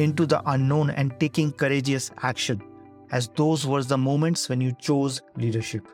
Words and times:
into 0.00 0.24
the 0.24 0.42
unknown 0.50 0.88
and 0.90 1.18
taking 1.20 1.52
courageous 1.52 2.10
action, 2.22 2.62
as 3.12 3.28
those 3.36 3.66
were 3.66 3.82
the 3.82 3.98
moments 3.98 4.48
when 4.48 4.60
you 4.60 4.72
chose 4.80 5.20
leadership. 5.36 5.86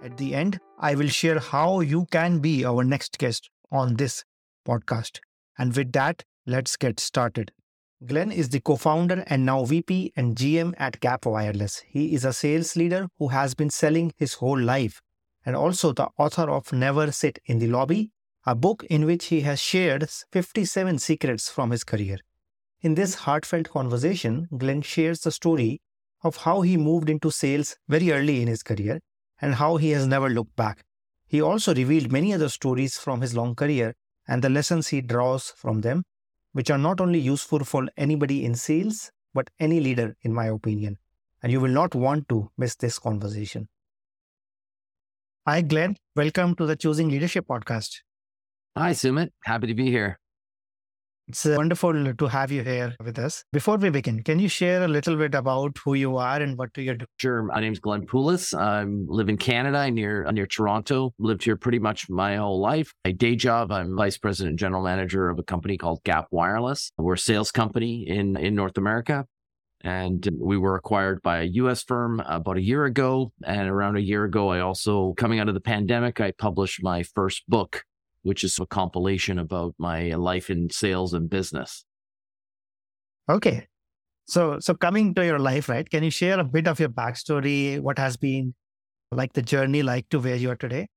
At 0.00 0.16
the 0.16 0.32
end, 0.34 0.60
I 0.78 0.94
will 0.94 1.08
share 1.08 1.40
how 1.40 1.80
you 1.80 2.06
can 2.12 2.38
be 2.38 2.64
our 2.64 2.84
next 2.84 3.18
guest 3.18 3.50
on 3.72 3.96
this 3.96 4.24
podcast. 4.64 5.18
And 5.58 5.74
with 5.74 5.90
that, 5.92 6.22
let's 6.46 6.76
get 6.76 7.00
started. 7.00 7.50
Glenn 8.04 8.30
is 8.30 8.50
the 8.50 8.60
co 8.60 8.76
founder 8.76 9.24
and 9.26 9.44
now 9.44 9.64
VP 9.64 10.12
and 10.14 10.36
GM 10.36 10.74
at 10.78 11.00
Gap 11.00 11.26
Wireless. 11.26 11.82
He 11.88 12.14
is 12.14 12.24
a 12.24 12.32
sales 12.32 12.76
leader 12.76 13.08
who 13.18 13.28
has 13.28 13.54
been 13.54 13.70
selling 13.70 14.12
his 14.16 14.34
whole 14.34 14.60
life 14.60 15.00
and 15.44 15.56
also 15.56 15.92
the 15.92 16.08
author 16.16 16.48
of 16.48 16.72
Never 16.72 17.10
Sit 17.10 17.40
in 17.46 17.58
the 17.58 17.68
Lobby, 17.68 18.10
a 18.44 18.54
book 18.54 18.84
in 18.84 19.04
which 19.04 19.26
he 19.26 19.40
has 19.40 19.58
shared 19.58 20.08
57 20.30 20.98
secrets 20.98 21.48
from 21.48 21.70
his 21.70 21.82
career. 21.82 22.18
In 22.86 22.94
this 22.94 23.16
heartfelt 23.16 23.68
conversation, 23.68 24.48
Glenn 24.56 24.80
shares 24.80 25.22
the 25.22 25.32
story 25.32 25.80
of 26.22 26.36
how 26.36 26.60
he 26.60 26.76
moved 26.76 27.10
into 27.10 27.32
sales 27.32 27.76
very 27.88 28.12
early 28.12 28.40
in 28.40 28.46
his 28.46 28.62
career 28.62 29.00
and 29.40 29.56
how 29.56 29.76
he 29.76 29.90
has 29.90 30.06
never 30.06 30.30
looked 30.30 30.54
back. 30.54 30.84
He 31.26 31.42
also 31.42 31.74
revealed 31.74 32.12
many 32.12 32.32
other 32.32 32.48
stories 32.48 32.96
from 32.96 33.22
his 33.22 33.34
long 33.34 33.56
career 33.56 33.96
and 34.28 34.40
the 34.40 34.48
lessons 34.48 34.86
he 34.86 35.00
draws 35.00 35.50
from 35.50 35.80
them 35.80 36.04
which 36.52 36.70
are 36.70 36.78
not 36.78 37.00
only 37.00 37.18
useful 37.18 37.64
for 37.64 37.88
anybody 37.96 38.44
in 38.44 38.54
sales, 38.54 39.10
but 39.34 39.50
any 39.58 39.80
leader, 39.80 40.16
in 40.22 40.32
my 40.32 40.46
opinion. 40.46 40.96
And 41.42 41.50
you 41.50 41.60
will 41.60 41.76
not 41.80 41.96
want 41.96 42.28
to 42.28 42.52
miss 42.56 42.76
this 42.76 43.00
conversation. 43.00 43.68
Hi, 45.44 45.62
Glenn. 45.62 45.96
Welcome 46.14 46.54
to 46.54 46.66
the 46.66 46.76
Choosing 46.76 47.08
Leadership 47.08 47.48
podcast. 47.48 48.02
Hi, 48.76 48.92
Sumit. 48.92 49.30
Happy 49.42 49.66
to 49.66 49.74
be 49.74 49.90
here. 49.90 50.20
It's 51.28 51.44
uh, 51.44 51.54
wonderful 51.56 52.14
to 52.14 52.26
have 52.28 52.52
you 52.52 52.62
here 52.62 52.94
with 53.04 53.18
us. 53.18 53.42
Before 53.52 53.76
we 53.78 53.90
begin, 53.90 54.22
can 54.22 54.38
you 54.38 54.48
share 54.48 54.84
a 54.84 54.88
little 54.88 55.16
bit 55.16 55.34
about 55.34 55.76
who 55.84 55.94
you 55.94 56.16
are 56.18 56.40
and 56.40 56.56
what 56.56 56.72
do 56.72 56.82
you 56.82 56.94
do? 56.94 57.04
Sure. 57.18 57.42
My 57.42 57.60
name's 57.60 57.80
Glenn 57.80 58.06
Poulos. 58.06 58.56
I 58.56 58.84
live 58.84 59.28
in 59.28 59.36
Canada 59.36 59.90
near 59.90 60.30
near 60.30 60.46
Toronto. 60.46 61.14
Lived 61.18 61.42
here 61.42 61.56
pretty 61.56 61.80
much 61.80 62.08
my 62.08 62.36
whole 62.36 62.60
life. 62.60 62.94
My 63.04 63.10
day 63.10 63.34
job, 63.34 63.72
I'm 63.72 63.96
vice 63.96 64.16
president 64.18 64.50
and 64.50 64.58
general 64.58 64.84
manager 64.84 65.28
of 65.28 65.40
a 65.40 65.42
company 65.42 65.76
called 65.76 66.04
Gap 66.04 66.28
Wireless. 66.30 66.92
We're 66.96 67.14
a 67.14 67.18
sales 67.18 67.50
company 67.50 68.06
in 68.06 68.36
in 68.36 68.54
North 68.54 68.78
America. 68.78 69.26
And 69.82 70.28
we 70.40 70.56
were 70.56 70.76
acquired 70.76 71.22
by 71.22 71.40
a 71.40 71.44
US 71.44 71.82
firm 71.82 72.20
about 72.20 72.56
a 72.56 72.62
year 72.62 72.84
ago. 72.84 73.32
And 73.44 73.68
around 73.68 73.96
a 73.96 74.00
year 74.00 74.24
ago, 74.24 74.50
I 74.50 74.60
also, 74.60 75.12
coming 75.16 75.40
out 75.40 75.48
of 75.48 75.54
the 75.54 75.60
pandemic, 75.60 76.20
I 76.20 76.32
published 76.32 76.82
my 76.82 77.02
first 77.02 77.42
book 77.48 77.84
which 78.26 78.42
is 78.42 78.58
a 78.58 78.66
compilation 78.66 79.38
about 79.38 79.72
my 79.78 80.10
life 80.14 80.50
in 80.50 80.68
sales 80.68 81.14
and 81.14 81.30
business. 81.30 81.84
Okay. 83.28 83.68
So, 84.26 84.58
so 84.58 84.74
coming 84.74 85.14
to 85.14 85.24
your 85.24 85.38
life, 85.38 85.68
right? 85.68 85.88
Can 85.88 86.02
you 86.02 86.10
share 86.10 86.40
a 86.40 86.44
bit 86.44 86.66
of 86.66 86.80
your 86.80 86.88
backstory? 86.88 87.80
What 87.80 87.98
has 87.98 88.16
been 88.16 88.54
like 89.12 89.32
the 89.34 89.42
journey 89.42 89.84
like 89.84 90.08
to 90.08 90.18
where 90.18 90.34
you 90.34 90.50
are 90.50 90.56
today? 90.56 90.88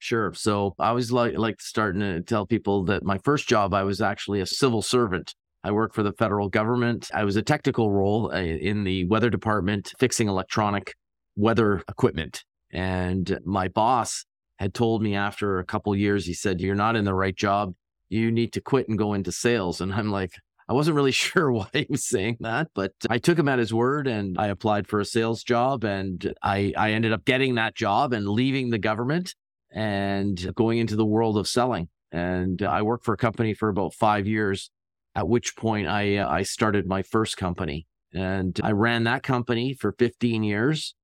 Sure. 0.00 0.34
So 0.34 0.74
I 0.78 0.88
always 0.88 1.10
like 1.10 1.38
like 1.38 1.60
starting 1.62 2.00
to 2.00 2.20
tell 2.20 2.46
people 2.46 2.84
that 2.84 3.04
my 3.04 3.18
first 3.24 3.48
job, 3.48 3.72
I 3.72 3.82
was 3.84 4.02
actually 4.02 4.42
a 4.42 4.46
civil 4.46 4.82
servant. 4.82 5.34
I 5.64 5.70
worked 5.72 5.94
for 5.94 6.02
the 6.02 6.12
federal 6.12 6.50
government. 6.50 7.10
I 7.14 7.24
was 7.24 7.36
a 7.36 7.42
technical 7.42 7.90
role 7.90 8.30
uh, 8.32 8.38
in 8.38 8.84
the 8.84 9.04
weather 9.06 9.30
department, 9.30 9.92
fixing 9.98 10.28
electronic 10.28 10.94
weather 11.36 11.82
equipment. 11.88 12.44
And 12.70 13.40
my 13.44 13.68
boss 13.68 14.24
had 14.60 14.74
told 14.74 15.02
me 15.02 15.16
after 15.16 15.58
a 15.58 15.64
couple 15.64 15.96
years, 15.96 16.26
he 16.26 16.34
said, 16.34 16.60
You're 16.60 16.74
not 16.74 16.94
in 16.94 17.06
the 17.06 17.14
right 17.14 17.34
job. 17.34 17.74
You 18.10 18.30
need 18.30 18.52
to 18.52 18.60
quit 18.60 18.88
and 18.88 18.98
go 18.98 19.14
into 19.14 19.32
sales. 19.32 19.80
And 19.80 19.92
I'm 19.92 20.10
like, 20.10 20.32
I 20.68 20.74
wasn't 20.74 20.96
really 20.96 21.12
sure 21.26 21.50
why 21.50 21.68
he 21.72 21.86
was 21.88 22.06
saying 22.06 22.36
that, 22.40 22.68
but 22.74 22.92
I 23.08 23.18
took 23.18 23.38
him 23.38 23.48
at 23.48 23.58
his 23.58 23.72
word 23.72 24.06
and 24.06 24.38
I 24.38 24.48
applied 24.48 24.86
for 24.86 25.00
a 25.00 25.04
sales 25.04 25.42
job 25.42 25.82
and 25.82 26.34
I, 26.42 26.74
I 26.76 26.92
ended 26.92 27.12
up 27.12 27.24
getting 27.24 27.54
that 27.54 27.74
job 27.74 28.12
and 28.12 28.28
leaving 28.28 28.70
the 28.70 28.78
government 28.78 29.34
and 29.72 30.54
going 30.54 30.78
into 30.78 30.94
the 30.94 31.06
world 31.06 31.38
of 31.38 31.48
selling. 31.48 31.88
And 32.12 32.62
I 32.62 32.82
worked 32.82 33.04
for 33.04 33.14
a 33.14 33.18
company 33.18 33.54
for 33.54 33.68
about 33.68 33.94
five 33.94 34.26
years, 34.26 34.70
at 35.14 35.28
which 35.28 35.56
point 35.56 35.86
I, 35.88 36.16
uh, 36.16 36.28
I 36.28 36.42
started 36.42 36.86
my 36.86 37.02
first 37.02 37.36
company. 37.36 37.86
And 38.12 38.60
I 38.62 38.72
ran 38.72 39.04
that 39.04 39.22
company 39.22 39.72
for 39.72 39.92
15 39.92 40.42
years 40.42 40.94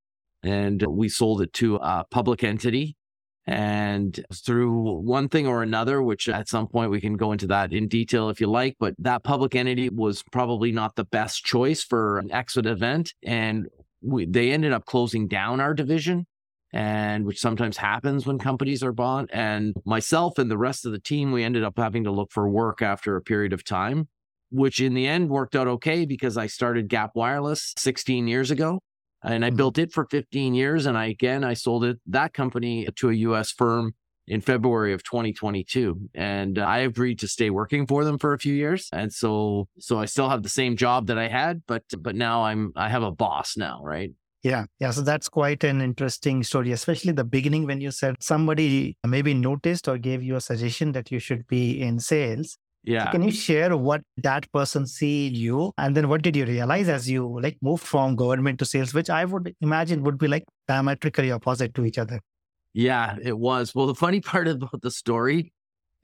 and 0.42 0.84
we 0.88 1.08
sold 1.08 1.40
it 1.40 1.52
to 1.54 1.76
a 1.76 2.04
public 2.10 2.44
entity 2.44 2.96
and 3.46 4.24
through 4.34 5.00
one 5.02 5.28
thing 5.28 5.46
or 5.46 5.62
another, 5.62 6.02
which 6.02 6.28
at 6.28 6.48
some 6.48 6.66
point 6.66 6.90
we 6.90 7.00
can 7.00 7.16
go 7.16 7.30
into 7.30 7.46
that 7.46 7.72
in 7.72 7.86
detail 7.86 8.28
if 8.28 8.40
you 8.40 8.48
like, 8.48 8.76
but 8.80 8.94
that 8.98 9.22
public 9.22 9.54
entity 9.54 9.88
was 9.88 10.24
probably 10.32 10.72
not 10.72 10.96
the 10.96 11.04
best 11.04 11.44
choice 11.44 11.82
for 11.82 12.18
an 12.18 12.32
exit 12.32 12.66
event. 12.66 13.14
And 13.22 13.68
we, 14.02 14.26
they 14.26 14.50
ended 14.50 14.72
up 14.72 14.84
closing 14.84 15.28
down 15.28 15.60
our 15.60 15.74
division 15.74 16.26
and 16.72 17.24
which 17.24 17.38
sometimes 17.38 17.76
happens 17.76 18.26
when 18.26 18.38
companies 18.38 18.82
are 18.82 18.92
bought. 18.92 19.28
And 19.32 19.76
myself 19.84 20.38
and 20.38 20.50
the 20.50 20.58
rest 20.58 20.84
of 20.84 20.90
the 20.90 20.98
team, 20.98 21.30
we 21.30 21.44
ended 21.44 21.62
up 21.62 21.78
having 21.78 22.02
to 22.04 22.10
look 22.10 22.32
for 22.32 22.48
work 22.48 22.82
after 22.82 23.16
a 23.16 23.22
period 23.22 23.52
of 23.52 23.62
time, 23.62 24.08
which 24.50 24.80
in 24.80 24.94
the 24.94 25.06
end 25.06 25.30
worked 25.30 25.54
out 25.54 25.68
okay 25.68 26.04
because 26.04 26.36
I 26.36 26.48
started 26.48 26.88
Gap 26.88 27.12
Wireless 27.14 27.74
16 27.78 28.26
years 28.26 28.50
ago 28.50 28.80
and 29.26 29.44
I 29.44 29.50
built 29.50 29.76
it 29.76 29.92
for 29.92 30.06
15 30.06 30.54
years. 30.54 30.86
And 30.86 30.96
I, 30.96 31.06
again, 31.06 31.44
I 31.44 31.54
sold 31.54 31.84
it, 31.84 31.98
that 32.06 32.32
company 32.32 32.86
to 32.96 33.10
a 33.10 33.14
US 33.14 33.50
firm 33.50 33.94
in 34.28 34.40
February 34.40 34.92
of 34.92 35.02
2022. 35.02 36.08
And 36.14 36.58
I 36.58 36.78
agreed 36.78 37.18
to 37.20 37.28
stay 37.28 37.50
working 37.50 37.86
for 37.86 38.04
them 38.04 38.18
for 38.18 38.32
a 38.32 38.38
few 38.38 38.54
years. 38.54 38.88
And 38.92 39.12
so, 39.12 39.68
so 39.78 39.98
I 39.98 40.06
still 40.06 40.28
have 40.28 40.42
the 40.42 40.48
same 40.48 40.76
job 40.76 41.08
that 41.08 41.18
I 41.18 41.28
had, 41.28 41.62
but, 41.66 41.82
but 41.98 42.14
now 42.14 42.44
I'm, 42.44 42.72
I 42.76 42.88
have 42.88 43.02
a 43.02 43.10
boss 43.10 43.56
now, 43.56 43.80
right? 43.82 44.12
Yeah. 44.42 44.66
Yeah. 44.78 44.92
So 44.92 45.02
that's 45.02 45.28
quite 45.28 45.64
an 45.64 45.80
interesting 45.80 46.44
story, 46.44 46.70
especially 46.70 47.12
the 47.12 47.24
beginning 47.24 47.66
when 47.66 47.80
you 47.80 47.90
said 47.90 48.14
somebody 48.20 48.96
maybe 49.04 49.34
noticed 49.34 49.88
or 49.88 49.98
gave 49.98 50.22
you 50.22 50.36
a 50.36 50.40
suggestion 50.40 50.92
that 50.92 51.10
you 51.10 51.18
should 51.18 51.48
be 51.48 51.80
in 51.80 51.98
sales. 51.98 52.58
Yeah. 52.86 53.06
So 53.06 53.10
can 53.10 53.22
you 53.24 53.32
share 53.32 53.76
what 53.76 54.02
that 54.18 54.50
person 54.52 54.86
see 54.86 55.26
in 55.26 55.34
you? 55.34 55.72
And 55.76 55.96
then 55.96 56.08
what 56.08 56.22
did 56.22 56.36
you 56.36 56.46
realize 56.46 56.88
as 56.88 57.10
you 57.10 57.40
like 57.40 57.58
moved 57.60 57.82
from 57.82 58.14
government 58.14 58.60
to 58.60 58.64
sales, 58.64 58.94
which 58.94 59.10
I 59.10 59.24
would 59.24 59.54
imagine 59.60 60.04
would 60.04 60.18
be 60.18 60.28
like 60.28 60.44
diametrically 60.68 61.32
opposite 61.32 61.74
to 61.74 61.84
each 61.84 61.98
other? 61.98 62.20
Yeah, 62.72 63.16
it 63.20 63.36
was. 63.36 63.74
Well, 63.74 63.86
the 63.86 63.94
funny 63.94 64.20
part 64.32 64.46
about 64.46 64.80
the 64.80 64.90
story 64.90 65.52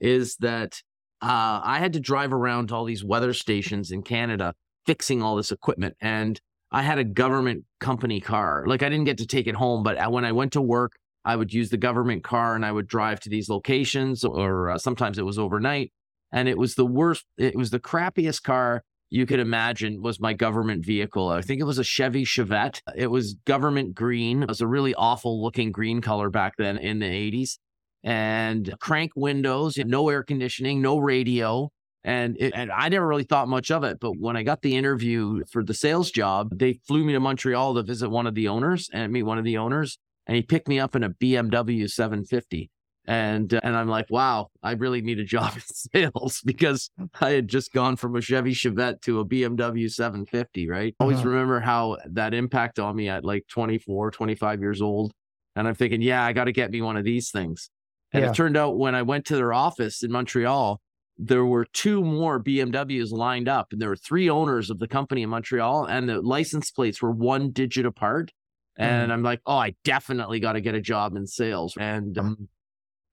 is 0.01 0.35
that 0.37 0.81
uh, 1.21 1.61
I 1.63 1.79
had 1.79 1.93
to 1.93 2.01
drive 2.01 2.33
around 2.33 2.73
all 2.73 2.83
these 2.83 3.03
weather 3.03 3.33
stations 3.33 3.91
in 3.91 4.03
Canada 4.03 4.53
fixing 4.85 5.21
all 5.21 5.37
this 5.37 5.53
equipment. 5.53 5.95
And 6.01 6.39
I 6.69 6.81
had 6.81 6.97
a 6.97 7.05
government 7.05 7.63
company 7.79 8.19
car. 8.19 8.65
Like 8.67 8.83
I 8.83 8.89
didn't 8.89 9.05
get 9.05 9.19
to 9.19 9.27
take 9.27 9.47
it 9.47 9.55
home, 9.55 9.83
but 9.83 10.11
when 10.11 10.25
I 10.25 10.33
went 10.33 10.51
to 10.53 10.61
work, 10.61 10.97
I 11.23 11.37
would 11.37 11.53
use 11.53 11.69
the 11.69 11.77
government 11.77 12.25
car 12.25 12.55
and 12.55 12.65
I 12.65 12.73
would 12.73 12.87
drive 12.87 13.21
to 13.21 13.29
these 13.29 13.47
locations, 13.47 14.25
or 14.25 14.71
uh, 14.71 14.77
sometimes 14.77 15.17
it 15.17 15.25
was 15.25 15.39
overnight. 15.39 15.93
And 16.33 16.49
it 16.49 16.57
was 16.57 16.75
the 16.75 16.85
worst, 16.85 17.25
it 17.37 17.55
was 17.55 17.69
the 17.69 17.79
crappiest 17.79 18.43
car 18.43 18.83
you 19.13 19.27
could 19.27 19.39
imagine 19.39 20.01
was 20.01 20.19
my 20.19 20.33
government 20.33 20.83
vehicle. 20.83 21.29
I 21.29 21.41
think 21.41 21.61
it 21.61 21.65
was 21.65 21.77
a 21.77 21.83
Chevy 21.83 22.25
Chevette. 22.25 22.81
It 22.95 23.11
was 23.11 23.35
government 23.45 23.93
green. 23.93 24.41
It 24.41 24.49
was 24.49 24.59
a 24.59 24.65
really 24.65 24.95
awful 24.95 25.39
looking 25.43 25.71
green 25.71 26.01
color 26.01 26.31
back 26.31 26.53
then 26.57 26.79
in 26.79 26.97
the 26.97 27.05
80s. 27.05 27.59
And 28.03 28.73
crank 28.79 29.11
windows, 29.15 29.77
no 29.77 30.09
air 30.09 30.23
conditioning, 30.23 30.81
no 30.81 30.97
radio. 30.97 31.69
And, 32.03 32.35
it, 32.39 32.53
and 32.55 32.71
I 32.71 32.89
never 32.89 33.07
really 33.07 33.23
thought 33.23 33.47
much 33.47 33.69
of 33.69 33.83
it. 33.83 33.99
But 34.01 34.13
when 34.17 34.35
I 34.35 34.41
got 34.41 34.63
the 34.63 34.75
interview 34.75 35.43
for 35.51 35.63
the 35.63 35.75
sales 35.75 36.09
job, 36.09 36.49
they 36.57 36.79
flew 36.87 37.03
me 37.03 37.13
to 37.13 37.19
Montreal 37.19 37.75
to 37.75 37.83
visit 37.83 38.09
one 38.09 38.25
of 38.25 38.33
the 38.33 38.47
owners 38.47 38.89
and 38.91 39.13
meet 39.13 39.23
one 39.23 39.37
of 39.37 39.45
the 39.45 39.59
owners. 39.59 39.99
And 40.25 40.35
he 40.35 40.41
picked 40.41 40.67
me 40.67 40.79
up 40.79 40.95
in 40.95 41.03
a 41.03 41.11
BMW 41.11 41.87
750. 41.87 42.71
And 43.05 43.53
uh, 43.53 43.59
and 43.63 43.75
I'm 43.75 43.89
like, 43.89 44.05
wow, 44.09 44.47
I 44.61 44.71
really 44.73 45.01
need 45.01 45.19
a 45.19 45.25
job 45.25 45.53
in 45.55 45.61
sales 45.61 46.41
because 46.45 46.89
I 47.19 47.31
had 47.31 47.47
just 47.47 47.73
gone 47.73 47.95
from 47.95 48.15
a 48.15 48.21
Chevy 48.21 48.53
Chevette 48.53 49.01
to 49.01 49.19
a 49.19 49.25
BMW 49.25 49.91
750, 49.91 50.69
right? 50.69 50.95
Uh-huh. 50.99 51.09
Always 51.09 51.25
remember 51.25 51.59
how 51.59 51.97
that 52.05 52.33
impact 52.33 52.79
on 52.79 52.95
me 52.95 53.09
at 53.09 53.25
like 53.25 53.45
24, 53.49 54.11
25 54.11 54.61
years 54.61 54.81
old. 54.81 55.11
And 55.55 55.67
I'm 55.67 55.75
thinking, 55.75 56.01
yeah, 56.01 56.23
I 56.23 56.33
got 56.33 56.45
to 56.45 56.51
get 56.51 56.71
me 56.71 56.81
one 56.81 56.97
of 56.97 57.03
these 57.03 57.29
things. 57.29 57.69
And 58.11 58.23
yeah. 58.23 58.29
it 58.29 58.35
turned 58.35 58.55
out 58.55 58.77
when 58.77 58.95
I 58.95 59.01
went 59.01 59.25
to 59.25 59.35
their 59.35 59.53
office 59.53 60.03
in 60.03 60.11
Montreal, 60.11 60.79
there 61.17 61.45
were 61.45 61.65
two 61.73 62.03
more 62.03 62.41
BMWs 62.41 63.11
lined 63.11 63.47
up, 63.47 63.67
and 63.71 63.81
there 63.81 63.89
were 63.89 63.95
three 63.95 64.29
owners 64.29 64.69
of 64.69 64.79
the 64.79 64.87
company 64.87 65.21
in 65.21 65.29
Montreal, 65.29 65.85
and 65.85 66.09
the 66.09 66.21
license 66.21 66.71
plates 66.71 67.01
were 67.01 67.11
one 67.11 67.51
digit 67.51 67.85
apart. 67.85 68.31
And 68.75 69.11
mm. 69.11 69.13
I'm 69.13 69.21
like, 69.21 69.41
oh, 69.45 69.57
I 69.57 69.75
definitely 69.83 70.39
got 70.39 70.53
to 70.53 70.61
get 70.61 70.73
a 70.73 70.81
job 70.81 71.15
in 71.15 71.27
sales. 71.27 71.75
And 71.79 72.17
um, 72.17 72.49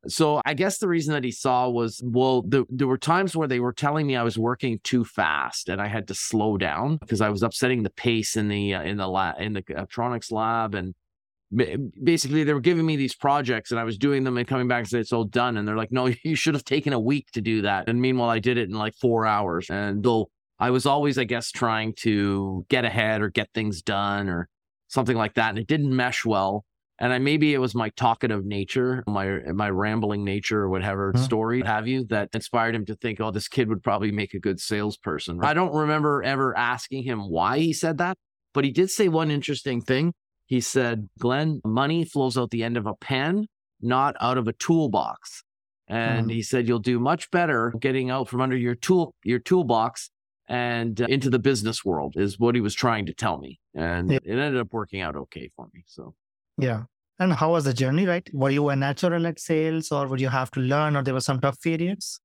so 0.09 0.41
I 0.45 0.55
guess 0.55 0.79
the 0.79 0.89
reason 0.89 1.13
that 1.15 1.25
he 1.25 1.31
saw 1.31 1.69
was, 1.69 2.01
well, 2.03 2.43
the, 2.43 2.65
there 2.71 2.87
were 2.87 2.99
times 2.99 3.37
where 3.37 3.49
they 3.49 3.61
were 3.61 3.73
telling 3.73 4.07
me 4.07 4.17
I 4.17 4.23
was 4.23 4.39
working 4.39 4.81
too 4.83 5.05
fast, 5.05 5.69
and 5.69 5.81
I 5.81 5.89
had 5.89 6.09
to 6.09 6.15
slow 6.15 6.57
down 6.57 6.97
because 6.97 7.21
I 7.21 7.29
was 7.29 7.43
upsetting 7.43 7.83
the 7.83 7.91
pace 7.91 8.37
in 8.37 8.49
the 8.49 8.75
uh, 8.75 8.83
in 8.83 8.97
the 8.97 9.09
lab 9.09 9.41
in 9.41 9.53
the 9.53 9.65
electronics 9.69 10.33
lab, 10.33 10.75
and 10.75 10.95
basically 11.53 12.45
they 12.45 12.55
were 12.55 12.61
giving 12.61 12.87
me 12.87 12.97
these 12.97 13.15
projects 13.15 13.71
and 13.73 13.81
I 13.81 13.85
was 13.85 13.99
doing 13.99 14.23
them 14.23 14.39
and 14.39 14.47
coming 14.47 14.69
back 14.69 14.81
and 14.81 14.89
saying 14.89 15.01
it's 15.01 15.13
all 15.13 15.25
done. 15.25 15.57
And 15.57 15.67
they're 15.67 15.77
like, 15.77 15.91
no, 15.91 16.07
you 16.25 16.35
should 16.37 16.55
have 16.55 16.65
taken 16.65 16.93
a 16.93 17.01
week 17.01 17.31
to 17.33 17.41
do 17.41 17.63
that. 17.63 17.89
And 17.89 18.01
meanwhile, 18.01 18.31
I 18.31 18.39
did 18.39 18.57
it 18.59 18.69
in 18.69 18.75
like 18.75 18.95
four 18.95 19.27
hours. 19.27 19.69
And 19.69 20.03
though 20.03 20.31
I 20.59 20.71
was 20.71 20.87
always, 20.87 21.19
I 21.19 21.25
guess, 21.25 21.51
trying 21.51 21.95
to 21.95 22.65
get 22.69 22.85
ahead 22.85 23.23
or 23.23 23.31
get 23.31 23.49
things 23.55 23.83
done 23.83 24.29
or 24.29 24.49
something 24.89 25.17
like 25.17 25.35
that. 25.35 25.51
And 25.51 25.59
it 25.59 25.67
didn't 25.67 25.95
mesh 25.95 26.25
well. 26.25 26.65
And 27.01 27.13
I, 27.15 27.19
maybe 27.19 27.55
it 27.55 27.59
was 27.59 27.75
my 27.75 27.89
talkative 27.91 28.45
nature, 28.45 29.03
my 29.07 29.39
my 29.55 29.71
rambling 29.71 30.23
nature, 30.25 30.61
or 30.61 30.69
whatever 30.69 31.13
huh? 31.15 31.23
story 31.23 31.63
have 31.63 31.89
you 31.89 32.05
that 32.11 32.29
inspired 32.35 32.75
him 32.75 32.85
to 32.87 32.95
think, 32.95 33.21
oh, 33.21 33.31
this 33.31 33.49
kid 33.49 33.69
would 33.69 33.83
probably 33.83 34.13
make 34.13 34.35
a 34.35 34.39
good 34.39 34.61
salesperson. 34.61 35.43
I 35.43 35.55
don't 35.55 35.75
remember 35.75 36.23
ever 36.23 36.57
asking 36.57 37.05
him 37.05 37.31
why 37.31 37.59
he 37.59 37.73
said 37.73 37.99
that, 37.99 38.19
but 38.53 38.65
he 38.65 38.71
did 38.71 38.91
say 38.91 39.09
one 39.09 39.31
interesting 39.31 39.81
thing. 39.81 40.13
He 40.45 40.61
said, 40.61 41.09
Glenn, 41.19 41.61
money 41.65 42.05
flows 42.05 42.37
out 42.37 42.51
the 42.51 42.65
end 42.65 42.77
of 42.77 42.87
a 42.87 42.95
pen, 42.95 43.47
not 43.81 44.17
out 44.21 44.37
of 44.37 44.49
a 44.49 44.53
toolbox. 44.53 45.43
And 45.87 46.27
mm. 46.27 46.33
he 46.33 46.43
said, 46.43 46.69
you'll 46.69 46.79
do 46.79 47.01
much 47.01 47.31
better 47.31 47.73
getting 47.81 48.11
out 48.11 48.29
from 48.29 48.41
under 48.41 48.57
your 48.57 48.75
tool, 48.75 49.15
your 49.25 49.39
toolbox 49.39 50.11
and 50.49 51.01
uh, 51.01 51.07
into 51.09 51.31
the 51.31 51.39
business 51.39 51.85
world 51.85 52.15
is 52.17 52.39
what 52.39 52.57
he 52.57 52.61
was 52.61 52.75
trying 52.75 53.07
to 53.07 53.15
tell 53.15 53.39
me. 53.39 53.61
And 53.75 54.11
yeah. 54.11 54.19
it 54.25 54.39
ended 54.39 54.61
up 54.61 54.73
working 54.73 55.01
out 55.01 55.17
okay 55.17 55.49
for 55.55 55.69
me. 55.73 55.85
So, 55.87 56.15
yeah. 56.61 56.83
And 57.19 57.33
how 57.35 57.53
was 57.53 57.65
the 57.65 57.75
journey, 57.75 58.07
right? 58.07 58.29
Were 58.33 58.51
you 58.51 58.69
a 58.71 58.77
natural 58.77 59.27
at 59.27 59.39
sales 59.39 59.93
or 59.93 60.07
would 60.07 60.21
you 60.21 60.29
have 60.29 60.51
to 60.53 60.61
learn 60.61 60.97
or 60.97 61.03
there 61.03 61.15
were 61.15 61.21
some 61.21 61.41
tough 61.41 61.61
periods? 61.61 62.21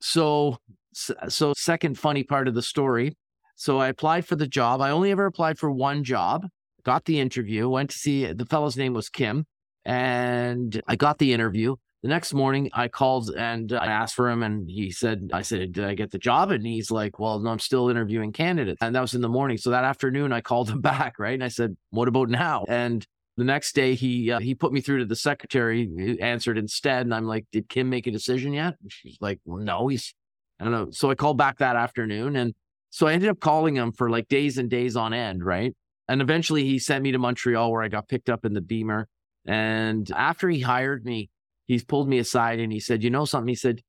So, 0.00 0.58
so 0.92 1.52
second 1.56 1.98
funny 1.98 2.24
part 2.24 2.48
of 2.48 2.54
the 2.54 2.62
story. 2.62 3.16
So 3.54 3.78
I 3.78 3.88
applied 3.88 4.26
for 4.26 4.36
the 4.36 4.48
job. 4.48 4.80
I 4.80 4.90
only 4.90 5.12
ever 5.12 5.26
applied 5.26 5.58
for 5.58 5.70
one 5.70 6.02
job 6.02 6.46
got 6.82 7.04
the 7.04 7.20
interview, 7.20 7.68
went 7.68 7.90
to 7.90 7.98
see 7.98 8.32
the 8.32 8.46
fellow's 8.46 8.76
name 8.76 8.94
was 8.94 9.08
Kim, 9.08 9.46
and 9.84 10.80
I 10.86 10.96
got 10.96 11.18
the 11.18 11.32
interview. 11.32 11.76
The 12.02 12.08
next 12.08 12.32
morning, 12.32 12.70
I 12.72 12.88
called 12.88 13.30
and 13.36 13.72
I 13.72 13.86
asked 13.86 14.14
for 14.14 14.30
him, 14.30 14.42
and 14.42 14.68
he 14.70 14.90
said, 14.90 15.30
"I 15.32 15.42
said, 15.42 15.72
did 15.72 15.84
I 15.84 15.94
get 15.94 16.10
the 16.10 16.18
job?" 16.18 16.50
And 16.50 16.66
he's 16.66 16.90
like, 16.90 17.18
"Well, 17.18 17.38
no, 17.38 17.50
I'm 17.50 17.58
still 17.58 17.90
interviewing 17.90 18.32
candidates." 18.32 18.78
And 18.80 18.94
that 18.94 19.00
was 19.00 19.14
in 19.14 19.20
the 19.20 19.28
morning. 19.28 19.58
So 19.58 19.70
that 19.70 19.84
afternoon, 19.84 20.32
I 20.32 20.40
called 20.40 20.70
him 20.70 20.80
back, 20.92 21.18
right? 21.18 21.34
And 21.34 21.44
I 21.44 21.48
said, 21.48 21.76
"What 21.90 22.08
about 22.08 22.30
now?" 22.30 22.64
And 22.68 23.06
the 23.40 23.44
next 23.44 23.74
day, 23.74 23.94
he 23.94 24.30
uh, 24.30 24.38
he 24.38 24.54
put 24.54 24.70
me 24.70 24.82
through 24.82 24.98
to 24.98 25.06
the 25.06 25.16
secretary, 25.16 26.18
answered 26.20 26.58
instead, 26.58 27.06
and 27.06 27.14
I'm 27.14 27.24
like, 27.24 27.46
"Did 27.50 27.70
Kim 27.70 27.88
make 27.88 28.06
a 28.06 28.10
decision 28.10 28.52
yet?" 28.52 28.74
And 28.82 28.92
she's 28.92 29.16
like, 29.20 29.40
well, 29.46 29.62
"No, 29.62 29.88
he's 29.88 30.14
I 30.60 30.64
don't 30.64 30.72
know." 30.72 30.88
So 30.90 31.10
I 31.10 31.14
called 31.14 31.38
back 31.38 31.58
that 31.58 31.74
afternoon, 31.74 32.36
and 32.36 32.54
so 32.90 33.06
I 33.06 33.14
ended 33.14 33.30
up 33.30 33.40
calling 33.40 33.76
him 33.76 33.92
for 33.92 34.10
like 34.10 34.28
days 34.28 34.58
and 34.58 34.68
days 34.68 34.94
on 34.94 35.14
end, 35.14 35.42
right? 35.42 35.74
And 36.06 36.20
eventually 36.20 36.64
he 36.64 36.78
sent 36.78 37.02
me 37.02 37.12
to 37.12 37.18
Montreal 37.18 37.70
where 37.70 37.82
I 37.82 37.88
got 37.88 38.08
picked 38.08 38.28
up 38.28 38.44
in 38.44 38.52
the 38.52 38.60
Beamer. 38.60 39.08
And 39.46 40.10
after 40.10 40.50
he 40.50 40.60
hired 40.60 41.04
me, 41.04 41.30
he's 41.66 41.84
pulled 41.84 42.08
me 42.08 42.18
aside 42.18 42.58
and 42.58 42.72
he 42.72 42.80
said, 42.80 43.02
You 43.02 43.10
know 43.10 43.24
something? 43.24 43.48
He 43.48 43.54
said, 43.54 43.80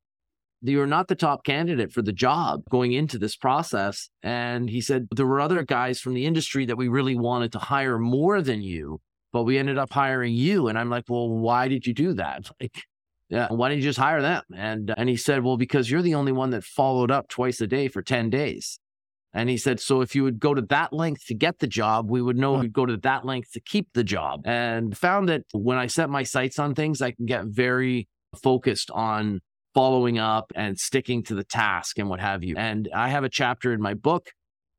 You're 0.61 0.87
not 0.87 1.07
the 1.07 1.15
top 1.15 1.43
candidate 1.43 1.91
for 1.91 2.03
the 2.03 2.13
job 2.13 2.61
going 2.69 2.93
into 2.93 3.17
this 3.17 3.35
process. 3.35 4.07
And 4.21 4.69
he 4.69 4.79
said, 4.79 5.07
There 5.13 5.25
were 5.25 5.41
other 5.41 5.63
guys 5.63 5.99
from 5.99 6.13
the 6.13 6.25
industry 6.25 6.65
that 6.67 6.77
we 6.77 6.87
really 6.87 7.15
wanted 7.15 7.51
to 7.53 7.59
hire 7.59 7.97
more 7.97 8.41
than 8.41 8.61
you, 8.61 9.01
but 9.31 9.43
we 9.43 9.57
ended 9.57 9.77
up 9.77 9.91
hiring 9.91 10.33
you. 10.33 10.67
And 10.67 10.77
I'm 10.77 10.89
like, 10.89 11.05
Well, 11.07 11.29
why 11.29 11.67
did 11.67 11.85
you 11.85 11.93
do 11.93 12.13
that? 12.13 12.49
Like, 12.59 12.83
yeah, 13.29 13.47
why 13.49 13.69
didn't 13.69 13.81
you 13.81 13.89
just 13.89 13.99
hire 13.99 14.21
them? 14.21 14.43
And 14.55 14.91
uh, 14.91 14.95
and 14.97 15.07
he 15.07 15.15
said, 15.15 15.43
Well, 15.43 15.57
because 15.57 15.89
you're 15.89 16.01
the 16.01 16.15
only 16.15 16.31
one 16.31 16.49
that 16.51 16.63
followed 16.63 17.11
up 17.11 17.29
twice 17.29 17.61
a 17.61 17.67
day 17.67 17.87
for 17.87 18.01
10 18.01 18.29
days. 18.29 18.79
And 19.33 19.49
he 19.49 19.57
said, 19.57 19.79
so 19.79 20.01
if 20.01 20.13
you 20.13 20.23
would 20.23 20.39
go 20.39 20.53
to 20.53 20.61
that 20.63 20.91
length 20.91 21.27
to 21.27 21.33
get 21.33 21.59
the 21.59 21.67
job, 21.67 22.09
we 22.09 22.21
would 22.21 22.37
know 22.37 22.55
uh-huh. 22.55 22.63
you'd 22.63 22.73
go 22.73 22.85
to 22.85 22.97
that 22.97 23.25
length 23.25 23.53
to 23.53 23.61
keep 23.61 23.87
the 23.93 24.03
job. 24.03 24.41
And 24.45 24.97
found 24.97 25.29
that 25.29 25.43
when 25.53 25.77
I 25.77 25.87
set 25.87 26.09
my 26.09 26.23
sights 26.23 26.59
on 26.59 26.75
things, 26.75 27.01
I 27.01 27.11
can 27.11 27.25
get 27.25 27.45
very 27.45 28.09
focused 28.43 28.91
on 28.91 29.39
following 29.73 30.19
up 30.19 30.51
and 30.55 30.77
sticking 30.77 31.23
to 31.23 31.35
the 31.35 31.45
task 31.45 31.97
and 31.97 32.09
what 32.09 32.19
have 32.19 32.43
you. 32.43 32.55
And 32.57 32.89
I 32.93 33.07
have 33.07 33.23
a 33.23 33.29
chapter 33.29 33.71
in 33.71 33.81
my 33.81 33.93
book 33.93 34.31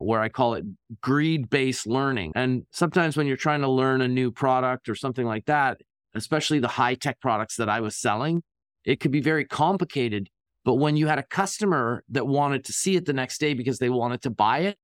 where 0.05 0.21
I 0.21 0.29
call 0.29 0.55
it 0.55 0.65
greed 1.01 1.51
based 1.51 1.87
learning. 1.87 2.33
And 2.35 2.65
sometimes 2.73 3.17
when 3.17 3.27
you're 3.27 3.37
trying 3.37 3.61
to 3.63 3.69
learn 3.69 4.01
a 4.01 4.09
new 4.09 4.31
product 4.31 4.89
or 4.89 4.95
something 4.95 5.27
like 5.27 5.47
that, 5.47 5.81
especially 6.15 6.59
the 6.59 6.69
high 6.69 6.95
tech 6.95 7.21
products 7.21 7.57
that 7.57 7.69
I 7.69 7.81
was 7.81 7.97
selling, 7.97 8.43
it 8.85 9.01
could 9.01 9.13
be 9.13 9.21
very 9.21 9.45
complicated 9.45 10.29
but 10.65 10.75
when 10.75 10.97
you 10.97 11.07
had 11.09 11.19
a 11.19 11.25
customer 11.25 12.05
that 12.11 12.27
wanted 12.27 12.65
to 12.67 12.73
see 12.73 12.97
it 12.97 13.07
the 13.07 13.13
next 13.13 13.39
day 13.39 13.55
because 13.55 13.79
they 13.79 13.91
wanted 13.91 14.23
to 14.23 14.31
buy 14.31 14.61
it, 14.61 14.77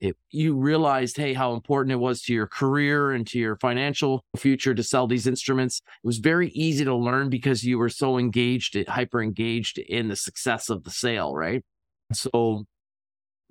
it, 0.00 0.16
you 0.30 0.54
realized, 0.54 1.16
hey, 1.16 1.34
how 1.34 1.54
important 1.54 1.92
it 1.92 1.96
was 1.96 2.22
to 2.22 2.32
your 2.32 2.46
career 2.46 3.10
and 3.10 3.26
to 3.26 3.38
your 3.38 3.56
financial 3.56 4.24
future 4.36 4.72
to 4.72 4.82
sell 4.84 5.08
these 5.08 5.26
instruments. 5.26 5.80
It 6.04 6.06
was 6.06 6.18
very 6.18 6.50
easy 6.50 6.84
to 6.84 6.94
learn 6.94 7.30
because 7.30 7.64
you 7.64 7.78
were 7.78 7.88
so 7.88 8.16
engaged, 8.16 8.78
hyper 8.88 9.20
engaged 9.20 9.78
in 9.78 10.06
the 10.06 10.14
success 10.14 10.70
of 10.70 10.84
the 10.84 10.90
sale, 10.90 11.34
right? 11.34 11.64
So 12.12 12.64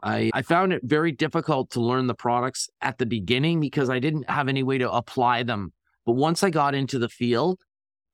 I, 0.03 0.29
I 0.33 0.41
found 0.41 0.73
it 0.73 0.81
very 0.83 1.11
difficult 1.11 1.71
to 1.71 1.81
learn 1.81 2.07
the 2.07 2.13
products 2.13 2.69
at 2.81 2.97
the 2.97 3.05
beginning 3.05 3.59
because 3.59 3.89
I 3.89 3.99
didn't 3.99 4.29
have 4.29 4.47
any 4.47 4.63
way 4.63 4.77
to 4.77 4.91
apply 4.91 5.43
them. 5.43 5.73
But 6.05 6.13
once 6.13 6.43
I 6.43 6.49
got 6.49 6.75
into 6.75 6.99
the 6.99 7.09
field, 7.09 7.59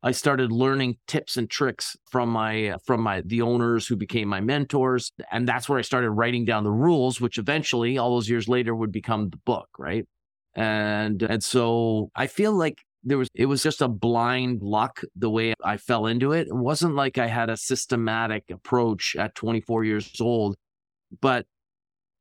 I 0.01 0.11
started 0.11 0.51
learning 0.51 0.97
tips 1.07 1.37
and 1.37 1.49
tricks 1.49 1.95
from 2.11 2.29
my 2.29 2.69
uh, 2.69 2.77
from 2.85 3.01
my 3.01 3.21
the 3.25 3.41
owners 3.41 3.87
who 3.87 3.95
became 3.95 4.27
my 4.27 4.41
mentors 4.41 5.13
and 5.31 5.47
that's 5.47 5.69
where 5.69 5.79
I 5.79 5.81
started 5.81 6.11
writing 6.11 6.43
down 6.43 6.65
the 6.65 6.71
rules 6.71 7.21
which 7.21 7.37
eventually 7.37 7.97
all 7.97 8.13
those 8.13 8.29
years 8.29 8.49
later 8.49 8.75
would 8.75 8.91
become 8.91 9.29
the 9.29 9.37
book, 9.45 9.69
right? 9.79 10.05
And 10.55 11.23
and 11.23 11.41
so 11.41 12.11
I 12.15 12.27
feel 12.27 12.51
like 12.51 12.79
there 13.05 13.17
was 13.17 13.29
it 13.33 13.45
was 13.45 13.63
just 13.63 13.81
a 13.81 13.87
blind 13.87 14.61
luck 14.61 15.01
the 15.15 15.29
way 15.29 15.53
I 15.63 15.77
fell 15.77 16.05
into 16.05 16.33
it. 16.33 16.47
It 16.47 16.55
wasn't 16.55 16.95
like 16.95 17.17
I 17.17 17.27
had 17.27 17.49
a 17.49 17.57
systematic 17.57 18.43
approach 18.51 19.15
at 19.17 19.35
24 19.35 19.85
years 19.85 20.11
old, 20.19 20.55
but 21.21 21.45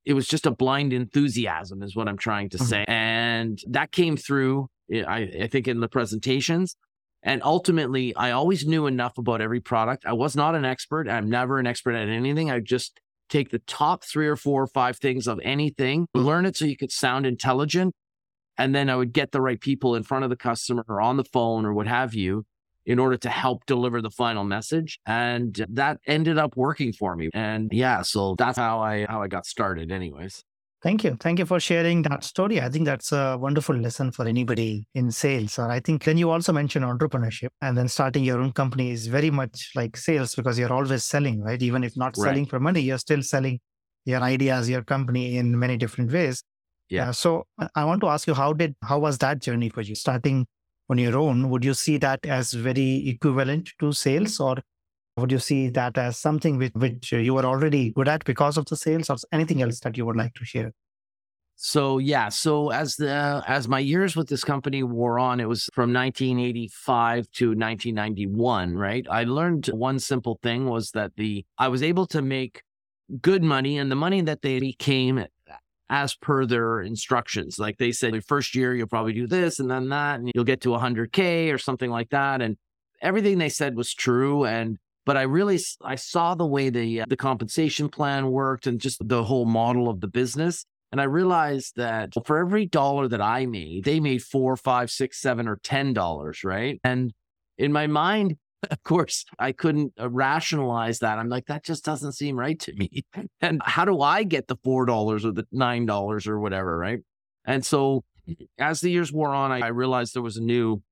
it 0.04 0.14
was 0.14 0.26
just 0.26 0.47
a 0.47 0.50
blind 0.50 0.92
enthusiasm 0.92 1.82
is 1.82 1.94
what 1.94 2.09
I'm 2.09 2.18
trying 2.18 2.49
to 2.50 2.56
mm-hmm. 2.56 2.66
say. 2.66 2.85
And 2.88 3.59
that 3.68 3.92
came 3.92 4.16
through 4.16 4.68
I, 4.92 5.30
I 5.42 5.47
think 5.47 5.68
in 5.68 5.80
the 5.80 5.88
presentations 5.88 6.76
and 7.23 7.42
ultimately, 7.44 8.14
I 8.16 8.32
always 8.32 8.66
knew 8.66 8.87
enough 8.87 9.16
about 9.16 9.40
every 9.40 9.61
product. 9.61 10.04
I 10.04 10.12
was 10.12 10.35
not 10.35 10.56
an 10.56 10.64
expert. 10.64 11.09
I'm 11.09 11.30
never 11.30 11.59
an 11.59 11.66
expert 11.68 11.94
at 11.94 12.09
anything. 12.09 12.50
I 12.50 12.59
just 12.59 13.00
take 13.28 13.50
the 13.50 13.61
top 13.61 14.04
three 14.04 14.26
or 14.26 14.37
four 14.37 14.62
or 14.62 14.66
five 14.66 14.99
things 14.99 15.28
of 15.28 15.40
anything, 15.44 16.06
learn 16.14 16.47
it 16.47 16.56
so 16.56 16.64
you 16.64 16.76
could 16.76 16.90
sound 16.90 17.25
intelligent. 17.25 17.94
And 18.59 18.75
then 18.75 18.90
I 18.90 18.97
would 18.97 19.12
get 19.12 19.30
the 19.32 19.40
right 19.40 19.61
people 19.61 19.94
in 19.94 20.02
front 20.02 20.25
of 20.25 20.30
the 20.30 20.37
customer 20.37 20.85
or 20.88 21.00
on 21.00 21.16
the 21.16 21.25
phone 21.25 21.64
or 21.64 21.73
what 21.73 21.87
have 21.87 22.12
you 22.12 22.44
in 22.87 22.99
order 22.99 23.17
to 23.17 23.29
help 23.29 23.65
deliver 23.67 24.03
the 24.03 24.11
final 24.11 24.45
message. 24.45 24.99
And 25.07 25.65
that 25.71 25.99
ended 26.07 26.39
up 26.39 26.57
working 26.57 26.93
for 26.93 27.15
me. 27.17 27.31
And 27.33 27.71
yeah, 27.73 28.03
so 28.03 28.35
that's 28.37 28.59
how 28.59 28.81
I 28.81 29.07
how 29.09 29.23
I 29.23 29.29
got 29.29 29.47
started 29.47 29.93
anyways. 29.93 30.43
Thank 30.83 31.05
you. 31.05 31.17
Thank 31.21 31.39
you 31.39 31.47
for 31.47 31.61
sharing 31.61 32.03
that 32.03 32.25
story. 32.25 32.61
I 32.61 32.69
think 32.69 32.87
that's 32.87 33.12
a 33.12 33.39
wonderful 33.39 33.77
lesson 33.77 34.11
for 34.11 34.27
anybody 34.27 34.85
in 34.97 35.12
sales. 35.12 35.57
Or 35.57 35.71
I 35.71 35.79
think 35.79 36.03
then 36.03 36.19
you 36.19 36.29
also 36.31 36.53
mentioned 36.53 36.85
entrepreneurship 36.85 37.51
and 37.61 37.79
then 37.79 37.87
starting 37.87 38.25
your 38.25 38.41
own 38.41 38.51
company 38.51 38.91
is 38.91 39.07
very 39.07 39.31
much 39.31 39.71
like 39.77 39.97
sales 39.97 40.35
because 40.35 40.59
you're 40.59 40.73
always 40.73 41.05
selling, 41.05 41.41
right? 41.41 41.62
Even 41.62 41.85
if 41.85 41.97
not 41.97 42.17
Right. 42.17 42.31
selling 42.31 42.47
for 42.47 42.59
money, 42.59 42.81
you're 42.81 42.99
still 42.99 43.23
selling 43.23 43.61
your 44.05 44.23
ideas, 44.23 44.69
your 44.69 44.83
company 44.83 45.37
in 45.37 45.57
many 45.57 45.77
different 45.77 46.11
ways. 46.11 46.43
Yeah. 46.89 47.11
Uh, 47.11 47.12
so 47.12 47.47
I- 47.59 47.69
I 47.77 47.85
want 47.85 48.01
to 48.01 48.09
ask 48.09 48.27
you, 48.27 48.35
how 48.35 48.53
did, 48.53 48.75
how 48.83 48.99
was 48.99 49.19
that 49.19 49.41
journey 49.41 49.69
for 49.69 49.83
you? 49.83 49.95
Starting 49.95 50.49
on 50.89 50.99
your 50.99 51.17
own, 51.17 51.49
would 51.51 51.65
you 51.65 51.75
see 51.75 51.97
that 51.99 52.25
as 52.27 52.53
very 52.53 53.09
equivalent 53.09 53.71
to 53.81 53.93
sales 53.93 54.41
or 54.41 54.57
would 55.17 55.31
you 55.31 55.39
see 55.39 55.69
that 55.69 55.99
as 55.99 56.19
something 56.19 56.59
which, 56.59 56.73
which 56.75 57.12
you 57.12 57.35
were 57.35 57.45
already 57.45 57.91
good 57.91 58.09
at 58.09 58.25
because 58.25 58.57
of 58.57 58.67
the 58.67 58.77
sales 58.77 59.11
or 59.11 59.17
anything 59.31 59.62
else 59.62 59.81
that 59.81 59.97
you 59.97 60.07
would 60.07 60.17
like 60.17 60.35
to 60.35 60.45
share? 60.45 60.73
So 61.57 61.99
yeah, 61.99 62.29
so 62.29 62.71
as 62.71 62.97
the 62.97 63.45
as 63.47 63.69
my 63.69 63.79
years 63.79 64.17
with 64.17 64.29
this 64.29 64.43
company 64.43 64.83
wore 64.83 65.19
on, 65.19 65.39
it 65.39 65.49
was 65.49 65.69
from 65.73 65.93
1985 65.93 67.31
to 67.35 67.49
1991, 67.51 68.75
right? 68.75 69.07
I 69.09 69.25
learned 69.25 69.67
one 69.67 70.01
simple 70.01 70.41
thing 70.43 70.67
was 70.69 70.91
that 70.93 71.12
the 71.17 71.45
I 71.59 71.69
was 71.69 71.83
able 71.83 72.07
to 72.09 72.21
make 72.21 72.62
good 73.21 73.45
money 73.45 73.79
and 73.79 73.93
the 73.93 73.97
money 73.97 74.23
that 74.23 74.43
they 74.43 74.59
became 74.59 75.25
as 75.93 76.15
per 76.15 76.47
their 76.47 76.81
instructions. 76.81 77.59
Like 77.59 77.77
they 77.77 77.93
said, 77.93 78.15
the 78.15 78.23
first 78.23 78.55
year 78.55 78.75
you'll 78.75 78.89
probably 78.89 79.13
do 79.13 79.27
this 79.27 79.61
and 79.61 79.71
then 79.71 79.91
that, 79.91 80.19
and 80.19 80.33
you'll 80.35 80.43
get 80.43 80.63
to 80.63 80.71
100k 80.71 81.53
or 81.53 81.59
something 81.59 81.91
like 81.91 82.09
that. 82.09 82.41
And 82.41 82.57
everything 83.03 83.37
they 83.37 83.51
said 83.51 83.77
was 83.77 83.93
true. 83.93 84.47
And 84.47 84.79
but 85.05 85.19
I 85.19 85.23
really 85.23 85.61
I 85.85 85.97
saw 85.97 86.35
the 86.35 86.47
way 86.47 86.71
the 86.71 87.03
uh, 87.03 87.05
the 87.09 87.17
compensation 87.17 87.91
plan 87.91 88.29
worked 88.29 88.67
and 88.67 88.81
just 88.81 89.07
the 89.07 89.23
whole 89.23 89.45
model 89.45 89.91
of 89.91 90.01
the 90.01 90.09
business. 90.09 90.65
And 90.93 91.01
I 91.01 91.05
realized 91.05 91.75
that 91.77 92.15
for 92.25 92.39
every 92.39 92.65
dollar 92.65 93.07
that 93.09 93.21
I 93.21 93.45
made, 93.45 93.85
they 93.85 94.01
made 94.01 94.23
four, 94.23 94.57
five, 94.57 94.91
six, 94.91 95.21
seven, 95.21 95.47
or 95.47 95.57
ten 95.63 95.93
dollars, 95.93 96.43
right? 96.43 96.81
And 96.83 97.13
in 97.59 97.71
my 97.71 97.87
mind, 97.87 98.37
of 98.71 98.83
course, 98.83 99.25
I 99.38 99.52
couldn't 99.52 99.92
uh, 100.00 100.09
rationalize 100.09 101.00
that. 101.00 101.19
I'm 101.19 101.28
like, 101.28 101.47
that 101.47 101.64
just 101.64 101.85
doesn't 101.85 102.12
seem 102.12 102.38
right 102.38 102.59
to 102.61 102.73
me. 102.75 103.04
And 103.40 103.61
how 103.64 103.85
do 103.85 104.00
I 104.00 104.23
get 104.23 104.47
the 104.47 104.57
four 104.62 104.87
dollars 104.87 105.25
or 105.25 105.33
the 105.33 105.47
nine 105.50 105.85
dollars 105.85 106.28
or 106.28 106.38
whatever, 106.38 106.78
right? 106.78 107.00
And 107.45 107.66
so 107.66 108.04
as 108.59 108.81
the 108.81 108.90
years 108.90 109.12
wore 109.12 109.35
on, 109.35 109.50
I, 109.50 109.61
I 109.61 109.69
realized 109.69 110.14
there 110.14 110.23
was 110.23 110.37
a 110.37 110.42
new 110.42 110.83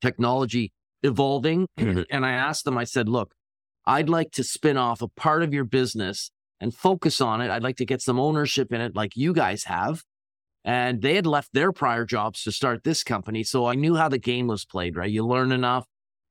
technology 0.00 0.72
evolving. 1.02 1.66
and 1.76 2.24
I 2.24 2.32
asked 2.32 2.64
them, 2.64 2.78
I 2.78 2.84
said, 2.84 3.08
look, 3.08 3.34
I'd 3.84 4.08
like 4.08 4.30
to 4.32 4.44
spin 4.44 4.76
off 4.76 5.02
a 5.02 5.08
part 5.08 5.42
of 5.42 5.52
your 5.52 5.64
business 5.64 6.30
and 6.60 6.74
focus 6.74 7.20
on 7.20 7.40
it. 7.40 7.50
I'd 7.50 7.62
like 7.62 7.76
to 7.76 7.84
get 7.84 8.00
some 8.00 8.18
ownership 8.18 8.72
in 8.72 8.80
it, 8.80 8.94
like 8.94 9.16
you 9.16 9.32
guys 9.32 9.64
have. 9.64 10.02
And 10.64 11.02
they 11.02 11.14
had 11.14 11.26
left 11.26 11.50
their 11.52 11.70
prior 11.70 12.04
jobs 12.04 12.42
to 12.42 12.52
start 12.52 12.82
this 12.82 13.04
company. 13.04 13.44
So 13.44 13.66
I 13.66 13.74
knew 13.74 13.94
how 13.94 14.08
the 14.08 14.18
game 14.18 14.48
was 14.48 14.64
played, 14.64 14.96
right? 14.96 15.10
You 15.10 15.24
learn 15.24 15.52
enough 15.52 15.86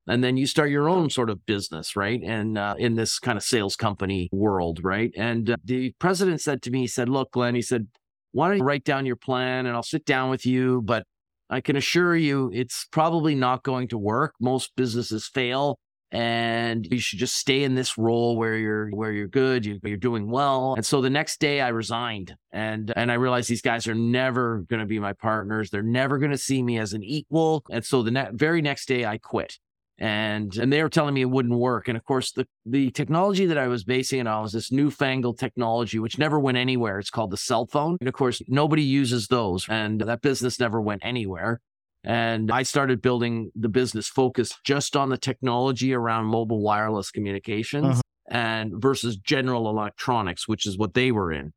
and 0.07 0.24
then 0.24 0.38
you 0.38 0.45
start 0.45 0.69
your 0.69 0.88
own 0.88 1.09
sort 1.09 1.29
of 1.29 1.45
business, 1.45 1.95
right? 1.95 2.21
And 2.24 2.57
uh, 2.57 2.75
in 2.77 2.95
this 2.95 3.19
kind 3.19 3.38
of 3.38 3.43
sales 3.43 3.75
company 3.75 4.29
world, 4.31 4.81
right? 4.83 5.12
And 5.17 5.50
uh, 5.50 5.57
the 5.63 5.93
president 6.00 6.41
said 6.41 6.62
to 6.63 6.71
me, 6.71 6.81
he 6.81 6.88
said, 6.88 7.09
look, 7.09 7.31
Glenn, 7.31 7.55
he 7.55 7.62
said, 7.62 7.88
why 8.31 8.47
don't 8.47 8.57
you 8.57 8.63
write 8.63 8.83
down 8.83 9.05
your 9.05 9.15
plan 9.15 9.65
and 9.65 9.75
I'll 9.75 9.83
sit 9.83 10.05
down 10.05 10.29
with 10.29 10.45
you, 10.45 10.81
but 10.83 11.05
I 11.50 11.62
can 11.62 11.75
assure 11.75 12.15
you 12.15 12.51
it's 12.53 12.88
probably 12.91 13.35
not 13.35 13.63
going 13.63 13.88
to 13.89 13.97
work. 13.97 14.33
Most 14.39 14.71
businesses 14.75 15.27
fail 15.27 15.79
and 16.12 16.88
you 16.89 17.00
should 17.00 17.19
just 17.19 17.35
stay 17.35 17.63
in 17.63 17.75
this 17.75 17.97
role 17.97 18.38
where 18.38 18.55
you're 18.55 18.89
where 18.91 19.12
you're 19.12 19.27
good, 19.27 19.65
you, 19.65 19.79
you're 19.83 19.97
doing 19.97 20.29
well. 20.29 20.74
And 20.75 20.85
so 20.85 21.01
the 21.01 21.09
next 21.09 21.39
day 21.39 21.62
I 21.62 21.69
resigned 21.69 22.35
and 22.51 22.93
and 22.95 23.12
I 23.12 23.15
realized 23.15 23.50
these 23.50 23.62
guys 23.62 23.88
are 23.88 23.95
never 23.95 24.65
going 24.69 24.79
to 24.79 24.85
be 24.85 25.00
my 25.00 25.13
partners. 25.13 25.69
They're 25.69 25.83
never 25.83 26.17
going 26.17 26.31
to 26.31 26.38
see 26.38 26.62
me 26.62 26.77
as 26.77 26.93
an 26.93 27.03
equal. 27.03 27.63
And 27.69 27.83
so 27.83 28.01
the 28.01 28.12
ne- 28.12 28.29
very 28.31 28.62
next 28.62 28.88
day 28.88 29.05
I 29.05 29.17
quit. 29.17 29.57
And 29.97 30.57
and 30.57 30.73
they 30.73 30.83
were 30.83 30.89
telling 30.89 31.13
me 31.13 31.21
it 31.21 31.29
wouldn't 31.29 31.57
work. 31.57 31.87
And 31.87 31.97
of 31.97 32.03
course 32.03 32.33
the 32.33 32.45
the 32.65 32.91
technology 32.91 33.45
that 33.45 33.57
I 33.57 33.67
was 33.67 33.85
basing 33.85 34.19
it 34.19 34.27
on 34.27 34.43
was 34.43 34.51
this 34.51 34.71
newfangled 34.71 35.39
technology 35.39 35.99
which 35.99 36.19
never 36.19 36.37
went 36.37 36.57
anywhere. 36.57 36.99
It's 36.99 37.09
called 37.09 37.31
the 37.31 37.37
cell 37.37 37.65
phone. 37.65 37.97
And 38.01 38.09
of 38.09 38.13
course 38.13 38.41
nobody 38.47 38.83
uses 38.83 39.27
those 39.27 39.65
and 39.69 40.01
that 40.01 40.21
business 40.21 40.59
never 40.59 40.81
went 40.81 41.01
anywhere. 41.05 41.61
And 42.03 42.51
I 42.51 42.63
started 42.63 43.01
building 43.01 43.51
the 43.55 43.69
business 43.69 44.07
focused 44.07 44.59
just 44.65 44.97
on 44.97 45.09
the 45.09 45.17
technology 45.17 45.93
around 45.93 46.25
mobile 46.25 46.61
wireless 46.61 47.09
communications 47.09 47.97
Mhm. 47.97 48.01
and 48.29 48.73
versus 48.81 49.15
general 49.17 49.69
electronics, 49.69 50.45
which 50.47 50.65
is 50.67 50.77
what 50.77 50.93
they 50.93 51.11
were 51.13 51.31
in. 51.31 51.53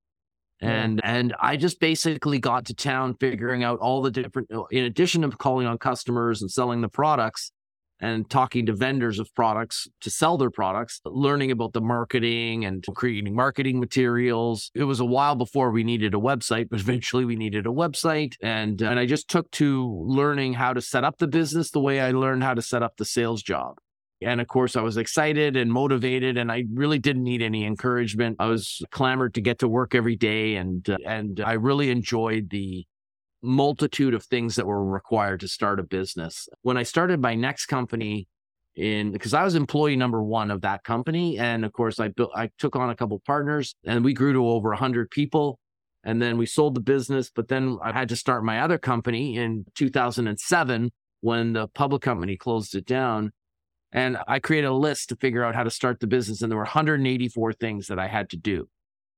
Yeah. 0.62 0.70
And 0.70 1.00
and 1.04 1.34
I 1.40 1.56
just 1.56 1.80
basically 1.80 2.38
got 2.38 2.66
to 2.66 2.74
town 2.74 3.16
figuring 3.18 3.64
out 3.64 3.78
all 3.80 4.00
the 4.00 4.10
different 4.12 4.48
in 4.70 4.84
addition 4.84 5.24
of 5.24 5.38
calling 5.38 5.66
on 5.66 5.76
customers 5.78 6.40
and 6.40 6.50
selling 6.50 6.82
the 6.82 6.88
products 6.88 7.52
and 8.00 8.28
talking 8.30 8.66
to 8.66 8.72
vendors 8.72 9.18
of 9.18 9.34
products 9.34 9.88
to 10.00 10.10
sell 10.10 10.36
their 10.36 10.50
products, 10.50 11.00
learning 11.04 11.50
about 11.50 11.72
the 11.72 11.80
marketing 11.80 12.64
and 12.64 12.84
creating 12.94 13.34
marketing 13.34 13.80
materials. 13.80 14.70
It 14.74 14.84
was 14.84 15.00
a 15.00 15.04
while 15.04 15.34
before 15.34 15.70
we 15.70 15.84
needed 15.84 16.14
a 16.14 16.18
website, 16.18 16.68
but 16.70 16.80
eventually 16.80 17.24
we 17.24 17.36
needed 17.36 17.66
a 17.66 17.70
website. 17.70 18.34
And, 18.42 18.80
and 18.82 18.98
I 18.98 19.06
just 19.06 19.28
took 19.28 19.50
to 19.52 20.04
learning 20.06 20.54
how 20.54 20.72
to 20.72 20.80
set 20.80 21.04
up 21.04 21.18
the 21.18 21.28
business 21.28 21.70
the 21.70 21.80
way 21.80 22.00
I 22.00 22.12
learned 22.12 22.42
how 22.42 22.54
to 22.54 22.62
set 22.62 22.82
up 22.82 22.96
the 22.96 23.04
sales 23.04 23.42
job. 23.42 23.78
And 24.20 24.40
of 24.40 24.48
course, 24.48 24.74
I 24.74 24.82
was 24.82 24.96
excited 24.96 25.56
and 25.56 25.72
motivated, 25.72 26.38
and 26.38 26.50
I 26.50 26.64
really 26.72 26.98
didn't 26.98 27.22
need 27.22 27.40
any 27.40 27.64
encouragement. 27.64 28.36
I 28.40 28.46
was 28.46 28.82
clamored 28.90 29.34
to 29.34 29.40
get 29.40 29.60
to 29.60 29.68
work 29.68 29.94
every 29.94 30.16
day, 30.16 30.56
and 30.56 30.88
uh, 30.90 30.96
and 31.06 31.40
I 31.40 31.52
really 31.52 31.90
enjoyed 31.90 32.50
the 32.50 32.84
multitude 33.42 34.14
of 34.14 34.24
things 34.24 34.56
that 34.56 34.66
were 34.66 34.84
required 34.84 35.40
to 35.40 35.48
start 35.48 35.80
a 35.80 35.82
business. 35.82 36.48
When 36.62 36.76
I 36.76 36.82
started 36.82 37.20
my 37.20 37.34
next 37.34 37.66
company 37.66 38.28
in 38.74 39.10
because 39.12 39.34
I 39.34 39.42
was 39.42 39.54
employee 39.54 39.96
number 39.96 40.22
1 40.22 40.50
of 40.50 40.60
that 40.60 40.84
company 40.84 41.38
and 41.38 41.64
of 41.64 41.72
course 41.72 41.98
I 41.98 42.08
built 42.08 42.30
I 42.34 42.50
took 42.58 42.76
on 42.76 42.90
a 42.90 42.94
couple 42.94 43.20
partners 43.26 43.74
and 43.84 44.04
we 44.04 44.14
grew 44.14 44.32
to 44.32 44.46
over 44.46 44.68
100 44.70 45.10
people 45.10 45.58
and 46.04 46.22
then 46.22 46.38
we 46.38 46.46
sold 46.46 46.76
the 46.76 46.80
business 46.80 47.30
but 47.34 47.48
then 47.48 47.78
I 47.82 47.92
had 47.92 48.08
to 48.10 48.16
start 48.16 48.44
my 48.44 48.60
other 48.60 48.78
company 48.78 49.36
in 49.36 49.64
2007 49.74 50.90
when 51.22 51.52
the 51.54 51.66
public 51.68 52.02
company 52.02 52.36
closed 52.36 52.76
it 52.76 52.86
down 52.86 53.32
and 53.90 54.18
I 54.28 54.38
created 54.38 54.68
a 54.68 54.74
list 54.74 55.08
to 55.08 55.16
figure 55.16 55.44
out 55.44 55.54
how 55.54 55.64
to 55.64 55.70
start 55.70 55.98
the 55.98 56.06
business 56.06 56.42
and 56.42 56.50
there 56.50 56.56
were 56.56 56.62
184 56.62 57.52
things 57.54 57.86
that 57.86 57.98
I 57.98 58.06
had 58.06 58.30
to 58.30 58.36
do. 58.36 58.68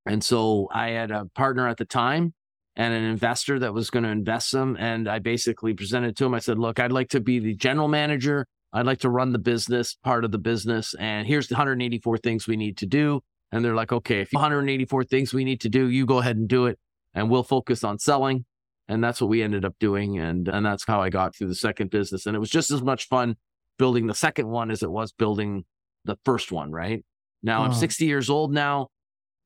And 0.07 0.25
so 0.25 0.69
I 0.73 0.91
had 0.91 1.11
a 1.11 1.27
partner 1.35 1.69
at 1.69 1.77
the 1.77 1.85
time 1.85 2.33
and 2.81 2.95
an 2.95 3.05
investor 3.05 3.59
that 3.59 3.75
was 3.75 3.91
going 3.91 4.05
to 4.05 4.09
invest 4.09 4.49
some. 4.49 4.75
And 4.81 5.07
I 5.07 5.19
basically 5.19 5.75
presented 5.75 6.17
to 6.17 6.25
him. 6.25 6.33
I 6.33 6.39
said, 6.39 6.59
look, 6.59 6.81
I'd 6.81 6.93
like 6.93 7.11
to 7.11 7.21
be 7.21 7.39
the 7.39 7.55
general 7.55 7.89
manager. 7.89 8.47
I'd 8.73 8.87
like 8.87 9.01
to 9.01 9.11
run 9.11 9.33
the 9.33 9.39
business, 9.39 9.99
part 10.03 10.25
of 10.25 10.33
the 10.33 10.39
business. 10.39 10.95
And 10.95 11.27
here's 11.27 11.49
the 11.49 11.57
184 11.57 12.17
things 12.17 12.49
we 12.49 12.57
need 12.57 12.79
to 12.79 12.87
do. 12.87 13.21
And 13.53 13.63
they're 13.63 13.75
like, 13.75 13.93
okay, 13.93 14.23
if 14.23 14.33
184 14.33 15.05
things 15.05 15.35
we 15.35 15.45
need 15.45 15.61
to 15.61 15.69
do, 15.69 15.91
you 15.91 16.07
go 16.07 16.21
ahead 16.21 16.39
and 16.39 16.49
do 16.49 16.65
it. 16.65 16.79
And 17.13 17.29
we'll 17.29 17.43
focus 17.43 17.85
on 17.85 17.99
selling. 17.99 18.47
And 18.89 19.05
that's 19.05 19.21
what 19.21 19.29
we 19.29 19.43
ended 19.43 19.67
up 19.67 19.75
doing. 19.79 20.19
And, 20.19 20.49
and 20.49 20.65
that's 20.65 20.87
how 20.87 21.03
I 21.03 21.11
got 21.11 21.37
through 21.37 21.49
the 21.49 21.55
second 21.55 21.91
business. 21.91 22.25
And 22.25 22.35
it 22.35 22.39
was 22.39 22.51
just 22.51 22.71
as 22.71 22.81
much 22.81 23.09
fun 23.09 23.37
building 23.79 24.07
the 24.07 24.15
second 24.15 24.49
one 24.49 24.71
as 24.71 24.83
it 24.83 24.91
was 24.91 25.13
building 25.13 25.67
the 26.07 26.17
first 26.25 26.51
one, 26.51 26.73
right? 26.73 27.05
Now 27.43 27.63
I'm 27.63 27.75
60 27.75 28.07
years 28.07 28.31
old 28.31 28.55
now. 28.55 28.89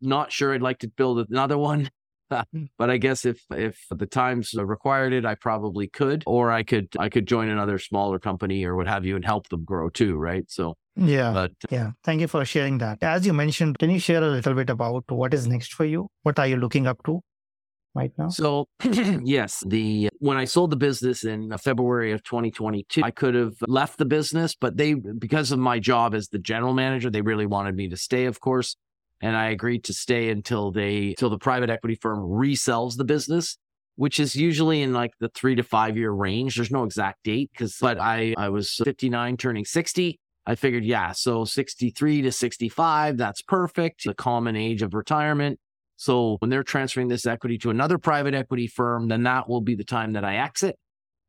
Not 0.01 0.31
sure 0.31 0.55
I'd 0.55 0.63
like 0.63 0.79
to 0.81 0.89
build 0.89 1.27
another 1.29 1.59
one. 1.59 1.91
but 2.79 2.91
I 2.91 2.97
guess 2.97 3.25
if 3.25 3.43
if 3.51 3.79
the 3.91 4.07
times 4.07 4.55
required 4.55 5.13
it, 5.13 5.25
I 5.25 5.35
probably 5.35 5.89
could, 5.89 6.23
or 6.27 6.51
I 6.51 6.63
could 6.63 6.89
I 6.99 7.09
could 7.09 7.27
join 7.27 7.49
another 7.49 7.79
smaller 7.79 8.19
company 8.19 8.65
or 8.65 8.77
what 8.77 8.87
have 8.87 9.05
you 9.05 9.17
and 9.17 9.25
help 9.25 9.49
them 9.49 9.65
grow 9.65 9.89
too, 9.89 10.17
right? 10.17 10.45
So, 10.49 10.75
Yeah. 10.97 11.33
but 11.33 11.51
uh, 11.51 11.69
Yeah. 11.71 11.91
Thank 12.05 12.21
you 12.21 12.29
for 12.29 12.45
sharing 12.45 12.79
that. 12.79 13.03
As 13.03 13.27
you 13.27 13.33
mentioned, 13.33 13.79
can 13.79 13.91
you 13.91 13.99
share 13.99 14.23
a 14.23 14.29
little 14.29 14.55
bit 14.55 14.71
about 14.71 15.05
what 15.11 15.35
is 15.35 15.47
next 15.47 15.75
for 15.75 15.85
you? 15.85 16.09
What 16.23 16.39
are 16.39 16.47
you 16.47 16.57
looking 16.57 16.87
up 16.87 16.99
to 17.07 17.21
right 17.95 18.13
now? 18.19 18.29
So, 18.29 18.67
yes, 19.25 19.63
the 19.67 20.09
when 20.19 20.37
I 20.37 20.45
sold 20.45 20.71
the 20.71 20.77
business 20.77 21.25
in 21.25 21.53
uh, 21.53 21.59
February 21.59 22.13
of 22.13 22.23
2022, 22.23 23.03
I 23.03 23.11
could 23.11 23.35
have 23.35 23.55
left 23.67 23.99
the 23.99 24.05
business, 24.05 24.55
but 24.55 24.77
they 24.77 24.95
because 24.95 25.53
of 25.53 25.59
my 25.59 25.79
job 25.79 26.15
as 26.15 26.29
the 26.29 26.39
general 26.39 26.75
manager, 26.75 27.11
they 27.11 27.23
really 27.23 27.47
wanted 27.47 27.75
me 27.77 27.89
to 27.89 27.97
stay, 27.97 28.27
of 28.27 28.41
course, 28.41 28.77
and 29.25 29.35
I 29.39 29.47
agreed 29.49 29.85
to 29.85 29.95
stay 29.95 30.29
until 30.29 30.71
they 30.71 31.15
till 31.19 31.31
the 31.31 31.39
private 31.39 31.71
equity 31.71 31.95
firm 31.95 32.19
resells 32.19 32.99
the 32.99 33.05
business, 33.05 33.57
which 33.97 34.21
is 34.21 34.37
usually 34.37 34.83
in 34.83 34.93
like 34.93 35.13
the 35.19 35.31
3 35.31 35.55
to 35.55 35.63
5 35.63 35.97
year 35.97 36.11
range. 36.11 36.57
There's 36.57 36.71
no 36.71 36.85
exact 36.85 37.25
date 37.25 37.51
cuz 37.57 37.79
but 37.81 37.99
I 37.99 38.35
I 38.37 38.51
was 38.51 38.75
59 38.85 39.39
turning 39.39 39.65
60. 39.65 40.21
I 40.47 40.55
figured, 40.57 40.85
yeah, 40.85 41.13
so 41.13 41.47
63 41.47 42.21
to 42.21 42.31
65, 42.31 43.17
that's 43.17 43.41
perfect. 43.41 44.05
The 44.05 44.13
common 44.13 44.57
age 44.57 44.83
of 44.83 44.93
retirement. 44.93 45.59
So 45.97 46.37
when 46.41 46.51
they're 46.51 46.63
transferring 46.63 47.09
this 47.09 47.25
equity 47.25 47.57
to 47.59 47.71
another 47.71 47.97
private 47.97 48.35
equity 48.35 48.67
firm, 48.67 49.09
then 49.09 49.23
that 49.23 49.49
will 49.49 49.63
be 49.63 49.75
the 49.75 49.85
time 49.85 50.13
that 50.13 50.25
I 50.25 50.37
exit. 50.37 50.77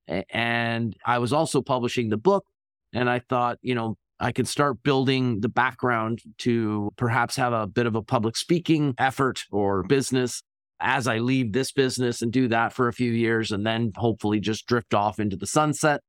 And 0.08 0.98
I 1.06 1.20
was 1.20 1.32
also 1.32 1.62
publishing 1.62 2.10
the 2.10 2.18
book. 2.18 2.44
And 2.92 3.10
I 3.10 3.20
thought, 3.20 3.58
you 3.62 3.74
know, 3.74 3.96
I 4.20 4.32
could 4.32 4.48
start 4.48 4.82
building 4.84 5.42
the 5.42 5.50
background 5.50 6.20
to 6.40 6.92
perhaps 6.96 7.36
have 7.36 7.54
a 7.54 7.68
bit 7.68 7.86
of 7.86 7.96
a 7.96 8.02
public 8.02 8.38
speaking 8.38 8.94
effort 8.98 9.44
or 9.52 9.84
business. 9.84 10.42
as 10.80 11.08
I 11.08 11.20
leave 11.20 11.54
this 11.54 11.72
business 11.72 12.22
and 12.22 12.32
do 12.34 12.48
that 12.50 12.74
for 12.74 12.88
a 12.90 12.94
few 12.94 13.12
years 13.12 13.52
and 13.54 13.66
then 13.66 13.92
hopefully 13.96 14.40
just 14.42 14.68
drift 14.68 14.94
off 14.94 15.20
into 15.20 15.38
the 15.38 15.48
sunset 15.48 16.02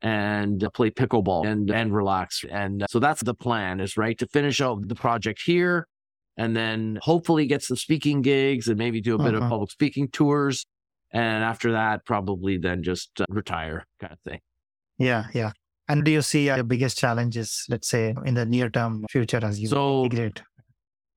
and 0.00 0.64
play 0.74 0.90
pickleball 0.90 1.46
and, 1.46 1.70
and 1.70 1.92
relax. 1.94 2.44
And 2.50 2.84
so 2.88 2.98
that's 3.00 3.22
the 3.22 3.34
plan 3.34 3.80
is 3.80 3.96
right 3.96 4.16
to 4.18 4.26
finish 4.28 4.60
out 4.60 4.86
the 4.88 4.94
project 4.94 5.42
here 5.44 5.86
and 6.36 6.56
then 6.56 6.98
hopefully 7.02 7.46
get 7.46 7.62
some 7.62 7.76
speaking 7.76 8.22
gigs 8.22 8.68
and 8.68 8.78
maybe 8.78 9.00
do 9.00 9.14
a 9.16 9.18
bit 9.18 9.34
Uh-huh. 9.34 9.44
of 9.44 9.50
public 9.50 9.70
speaking 9.70 10.08
tours. 10.08 10.66
And 11.12 11.44
after 11.44 11.72
that, 11.72 12.04
probably 12.06 12.58
then 12.58 12.82
just 12.82 13.20
uh, 13.20 13.24
retire 13.28 13.86
kind 14.00 14.12
of 14.12 14.20
thing. 14.20 14.40
Yeah, 14.98 15.26
yeah. 15.34 15.50
And 15.92 16.04
do 16.04 16.10
you 16.10 16.22
see 16.22 16.48
uh, 16.48 16.56
the 16.56 16.64
biggest 16.64 16.96
challenges, 16.96 17.66
let's 17.68 17.86
say, 17.86 18.14
in 18.24 18.34
the 18.34 18.46
near 18.46 18.70
term 18.70 19.04
future 19.10 19.40
as 19.42 19.60
you 19.60 19.68
So 19.68 20.04
integrate? 20.04 20.42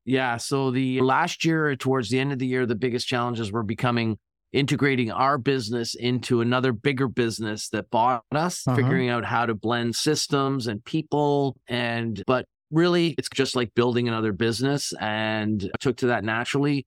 Yeah. 0.04 0.36
So 0.36 0.70
the 0.70 1.00
last 1.00 1.46
year, 1.46 1.76
towards 1.78 2.10
the 2.10 2.20
end 2.20 2.34
of 2.34 2.40
the 2.40 2.46
year, 2.46 2.66
the 2.66 2.76
biggest 2.76 3.08
challenges 3.08 3.54
were 3.54 3.64
becoming 3.64 4.18
integrating 4.52 5.12
our 5.12 5.38
business 5.38 5.96
into 5.96 6.42
another 6.42 6.74
bigger 6.74 7.08
business 7.08 7.70
that 7.70 7.90
bought 7.90 8.24
us, 8.34 8.68
Uh-huh. 8.68 8.76
figuring 8.76 9.10
out 9.10 9.24
how 9.24 9.46
to 9.46 9.56
blend 9.56 9.96
systems 9.96 10.68
and 10.68 10.84
people. 10.84 11.56
And, 11.70 12.22
but 12.28 12.46
really, 12.70 13.16
it's 13.18 13.30
just 13.34 13.56
like 13.56 13.74
building 13.76 14.10
another 14.10 14.34
business 14.34 14.94
and 15.00 15.64
I 15.74 15.78
took 15.80 15.98
to 15.98 16.08
that 16.08 16.24
naturally. 16.26 16.86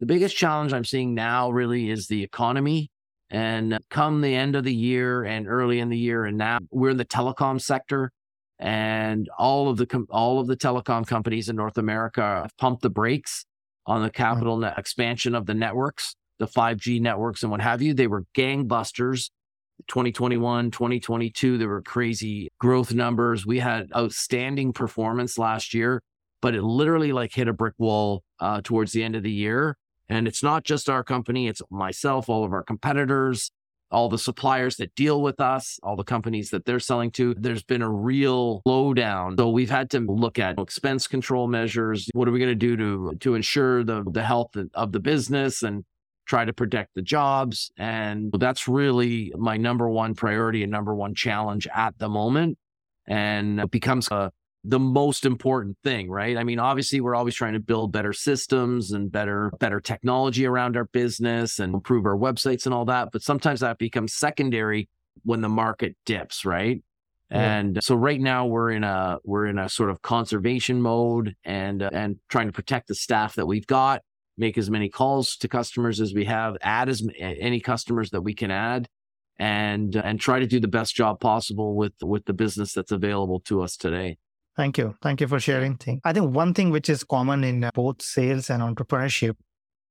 The 0.00 0.06
biggest 0.06 0.36
challenge 0.36 0.72
I'm 0.74 0.84
seeing 0.84 1.14
now 1.14 1.50
really 1.50 1.90
is 1.90 2.06
the 2.06 2.22
economy. 2.22 2.90
And 3.30 3.78
come 3.90 4.20
the 4.20 4.34
end 4.34 4.56
of 4.56 4.64
the 4.64 4.74
year 4.74 5.24
and 5.24 5.46
early 5.46 5.78
in 5.78 5.88
the 5.88 5.98
year, 5.98 6.24
and 6.24 6.36
now 6.36 6.58
we're 6.70 6.90
in 6.90 6.96
the 6.96 7.04
telecom 7.04 7.60
sector 7.60 8.10
and 8.60 9.28
all 9.38 9.70
of 9.70 9.78
the 9.78 9.86
com- 9.86 10.06
all 10.10 10.38
of 10.38 10.46
the 10.46 10.56
telecom 10.56 11.06
companies 11.06 11.48
in 11.48 11.56
North 11.56 11.78
America 11.78 12.42
have 12.42 12.56
pumped 12.58 12.82
the 12.82 12.90
brakes 12.90 13.46
on 13.86 14.02
the 14.02 14.10
capital 14.10 14.58
net 14.58 14.78
expansion 14.78 15.34
of 15.34 15.46
the 15.46 15.54
networks, 15.54 16.14
the 16.38 16.46
5G 16.46 17.00
networks 17.00 17.42
and 17.42 17.50
what 17.50 17.62
have 17.62 17.80
you. 17.80 17.94
They 17.94 18.06
were 18.06 18.24
gangbusters. 18.36 19.30
2021, 19.88 20.70
2022, 20.70 21.56
there 21.56 21.66
were 21.68 21.80
crazy 21.80 22.50
growth 22.58 22.92
numbers. 22.92 23.46
We 23.46 23.60
had 23.60 23.90
outstanding 23.96 24.74
performance 24.74 25.38
last 25.38 25.72
year, 25.72 26.02
but 26.42 26.54
it 26.54 26.62
literally 26.62 27.12
like 27.12 27.32
hit 27.32 27.48
a 27.48 27.54
brick 27.54 27.72
wall 27.78 28.22
uh, 28.40 28.60
towards 28.62 28.92
the 28.92 29.02
end 29.02 29.16
of 29.16 29.22
the 29.22 29.32
year. 29.32 29.78
And 30.10 30.26
it's 30.26 30.42
not 30.42 30.64
just 30.64 30.90
our 30.90 31.04
company, 31.04 31.46
it's 31.46 31.62
myself, 31.70 32.28
all 32.28 32.44
of 32.44 32.52
our 32.52 32.64
competitors, 32.64 33.52
all 33.92 34.08
the 34.08 34.18
suppliers 34.18 34.76
that 34.76 34.94
deal 34.94 35.22
with 35.22 35.40
us, 35.40 35.78
all 35.82 35.96
the 35.96 36.04
companies 36.04 36.50
that 36.50 36.64
they're 36.64 36.80
selling 36.80 37.10
to, 37.12 37.34
there's 37.38 37.62
been 37.62 37.82
a 37.82 37.90
real 37.90 38.60
slowdown. 38.66 39.38
So 39.38 39.50
we've 39.50 39.70
had 39.70 39.88
to 39.90 40.00
look 40.00 40.38
at 40.38 40.58
expense 40.58 41.06
control 41.06 41.46
measures. 41.46 42.08
What 42.12 42.28
are 42.28 42.32
we 42.32 42.40
going 42.40 42.50
to 42.50 42.54
do 42.54 42.76
to 42.76 43.16
to 43.20 43.34
ensure 43.34 43.84
the 43.84 44.04
the 44.04 44.22
health 44.22 44.56
of 44.74 44.92
the 44.92 45.00
business 45.00 45.62
and 45.62 45.84
try 46.26 46.44
to 46.44 46.52
protect 46.52 46.94
the 46.94 47.02
jobs? 47.02 47.70
And 47.78 48.32
that's 48.38 48.68
really 48.68 49.32
my 49.36 49.56
number 49.56 49.88
one 49.88 50.14
priority 50.14 50.62
and 50.62 50.72
number 50.72 50.94
one 50.94 51.14
challenge 51.14 51.66
at 51.74 51.98
the 51.98 52.08
moment. 52.08 52.58
And 53.06 53.60
it 53.60 53.70
becomes 53.70 54.08
a 54.10 54.32
the 54.64 54.78
most 54.78 55.24
important 55.24 55.78
thing, 55.82 56.10
right? 56.10 56.36
I 56.36 56.44
mean, 56.44 56.58
obviously 56.58 57.00
we're 57.00 57.14
always 57.14 57.34
trying 57.34 57.54
to 57.54 57.60
build 57.60 57.92
better 57.92 58.12
systems 58.12 58.92
and 58.92 59.10
better 59.10 59.50
better 59.58 59.80
technology 59.80 60.44
around 60.44 60.76
our 60.76 60.84
business 60.84 61.58
and 61.58 61.74
improve 61.74 62.04
our 62.04 62.16
websites 62.16 62.66
and 62.66 62.74
all 62.74 62.84
that, 62.86 63.08
but 63.12 63.22
sometimes 63.22 63.60
that 63.60 63.78
becomes 63.78 64.14
secondary 64.14 64.88
when 65.24 65.40
the 65.40 65.48
market 65.48 65.96
dips, 66.04 66.44
right? 66.44 66.82
Yeah. 67.30 67.58
And 67.58 67.82
so 67.82 67.94
right 67.94 68.20
now 68.20 68.46
we're 68.46 68.70
in 68.72 68.84
a 68.84 69.18
we're 69.24 69.46
in 69.46 69.58
a 69.58 69.68
sort 69.68 69.90
of 69.90 70.02
conservation 70.02 70.82
mode 70.82 71.36
and 71.44 71.82
uh, 71.82 71.90
and 71.92 72.16
trying 72.28 72.46
to 72.46 72.52
protect 72.52 72.88
the 72.88 72.94
staff 72.94 73.36
that 73.36 73.46
we've 73.46 73.66
got, 73.66 74.02
make 74.36 74.58
as 74.58 74.68
many 74.68 74.88
calls 74.88 75.36
to 75.36 75.48
customers 75.48 76.00
as 76.00 76.12
we 76.12 76.24
have, 76.26 76.56
add 76.60 76.88
as 76.88 77.02
m- 77.02 77.14
any 77.18 77.60
customers 77.60 78.10
that 78.10 78.22
we 78.22 78.34
can 78.34 78.50
add 78.50 78.88
and 79.38 79.96
and 79.96 80.20
try 80.20 80.38
to 80.38 80.46
do 80.46 80.60
the 80.60 80.68
best 80.68 80.94
job 80.94 81.18
possible 81.18 81.74
with 81.74 81.94
with 82.02 82.24
the 82.26 82.34
business 82.34 82.74
that's 82.74 82.92
available 82.92 83.40
to 83.40 83.62
us 83.62 83.76
today. 83.76 84.18
Thank 84.60 84.76
you. 84.76 84.94
Thank 85.00 85.22
you 85.22 85.26
for 85.26 85.40
sharing 85.40 85.78
things. 85.78 86.02
I 86.04 86.12
think 86.12 86.34
one 86.34 86.52
thing 86.52 86.68
which 86.68 86.90
is 86.90 87.02
common 87.02 87.44
in 87.44 87.64
uh, 87.64 87.70
both 87.72 88.02
sales 88.02 88.50
and 88.50 88.62
entrepreneurship 88.62 89.36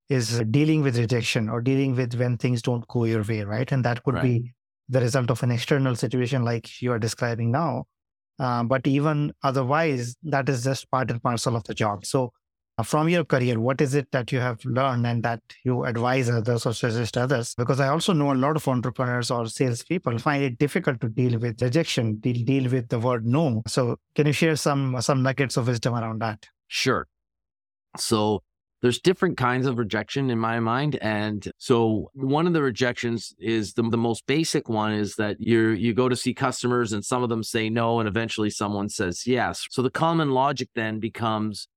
is 0.09 0.43
dealing 0.51 0.83
with 0.83 0.95
rejection 0.95 1.49
or 1.49 1.59
dealing 1.59 1.95
with 1.95 2.13
when 2.13 2.37
things 2.37 2.61
don't 2.61 2.87
go 2.87 3.05
your 3.05 3.23
way, 3.23 3.41
right? 3.43 3.71
And 3.71 3.83
that 3.85 4.03
could 4.03 4.13
Right. 4.13 4.23
be 4.43 4.53
the 4.87 5.01
result 5.01 5.31
of 5.31 5.41
an 5.41 5.49
external 5.49 5.95
situation 5.95 6.45
like 6.45 6.83
you 6.83 6.91
are 6.91 6.99
describing 6.99 7.49
now. 7.49 7.85
Uh, 8.37 8.61
but 8.63 8.85
even 8.85 9.33
otherwise, 9.41 10.15
that 10.21 10.47
is 10.47 10.65
just 10.65 10.91
part 10.91 11.09
and 11.09 11.23
parcel 11.23 11.55
of 11.55 11.63
the 11.63 11.73
job. 11.73 12.05
So, 12.05 12.31
Uh, 12.79 12.83
from 12.83 13.09
your 13.09 13.25
career, 13.25 13.59
what 13.59 13.81
is 13.81 13.93
it 13.93 14.09
that 14.11 14.31
you 14.31 14.39
have 14.39 14.63
learned 14.63 15.05
and 15.05 15.21
that 15.21 15.41
you 15.65 15.83
advise 15.83 16.29
others 16.29 16.65
or 16.65 16.73
suggest 16.73 17.17
others? 17.17 17.53
Because 17.55 17.81
I 17.81 17.89
also 17.89 18.13
know 18.13 18.31
a 18.31 18.35
lot 18.35 18.55
of 18.55 18.65
entrepreneurs 18.69 19.29
or 19.29 19.47
salespeople 19.47 20.17
find 20.17 20.43
it 20.43 20.57
difficult 20.57 21.01
to 21.01 21.09
deal 21.09 21.37
with 21.39 21.61
rejection, 21.61 22.19
deal, 22.19 22.45
deal 22.45 22.71
with 22.71 22.87
the 22.87 22.97
word 22.97 23.25
no. 23.25 23.63
So, 23.67 23.97
can 24.15 24.27
you 24.27 24.33
share 24.33 24.55
some 24.55 25.01
some 25.01 25.21
nuggets 25.21 25.57
of 25.57 25.67
wisdom 25.67 25.93
around 25.93 26.21
that? 26.21 26.47
Sure. 26.67 27.05
So 27.97 28.43
there's 28.81 29.01
different 29.01 29.35
kinds 29.35 29.67
of 29.67 29.77
rejection 29.77 30.29
in 30.29 30.39
my 30.39 30.61
mind. 30.61 30.95
And 31.01 31.51
so 31.57 32.09
one 32.13 32.47
of 32.47 32.53
the 32.53 32.61
rejections 32.61 33.33
is 33.39 33.73
the, 33.73 33.83
the 33.83 33.97
most 33.97 34.25
basic 34.25 34.69
one 34.69 34.93
is 34.93 35.15
that 35.15 35.35
you 35.41 35.71
you 35.71 35.93
go 35.93 36.07
to 36.07 36.15
see 36.15 36.33
customers 36.33 36.93
and 36.93 37.03
some 37.03 37.23
of 37.23 37.29
them 37.29 37.43
say 37.43 37.69
no 37.69 37.99
and 37.99 38.07
eventually 38.07 38.49
someone 38.49 38.87
says 38.87 39.27
yes. 39.27 39.67
So 39.69 39.81
the 39.81 39.89
common 39.89 40.31
logic 40.31 40.69
then 40.75 40.99
becomes 41.01 41.67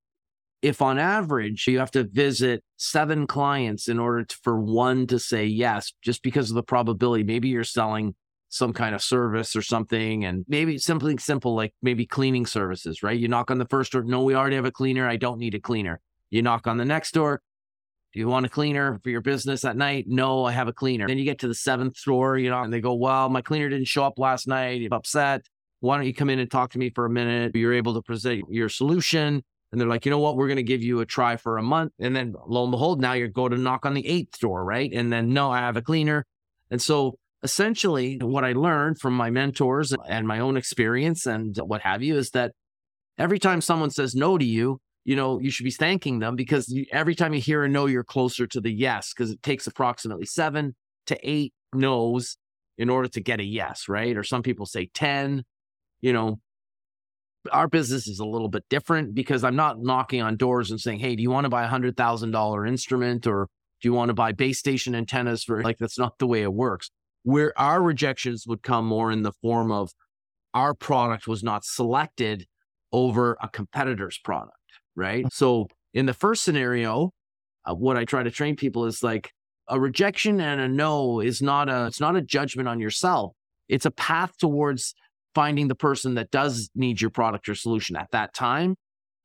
if 0.63 0.81
on 0.81 0.99
average 0.99 1.67
you 1.67 1.81
have 1.81 1.91
to 1.91 2.05
visit 2.05 2.63
seven 2.77 3.27
clients 3.27 3.89
in 3.89 3.99
order 3.99 4.25
to, 4.25 4.37
for 4.43 4.59
one 4.59 5.07
to 5.09 5.19
say 5.19 5.45
yes, 5.45 5.93
just 6.03 6.23
because 6.23 6.51
of 6.51 6.55
the 6.55 6.63
probability, 6.63 7.25
maybe 7.25 7.49
you're 7.49 7.65
selling 7.65 8.15
some 8.49 8.73
kind 8.73 8.95
of 8.95 9.03
service 9.03 9.57
or 9.57 9.63
something, 9.63 10.25
and 10.25 10.45
maybe 10.47 10.79
something 10.79 11.19
simple 11.19 11.55
like 11.55 11.75
maybe 11.83 12.07
cleaning 12.07 12.47
services, 12.47 13.03
right? 13.03 13.19
You 13.19 13.27
knock 13.27 13.51
on 13.51 13.59
the 13.59 13.67
first 13.67 13.93
door, 13.93 14.05
no, 14.05 14.23
we 14.23 14.35
already 14.35 14.57
have 14.57 14.65
a 14.65 14.71
cleaner. 14.71 15.09
I 15.09 15.17
don't 15.17 15.39
need 15.39 15.55
a 15.55 15.61
cleaner. 15.61 16.01
You 16.31 16.43
knock 16.43 16.67
on 16.67 16.77
the 16.77 16.85
next 16.85 17.13
door. 17.13 17.41
Do 18.13 18.21
you 18.21 18.29
want 18.29 18.45
a 18.45 18.51
cleaner 18.51 19.01
for 19.03 19.09
your 19.09 19.23
business 19.23 19.65
at 19.65 19.75
night? 19.75 20.05
No, 20.07 20.45
I 20.45 20.53
have 20.53 20.69
a 20.69 20.73
cleaner. 20.73 21.09
Then 21.09 21.17
you 21.17 21.25
get 21.25 21.39
to 21.39 21.49
the 21.49 21.55
seventh 21.55 21.97
door, 22.05 22.37
you 22.37 22.51
know, 22.51 22.63
and 22.63 22.71
they 22.71 22.83
go, 22.83 22.93
well, 22.93 23.31
my 23.31 23.41
cleaner 23.41 23.71
didn't 23.71 23.89
show 23.89 24.05
up 24.05 24.19
last 24.19 24.47
night. 24.47 24.83
I'm 24.85 24.93
upset. 24.93 25.47
Why 25.81 25.97
don't 25.97 26.07
you 26.07 26.13
come 26.13 26.29
in 26.29 26.39
and 26.39 26.51
talk 26.51 26.73
to 26.73 26.79
me 26.79 26.91
for 26.91 27.07
a 27.07 27.11
minute? 27.11 27.57
You're 27.57 27.73
able 27.73 27.95
to 27.95 28.03
present 28.03 28.45
your 28.51 28.69
solution. 28.69 29.43
And 29.73 29.81
they're 29.81 29.89
like, 29.89 30.05
you 30.05 30.11
know 30.11 30.19
what? 30.19 30.37
We're 30.37 30.49
going 30.49 30.59
to 30.59 30.63
give 30.63 30.83
you 30.83 31.01
a 31.01 31.07
try 31.07 31.37
for 31.37 31.57
a 31.57 31.63
month. 31.63 31.93
And 31.99 32.15
then 32.15 32.35
lo 32.47 32.65
and 32.65 32.71
behold, 32.71 33.01
now 33.01 33.15
you're 33.15 33.29
going 33.29 33.53
to 33.53 33.59
knock 33.59 33.87
on 33.87 33.95
the 33.95 34.07
eighth 34.07 34.39
door, 34.39 34.63
right? 34.63 34.93
And 34.93 35.11
then, 35.11 35.33
no, 35.33 35.51
I 35.51 35.61
have 35.61 35.79
a 35.79 35.83
cleaner. 35.83 36.27
And 36.71 36.81
so 36.81 37.17
essentially, 37.43 38.19
what 38.19 38.45
I 38.45 38.53
learned 38.53 39.01
from 39.01 39.15
my 39.15 39.31
mentors 39.31 39.95
and 40.09 40.29
my 40.29 40.41
own 40.41 40.59
experience 40.59 41.27
and 41.27 41.57
what 41.57 41.81
have 41.81 42.03
you 42.03 42.17
is 42.17 42.31
that 42.31 42.53
every 43.19 43.39
time 43.39 43.63
someone 43.63 43.91
says 43.91 44.15
no 44.15 44.37
to 44.37 44.45
you, 44.45 44.79
you 45.05 45.17
know, 45.17 45.41
you 45.41 45.51
should 45.51 45.65
be 45.65 45.71
thanking 45.71 46.19
them 46.19 46.37
because 46.37 46.69
you, 46.69 46.87
every 46.93 47.15
time 47.15 47.35
you 47.35 47.41
hear 47.41 47.65
a 47.65 47.69
no, 47.69 47.87
you're 47.87 48.05
closer 48.05 48.47
to 48.47 48.61
the 48.61 48.73
yes 48.73 49.13
because 49.13 49.31
it 49.31 49.43
takes 49.43 49.67
approximately 49.67 50.27
seven 50.27 50.77
to 51.07 51.19
eight 51.23 51.53
no's 51.73 52.37
in 52.79 52.89
order 52.89 53.09
to 53.09 53.21
get 53.21 53.41
a 53.41 53.45
yes, 53.45 53.89
right? 53.89 54.17
Or 54.17 54.23
some 54.23 54.43
people 54.43 54.67
say 54.67 54.91
10, 54.95 55.45
you 56.01 56.13
know, 56.13 56.39
our 57.51 57.69
business 57.69 58.07
is 58.07 58.21
a 58.21 58.25
little 58.25 58.49
bit 58.49 58.65
different 58.69 59.15
because 59.15 59.43
I'm 59.43 59.57
not 59.57 59.81
knocking 59.81 60.23
on 60.23 60.37
doors 60.37 60.71
and 60.71 60.81
saying, 60.81 61.01
Hey, 61.01 61.17
do 61.17 61.23
you 61.23 61.31
want 61.31 61.45
to 61.45 61.49
buy 61.49 61.65
a 61.65 61.69
hundred 61.69 61.97
thousand 61.97 62.31
dollar 62.31 62.67
instrument 62.67 63.27
or 63.27 63.49
do 63.81 63.89
you 63.89 63.93
want 63.93 64.11
to 64.11 64.15
buy 64.15 64.33
base 64.33 64.59
station 64.59 64.95
antennas 64.95 65.43
for 65.43 65.63
like 65.63 65.79
that's 65.79 65.99
not 65.99 66.19
the 66.19 66.27
way 66.27 66.43
it 66.43 66.53
works. 66.53 66.91
Where 67.25 67.57
our 67.59 67.83
rejections 67.83 68.47
would 68.47 68.63
come 68.63 68.87
more 68.87 69.11
in 69.11 69.23
the 69.23 69.33
form 69.43 69.73
of 69.73 69.91
our 70.55 70.75
product 70.75 71.27
was 71.27 71.43
not 71.43 71.65
selected 71.65 72.47
over 72.93 73.37
a 73.43 73.49
competitor's 73.49 74.19
product, 74.19 74.57
right? 74.95 75.25
So 75.33 75.69
in 75.95 76.07
the 76.07 76.15
first 76.15 76.45
scenario, 76.45 77.11
uh, 77.65 77.75
what 77.75 77.97
I 77.97 78.05
try 78.05 78.23
to 78.23 78.31
train 78.31 78.57
people 78.57 78.87
is 78.87 79.03
like 79.03 79.33
a 79.69 79.81
rejection 79.81 80.41
and 80.41 80.61
a 80.61 80.69
no 80.69 81.21
is 81.21 81.41
not 81.41 81.69
a 81.69 81.87
it's 81.87 82.01
not 82.01 82.17
a 82.17 82.23
judgment 82.23 82.69
on 82.69 82.81
yourself. 82.81 83.33
It's 83.69 83.87
a 83.87 83.91
path 83.91 84.37
towards 84.39 84.95
finding 85.35 85.69
the 85.69 85.75
person 85.75 86.15
that 86.15 86.31
does 86.31 86.71
need 86.75 87.01
your 87.01 87.11
product 87.11 87.49
or 87.49 87.55
solution 87.55 87.97
at 87.97 88.11
that 88.13 88.35
time. 88.35 88.77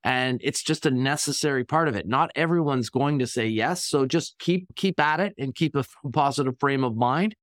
And 0.03 0.39
it's 0.43 0.63
just 0.63 0.85
a 0.85 0.91
necessary 0.91 1.65
part 1.65 1.87
of 1.87 1.95
it. 1.95 2.07
Not 2.07 2.31
everyone's 2.35 2.89
going 2.89 3.19
to 3.19 3.27
say 3.27 3.47
yes. 3.47 3.83
So 3.83 4.05
just 4.05 4.39
keep 4.39 4.67
keep 4.75 4.99
at 4.99 5.19
it 5.19 5.33
and 5.37 5.53
keep 5.53 5.75
a 5.75 5.83
positive 6.13 6.55
frame 6.59 6.83
of 6.83 6.95
mind. 6.95 7.35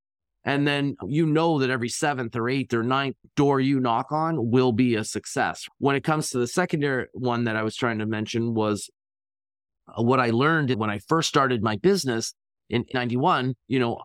And 0.45 0.67
then 0.67 0.97
you 1.07 1.27
know 1.27 1.59
that 1.59 1.71
every 1.71 1.89
seventh 1.89 2.37
or 2.37 2.49
eighth 2.49 2.75
or 2.75 2.83
ninth 2.83 3.17
door 3.35 3.61
you 3.61 3.81
knock 3.81 4.13
on 4.13 4.51
will 4.51 4.73
be 4.73 4.95
a 4.95 5.05
success. 5.05 5.67
When 5.79 5.97
it 5.97 6.05
comes 6.05 6.31
to 6.31 6.39
the 6.39 6.47
secondary 6.47 7.07
one 7.13 7.45
that 7.45 7.57
I 7.57 7.63
was 7.63 7.77
trying 7.77 7.99
to 7.99 8.07
mention 8.07 8.55
was 8.55 8.91
uh, 9.89 10.03
what 10.03 10.21
I 10.21 10.31
learned 10.31 10.75
when 10.77 10.91
I 10.91 10.99
first 10.99 11.29
started 11.29 11.63
my 11.63 11.77
business 11.77 12.35
in 12.69 12.85
91, 12.93 13.55
you 13.69 13.79
know, 13.79 14.01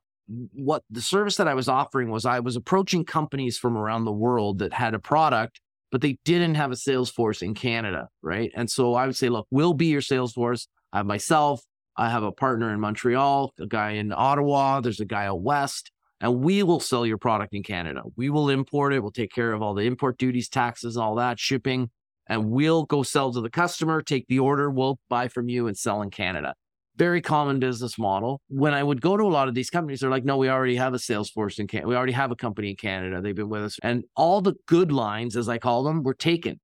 what 0.53 0.83
the 0.89 1.01
service 1.01 1.37
that 1.37 1.47
I 1.47 1.53
was 1.53 1.67
offering 1.67 2.09
was 2.09 2.25
I 2.25 2.39
was 2.39 2.55
approaching 2.55 3.03
companies 3.03 3.57
from 3.57 3.77
around 3.77 4.05
the 4.05 4.11
world 4.11 4.59
that 4.59 4.73
had 4.73 4.93
a 4.93 4.99
product, 4.99 5.59
but 5.91 6.01
they 6.01 6.17
didn't 6.23 6.55
have 6.55 6.71
a 6.71 6.75
sales 6.75 7.09
force 7.09 7.41
in 7.41 7.53
Canada, 7.55 8.09
right? 8.21 8.51
And 8.55 8.69
so 8.69 8.93
I 8.93 9.05
would 9.05 9.15
say, 9.15 9.29
look, 9.29 9.47
we'll 9.49 9.73
be 9.73 9.87
your 9.87 10.01
sales 10.01 10.33
force. 10.33 10.67
I 10.93 10.97
have 10.97 11.05
myself, 11.05 11.61
I 11.97 12.09
have 12.09 12.23
a 12.23 12.31
partner 12.31 12.71
in 12.73 12.79
Montreal, 12.79 13.53
a 13.59 13.65
guy 13.67 13.91
in 13.91 14.13
Ottawa, 14.15 14.81
there's 14.81 14.99
a 14.99 15.05
guy 15.05 15.25
out 15.25 15.41
west, 15.41 15.91
and 16.21 16.41
we 16.41 16.63
will 16.63 16.79
sell 16.79 17.05
your 17.05 17.17
product 17.17 17.53
in 17.53 17.63
Canada. 17.63 18.03
We 18.15 18.29
will 18.29 18.49
import 18.49 18.93
it, 18.93 19.01
we'll 19.01 19.11
take 19.11 19.31
care 19.31 19.51
of 19.51 19.61
all 19.61 19.73
the 19.73 19.83
import 19.83 20.17
duties, 20.17 20.47
taxes, 20.49 20.95
all 20.95 21.15
that, 21.15 21.39
shipping, 21.39 21.89
and 22.27 22.51
we'll 22.51 22.85
go 22.85 23.01
sell 23.01 23.33
to 23.33 23.41
the 23.41 23.49
customer, 23.49 24.01
take 24.01 24.27
the 24.27 24.39
order, 24.39 24.69
we'll 24.69 24.99
buy 25.09 25.27
from 25.27 25.49
you 25.49 25.67
and 25.67 25.77
sell 25.77 26.01
in 26.01 26.11
Canada. 26.11 26.53
Very 26.99 27.21
common 27.21 27.59
business 27.59 27.97
model. 27.97 28.41
When 28.49 28.73
I 28.73 28.83
would 28.83 29.01
go 29.01 29.17
to 29.17 29.23
a 29.23 29.33
lot 29.33 29.47
of 29.47 29.55
these 29.55 29.69
companies, 29.69 30.01
they're 30.01 30.09
like, 30.09 30.25
no, 30.25 30.38
we 30.38 30.49
already 30.49 30.75
have 30.75 30.93
a 30.93 30.99
sales 30.99 31.29
force 31.29 31.57
in 31.57 31.65
Canada. 31.65 31.88
We 31.88 31.95
already 31.95 32.12
have 32.12 32.29
a 32.29 32.35
company 32.35 32.71
in 32.71 32.75
Canada. 32.75 33.21
They've 33.21 33.33
been 33.33 33.49
with 33.49 33.63
us. 33.63 33.79
And 33.81 34.03
all 34.17 34.41
the 34.41 34.55
good 34.67 34.91
lines, 34.91 35.38
as 35.38 35.47
I 35.47 35.57
call 35.57 35.83
them, 35.83 36.03
were 36.03 36.13
taken. 36.13 36.59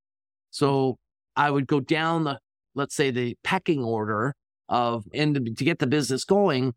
So 0.51 0.97
I 1.37 1.49
would 1.49 1.67
go 1.67 1.79
down 1.79 2.25
the, 2.25 2.39
let's 2.75 2.95
say, 2.95 3.11
the 3.11 3.37
pecking 3.43 3.81
order 3.81 4.35
of, 4.67 5.05
and 5.13 5.55
to 5.57 5.63
get 5.63 5.79
the 5.79 5.87
business 5.87 6.25
going, 6.25 6.73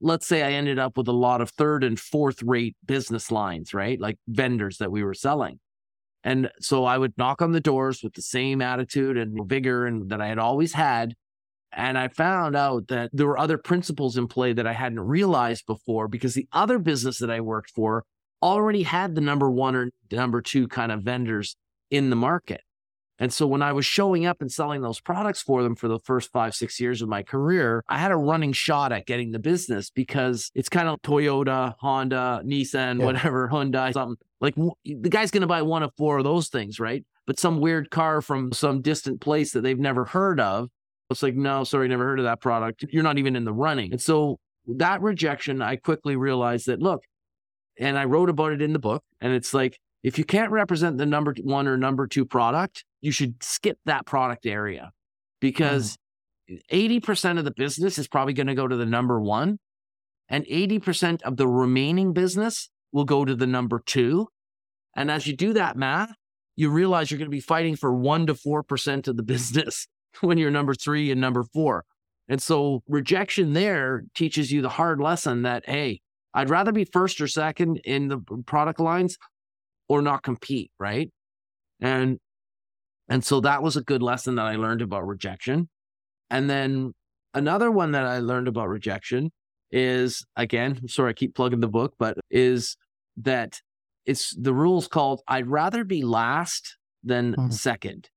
let's 0.00 0.26
say 0.26 0.42
I 0.42 0.52
ended 0.52 0.78
up 0.78 0.96
with 0.96 1.08
a 1.08 1.12
lot 1.12 1.42
of 1.42 1.50
third 1.50 1.84
and 1.84 2.00
fourth 2.00 2.42
rate 2.42 2.76
business 2.86 3.30
lines, 3.30 3.74
right? 3.74 4.00
Like 4.00 4.16
vendors 4.26 4.78
that 4.78 4.90
we 4.90 5.04
were 5.04 5.12
selling. 5.12 5.60
And 6.24 6.50
so 6.60 6.86
I 6.86 6.96
would 6.96 7.12
knock 7.18 7.42
on 7.42 7.52
the 7.52 7.60
doors 7.60 8.02
with 8.02 8.14
the 8.14 8.22
same 8.22 8.62
attitude 8.62 9.18
and 9.18 9.46
vigor 9.46 9.86
and 9.86 10.08
that 10.10 10.22
I 10.22 10.28
had 10.28 10.38
always 10.38 10.72
had. 10.72 11.12
And 11.72 11.96
I 11.96 12.08
found 12.08 12.56
out 12.56 12.88
that 12.88 13.10
there 13.12 13.26
were 13.26 13.38
other 13.38 13.58
principles 13.58 14.16
in 14.16 14.26
play 14.26 14.52
that 14.52 14.66
I 14.66 14.72
hadn't 14.72 15.00
realized 15.00 15.66
before 15.66 16.08
because 16.08 16.34
the 16.34 16.48
other 16.52 16.78
business 16.78 17.18
that 17.18 17.30
I 17.30 17.40
worked 17.40 17.70
for 17.70 18.04
already 18.42 18.82
had 18.82 19.14
the 19.14 19.20
number 19.20 19.50
one 19.50 19.76
or 19.76 19.90
number 20.10 20.40
two 20.40 20.66
kind 20.66 20.90
of 20.90 21.02
vendors 21.02 21.56
in 21.90 22.10
the 22.10 22.16
market. 22.16 22.62
And 23.20 23.30
so 23.30 23.46
when 23.46 23.60
I 23.60 23.72
was 23.72 23.84
showing 23.84 24.24
up 24.24 24.40
and 24.40 24.50
selling 24.50 24.80
those 24.80 24.98
products 24.98 25.42
for 25.42 25.62
them 25.62 25.76
for 25.76 25.88
the 25.88 25.98
first 25.98 26.32
five, 26.32 26.54
six 26.54 26.80
years 26.80 27.02
of 27.02 27.08
my 27.08 27.22
career, 27.22 27.84
I 27.86 27.98
had 27.98 28.12
a 28.12 28.16
running 28.16 28.54
shot 28.54 28.92
at 28.92 29.06
getting 29.06 29.30
the 29.30 29.38
business 29.38 29.90
because 29.90 30.50
it's 30.54 30.70
kind 30.70 30.88
of 30.88 31.02
Toyota, 31.02 31.74
Honda, 31.78 32.42
Nissan, 32.46 32.98
yeah. 32.98 33.04
whatever, 33.04 33.48
Hyundai, 33.52 33.92
something 33.92 34.16
like 34.40 34.54
the 34.54 35.10
guy's 35.10 35.30
going 35.30 35.42
to 35.42 35.46
buy 35.46 35.60
one 35.60 35.82
of 35.82 35.92
four 35.98 36.16
of 36.16 36.24
those 36.24 36.48
things, 36.48 36.80
right? 36.80 37.04
But 37.26 37.38
some 37.38 37.60
weird 37.60 37.90
car 37.90 38.22
from 38.22 38.52
some 38.52 38.80
distant 38.80 39.20
place 39.20 39.52
that 39.52 39.60
they've 39.60 39.78
never 39.78 40.06
heard 40.06 40.40
of 40.40 40.70
it's 41.10 41.22
like, 41.22 41.34
no, 41.34 41.64
sorry, 41.64 41.88
never 41.88 42.04
heard 42.04 42.18
of 42.18 42.24
that 42.24 42.40
product. 42.40 42.84
You're 42.90 43.02
not 43.02 43.18
even 43.18 43.36
in 43.36 43.44
the 43.44 43.52
running. 43.52 43.92
And 43.92 44.00
so 44.00 44.38
that 44.66 45.02
rejection, 45.02 45.62
I 45.62 45.76
quickly 45.76 46.16
realized 46.16 46.66
that, 46.66 46.80
look, 46.80 47.02
and 47.78 47.98
I 47.98 48.04
wrote 48.04 48.28
about 48.28 48.52
it 48.52 48.62
in 48.62 48.72
the 48.72 48.78
book. 48.78 49.02
And 49.20 49.32
it's 49.32 49.54
like, 49.54 49.78
if 50.02 50.18
you 50.18 50.24
can't 50.24 50.50
represent 50.50 50.98
the 50.98 51.06
number 51.06 51.34
one 51.42 51.66
or 51.66 51.76
number 51.76 52.06
two 52.06 52.24
product, 52.24 52.84
you 53.00 53.12
should 53.12 53.42
skip 53.42 53.78
that 53.86 54.06
product 54.06 54.46
area 54.46 54.92
because 55.40 55.96
mm. 56.50 56.60
80% 56.72 57.38
of 57.38 57.44
the 57.44 57.52
business 57.52 57.98
is 57.98 58.08
probably 58.08 58.32
going 58.32 58.46
to 58.46 58.54
go 58.54 58.68
to 58.68 58.76
the 58.76 58.86
number 58.86 59.20
one. 59.20 59.58
And 60.28 60.46
80% 60.46 61.22
of 61.22 61.36
the 61.36 61.48
remaining 61.48 62.12
business 62.12 62.70
will 62.92 63.04
go 63.04 63.24
to 63.24 63.34
the 63.34 63.46
number 63.46 63.82
two. 63.84 64.28
And 64.94 65.10
as 65.10 65.26
you 65.26 65.36
do 65.36 65.52
that 65.54 65.76
math, 65.76 66.12
you 66.56 66.70
realize 66.70 67.10
you're 67.10 67.18
going 67.18 67.30
to 67.30 67.30
be 67.30 67.40
fighting 67.40 67.74
for 67.74 67.92
one 67.92 68.26
to 68.26 68.34
4% 68.34 69.08
of 69.08 69.16
the 69.16 69.22
business 69.24 69.86
when 70.20 70.38
you're 70.38 70.50
number 70.50 70.74
three 70.74 71.10
and 71.10 71.20
number 71.20 71.44
four. 71.52 71.84
And 72.28 72.40
so 72.40 72.82
rejection 72.88 73.54
there 73.54 74.04
teaches 74.14 74.52
you 74.52 74.62
the 74.62 74.68
hard 74.68 75.00
lesson 75.00 75.42
that, 75.42 75.64
hey, 75.66 76.00
I'd 76.32 76.50
rather 76.50 76.70
be 76.70 76.84
first 76.84 77.20
or 77.20 77.26
second 77.26 77.80
in 77.84 78.08
the 78.08 78.18
product 78.46 78.78
lines 78.78 79.16
or 79.88 80.00
not 80.00 80.22
compete, 80.22 80.70
right? 80.78 81.10
And 81.80 82.18
and 83.08 83.24
so 83.24 83.40
that 83.40 83.62
was 83.62 83.76
a 83.76 83.82
good 83.82 84.02
lesson 84.02 84.36
that 84.36 84.46
I 84.46 84.54
learned 84.54 84.82
about 84.82 85.04
rejection. 85.04 85.68
And 86.30 86.48
then 86.48 86.92
another 87.34 87.68
one 87.72 87.90
that 87.92 88.06
I 88.06 88.20
learned 88.20 88.46
about 88.46 88.68
rejection 88.68 89.32
is 89.72 90.24
again, 90.36 90.86
sorry, 90.88 91.10
I 91.10 91.14
keep 91.14 91.34
plugging 91.34 91.58
the 91.58 91.68
book, 91.68 91.94
but 91.98 92.16
is 92.30 92.76
that 93.16 93.60
it's 94.06 94.34
the 94.36 94.54
rules 94.54 94.86
called 94.86 95.22
I'd 95.26 95.48
rather 95.48 95.82
be 95.82 96.04
last 96.04 96.76
than 97.02 97.32
mm-hmm. 97.32 97.50
second. 97.50 98.08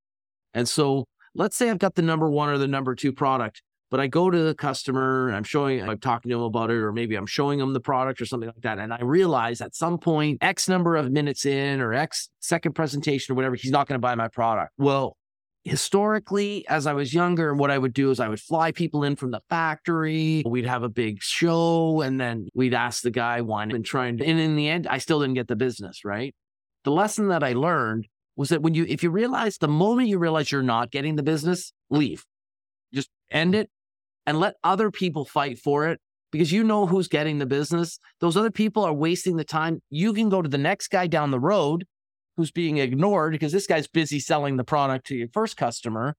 And 0.53 0.69
so 0.69 1.05
let's 1.35 1.55
say 1.55 1.69
I've 1.69 1.79
got 1.79 1.95
the 1.95 2.01
number 2.01 2.29
one 2.29 2.49
or 2.49 2.57
the 2.57 2.67
number 2.67 2.95
two 2.95 3.11
product, 3.11 3.61
but 3.89 3.99
I 3.99 4.07
go 4.07 4.29
to 4.29 4.43
the 4.43 4.55
customer 4.55 5.27
and 5.27 5.35
I'm 5.35 5.43
showing, 5.43 5.81
I'm 5.87 5.99
talking 5.99 6.29
to 6.31 6.37
them 6.37 6.45
about 6.45 6.71
it, 6.71 6.77
or 6.77 6.91
maybe 6.91 7.15
I'm 7.15 7.25
showing 7.25 7.59
them 7.59 7.73
the 7.73 7.79
product 7.79 8.21
or 8.21 8.25
something 8.25 8.47
like 8.47 8.61
that. 8.61 8.79
And 8.79 8.93
I 8.93 9.01
realize 9.01 9.61
at 9.61 9.75
some 9.75 9.97
point, 9.97 10.39
X 10.41 10.67
number 10.67 10.95
of 10.95 11.11
minutes 11.11 11.45
in 11.45 11.79
or 11.79 11.93
X 11.93 12.29
second 12.39 12.73
presentation 12.73 13.33
or 13.33 13.35
whatever, 13.35 13.55
he's 13.55 13.71
not 13.71 13.87
going 13.87 13.95
to 13.95 13.99
buy 14.01 14.15
my 14.15 14.27
product. 14.29 14.73
Well, 14.77 15.15
historically, 15.63 16.67
as 16.67 16.87
I 16.87 16.93
was 16.93 17.13
younger, 17.13 17.53
what 17.53 17.71
I 17.71 17.77
would 17.77 17.93
do 17.93 18.11
is 18.11 18.19
I 18.19 18.27
would 18.27 18.39
fly 18.39 18.71
people 18.71 19.03
in 19.03 19.15
from 19.15 19.31
the 19.31 19.41
factory. 19.49 20.43
We'd 20.45 20.65
have 20.65 20.83
a 20.83 20.89
big 20.89 21.21
show 21.21 22.01
and 22.01 22.19
then 22.19 22.47
we'd 22.53 22.73
ask 22.73 23.03
the 23.03 23.11
guy 23.11 23.41
why 23.41 23.63
and 23.63 23.85
try 23.85 24.07
and, 24.07 24.21
and 24.21 24.39
in 24.39 24.55
the 24.55 24.67
end, 24.67 24.87
I 24.87 24.97
still 24.97 25.21
didn't 25.21 25.35
get 25.35 25.47
the 25.47 25.55
business, 25.55 26.03
right? 26.03 26.35
The 26.83 26.91
lesson 26.91 27.29
that 27.29 27.43
I 27.43 27.53
learned 27.53 28.07
was 28.35 28.49
that 28.49 28.61
when 28.61 28.73
you, 28.73 28.85
if 28.87 29.03
you 29.03 29.09
realize 29.09 29.57
the 29.57 29.67
moment 29.67 30.07
you 30.07 30.17
realize 30.17 30.51
you're 30.51 30.63
not 30.63 30.91
getting 30.91 31.15
the 31.15 31.23
business, 31.23 31.71
leave. 31.89 32.25
Just 32.93 33.09
end 33.31 33.55
it 33.55 33.69
and 34.25 34.39
let 34.39 34.55
other 34.63 34.91
people 34.91 35.25
fight 35.25 35.59
for 35.59 35.87
it 35.87 35.99
because 36.31 36.51
you 36.51 36.63
know 36.63 36.85
who's 36.85 37.07
getting 37.07 37.37
the 37.37 37.45
business. 37.45 37.99
Those 38.19 38.37
other 38.37 38.51
people 38.51 38.83
are 38.83 38.93
wasting 38.93 39.37
the 39.37 39.43
time. 39.43 39.81
You 39.89 40.13
can 40.13 40.29
go 40.29 40.41
to 40.41 40.49
the 40.49 40.57
next 40.57 40.89
guy 40.89 41.07
down 41.07 41.31
the 41.31 41.39
road 41.39 41.85
who's 42.37 42.51
being 42.51 42.77
ignored 42.77 43.33
because 43.33 43.51
this 43.51 43.67
guy's 43.67 43.87
busy 43.87 44.19
selling 44.19 44.57
the 44.57 44.63
product 44.63 45.07
to 45.07 45.15
your 45.15 45.27
first 45.33 45.57
customer 45.57 46.15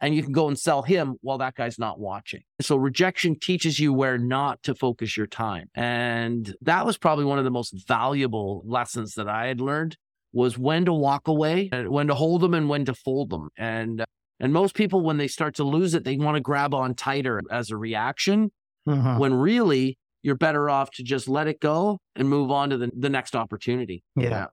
and 0.00 0.14
you 0.14 0.22
can 0.22 0.32
go 0.32 0.46
and 0.48 0.58
sell 0.58 0.82
him 0.82 1.16
while 1.22 1.38
that 1.38 1.54
guy's 1.54 1.78
not 1.78 1.98
watching. 1.98 2.42
So 2.60 2.76
rejection 2.76 3.38
teaches 3.40 3.80
you 3.80 3.92
where 3.92 4.18
not 4.18 4.62
to 4.64 4.74
focus 4.74 5.16
your 5.16 5.26
time. 5.26 5.68
And 5.74 6.54
that 6.60 6.84
was 6.84 6.98
probably 6.98 7.24
one 7.24 7.38
of 7.38 7.44
the 7.44 7.50
most 7.50 7.74
valuable 7.88 8.62
lessons 8.66 9.14
that 9.14 9.28
I 9.28 9.46
had 9.46 9.60
learned 9.60 9.96
was 10.32 10.58
when 10.58 10.84
to 10.84 10.92
walk 10.92 11.28
away, 11.28 11.70
when 11.72 12.08
to 12.08 12.14
hold 12.14 12.42
them 12.42 12.54
and 12.54 12.68
when 12.68 12.84
to 12.84 12.94
fold 12.94 13.30
them. 13.30 13.48
And 13.56 14.04
and 14.38 14.52
most 14.52 14.74
people 14.74 15.00
when 15.00 15.16
they 15.16 15.28
start 15.28 15.54
to 15.56 15.64
lose 15.64 15.94
it, 15.94 16.04
they 16.04 16.16
want 16.16 16.36
to 16.36 16.40
grab 16.40 16.74
on 16.74 16.94
tighter 16.94 17.40
as 17.50 17.70
a 17.70 17.76
reaction. 17.76 18.50
Mm-hmm. 18.88 19.18
When 19.18 19.34
really 19.34 19.98
you're 20.22 20.36
better 20.36 20.68
off 20.68 20.90
to 20.92 21.02
just 21.02 21.28
let 21.28 21.46
it 21.46 21.60
go 21.60 21.98
and 22.14 22.28
move 22.28 22.50
on 22.50 22.70
to 22.70 22.78
the, 22.78 22.90
the 22.96 23.08
next 23.08 23.34
opportunity. 23.34 24.02
Yeah. 24.14 24.28
yeah. 24.28 24.46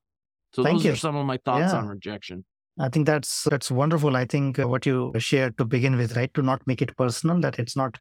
So 0.53 0.63
Thank 0.63 0.77
those 0.77 0.85
you. 0.85 0.91
are 0.93 0.95
some 0.95 1.15
of 1.15 1.25
my 1.25 1.37
thoughts 1.43 1.73
yeah. 1.73 1.79
on 1.79 1.87
rejection. 1.87 2.45
I 2.79 2.89
think 2.89 3.05
that's 3.05 3.43
that's 3.43 3.69
wonderful. 3.69 4.15
I 4.15 4.25
think 4.25 4.57
uh, 4.57 4.67
what 4.67 4.85
you 4.85 5.11
shared 5.17 5.57
to 5.57 5.65
begin 5.65 5.95
with, 5.95 6.15
right? 6.15 6.33
To 6.33 6.41
not 6.41 6.65
make 6.65 6.81
it 6.81 6.95
personal, 6.97 7.39
that 7.41 7.59
it's 7.59 7.75
not 7.75 7.99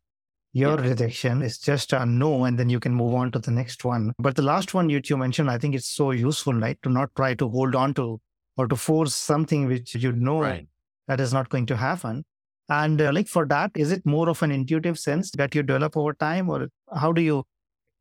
your 0.52 0.78
yeah. 0.78 0.90
rejection 0.90 1.42
is 1.42 1.58
just 1.58 1.92
a 1.92 2.04
no 2.04 2.44
and 2.44 2.58
then 2.58 2.68
you 2.68 2.78
can 2.78 2.94
move 2.94 3.14
on 3.14 3.30
to 3.32 3.38
the 3.38 3.50
next 3.50 3.84
one. 3.84 4.12
But 4.18 4.36
the 4.36 4.42
last 4.42 4.74
one 4.74 4.90
you, 4.90 5.00
you 5.04 5.16
mentioned 5.16 5.50
i 5.50 5.58
think 5.58 5.74
it's 5.74 5.88
so 5.88 6.10
useful 6.10 6.54
right? 6.54 6.78
To 6.82 6.90
not 6.90 7.10
try 7.16 7.34
to 7.34 7.48
hold 7.48 7.74
on 7.74 7.94
to 7.94 8.20
or 8.56 8.66
to 8.66 8.76
force 8.76 9.14
something 9.14 9.66
which 9.66 9.94
you 9.94 10.12
know 10.12 10.40
right. 10.40 10.66
that 11.08 11.20
is 11.20 11.32
not 11.32 11.48
going 11.48 11.66
to 11.66 11.76
happen. 11.76 12.24
And 12.68 13.00
uh, 13.00 13.12
like 13.12 13.28
for 13.28 13.46
that 13.46 13.70
is 13.74 13.92
it 13.92 14.04
more 14.04 14.28
of 14.28 14.42
an 14.42 14.50
intuitive 14.50 14.98
sense 14.98 15.30
that 15.32 15.54
you 15.54 15.62
develop 15.62 15.96
over 15.96 16.12
time 16.12 16.48
or 16.50 16.68
how 16.94 17.12
do 17.12 17.22
you 17.22 17.44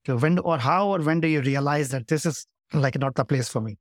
when 0.08 0.40
or 0.40 0.58
how 0.58 0.90
or 0.90 1.00
when 1.00 1.22
do 1.22 1.28
you 1.28 1.42
realize 1.42 1.90
that 1.90 2.08
this 2.08 2.26
is 2.26 2.46
like 2.74 2.98
not 3.00 3.16
the 3.16 3.26
place 3.26 3.50
for 3.50 3.62
me? 3.62 3.78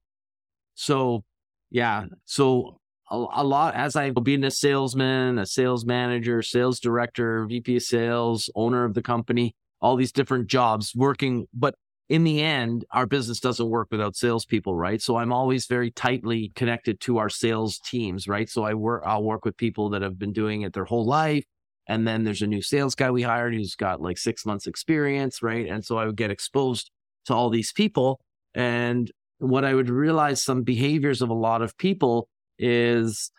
So 0.75 1.25
yeah. 1.71 2.05
So 2.25 2.80
a, 3.11 3.44
lot 3.44 3.75
as 3.75 3.96
I 3.96 4.11
being 4.11 4.44
a 4.44 4.51
salesman, 4.51 5.38
a 5.38 5.46
sales 5.46 5.85
manager, 5.85 6.42
sales 6.42 6.79
director, 6.79 7.46
VP 7.46 7.77
of 7.77 7.83
sales, 7.83 8.51
owner 8.55 8.85
of 8.85 8.94
the 8.94 9.03
company, 9.03 9.55
all 9.81 9.96
these 9.96 10.12
different 10.12 10.46
jobs 10.46 10.94
working. 10.94 11.46
But 11.53 11.75
in 12.09 12.25
the 12.25 12.40
end, 12.40 12.85
our 12.90 13.07
business 13.07 13.40
doesn't 13.40 13.68
work 13.68 13.88
without 13.90 14.16
salespeople, 14.16 14.75
right? 14.75 15.01
So 15.01 15.16
I'm 15.16 15.33
always 15.33 15.66
very 15.66 15.90
tightly 15.90 16.53
connected 16.55 17.01
to 17.03 17.18
our 17.18 17.29
sales 17.29 17.79
teams, 17.79 18.29
right? 18.29 18.49
So 18.49 18.64
I 18.64 18.75
work, 18.75 19.03
I'll 19.07 19.23
work 19.23 19.44
with 19.44 19.57
people 19.57 19.90
that 19.90 20.03
have 20.03 20.18
been 20.18 20.33
doing 20.33 20.62
it 20.62 20.73
their 20.73 20.85
whole 20.85 21.07
life. 21.07 21.44
And 21.87 22.07
then 22.07 22.25
there's 22.25 22.42
a 22.42 22.46
new 22.46 22.62
sales 22.62 22.94
guy 22.94 23.11
we 23.11 23.23
hired 23.23 23.55
who's 23.55 23.75
got 23.75 24.01
like 24.01 24.18
six 24.18 24.46
months 24.46 24.66
experience, 24.66 25.42
right? 25.42 25.66
And 25.66 25.85
so 25.85 25.99
I 25.99 26.07
would 26.07 26.16
get 26.16 26.31
exposed 26.31 26.90
to 27.27 27.35
all 27.35 27.51
these 27.51 27.73
people. 27.73 28.20
And 28.55 29.11
what 29.38 29.64
I 29.64 29.75
would 29.75 29.88
realize 29.88 30.42
some 30.42 30.62
behaviors 30.62 31.23
of 31.23 31.31
a 31.31 31.35
lot 31.35 31.62
of 31.62 31.77
people 31.79 32.29
is 32.61 33.33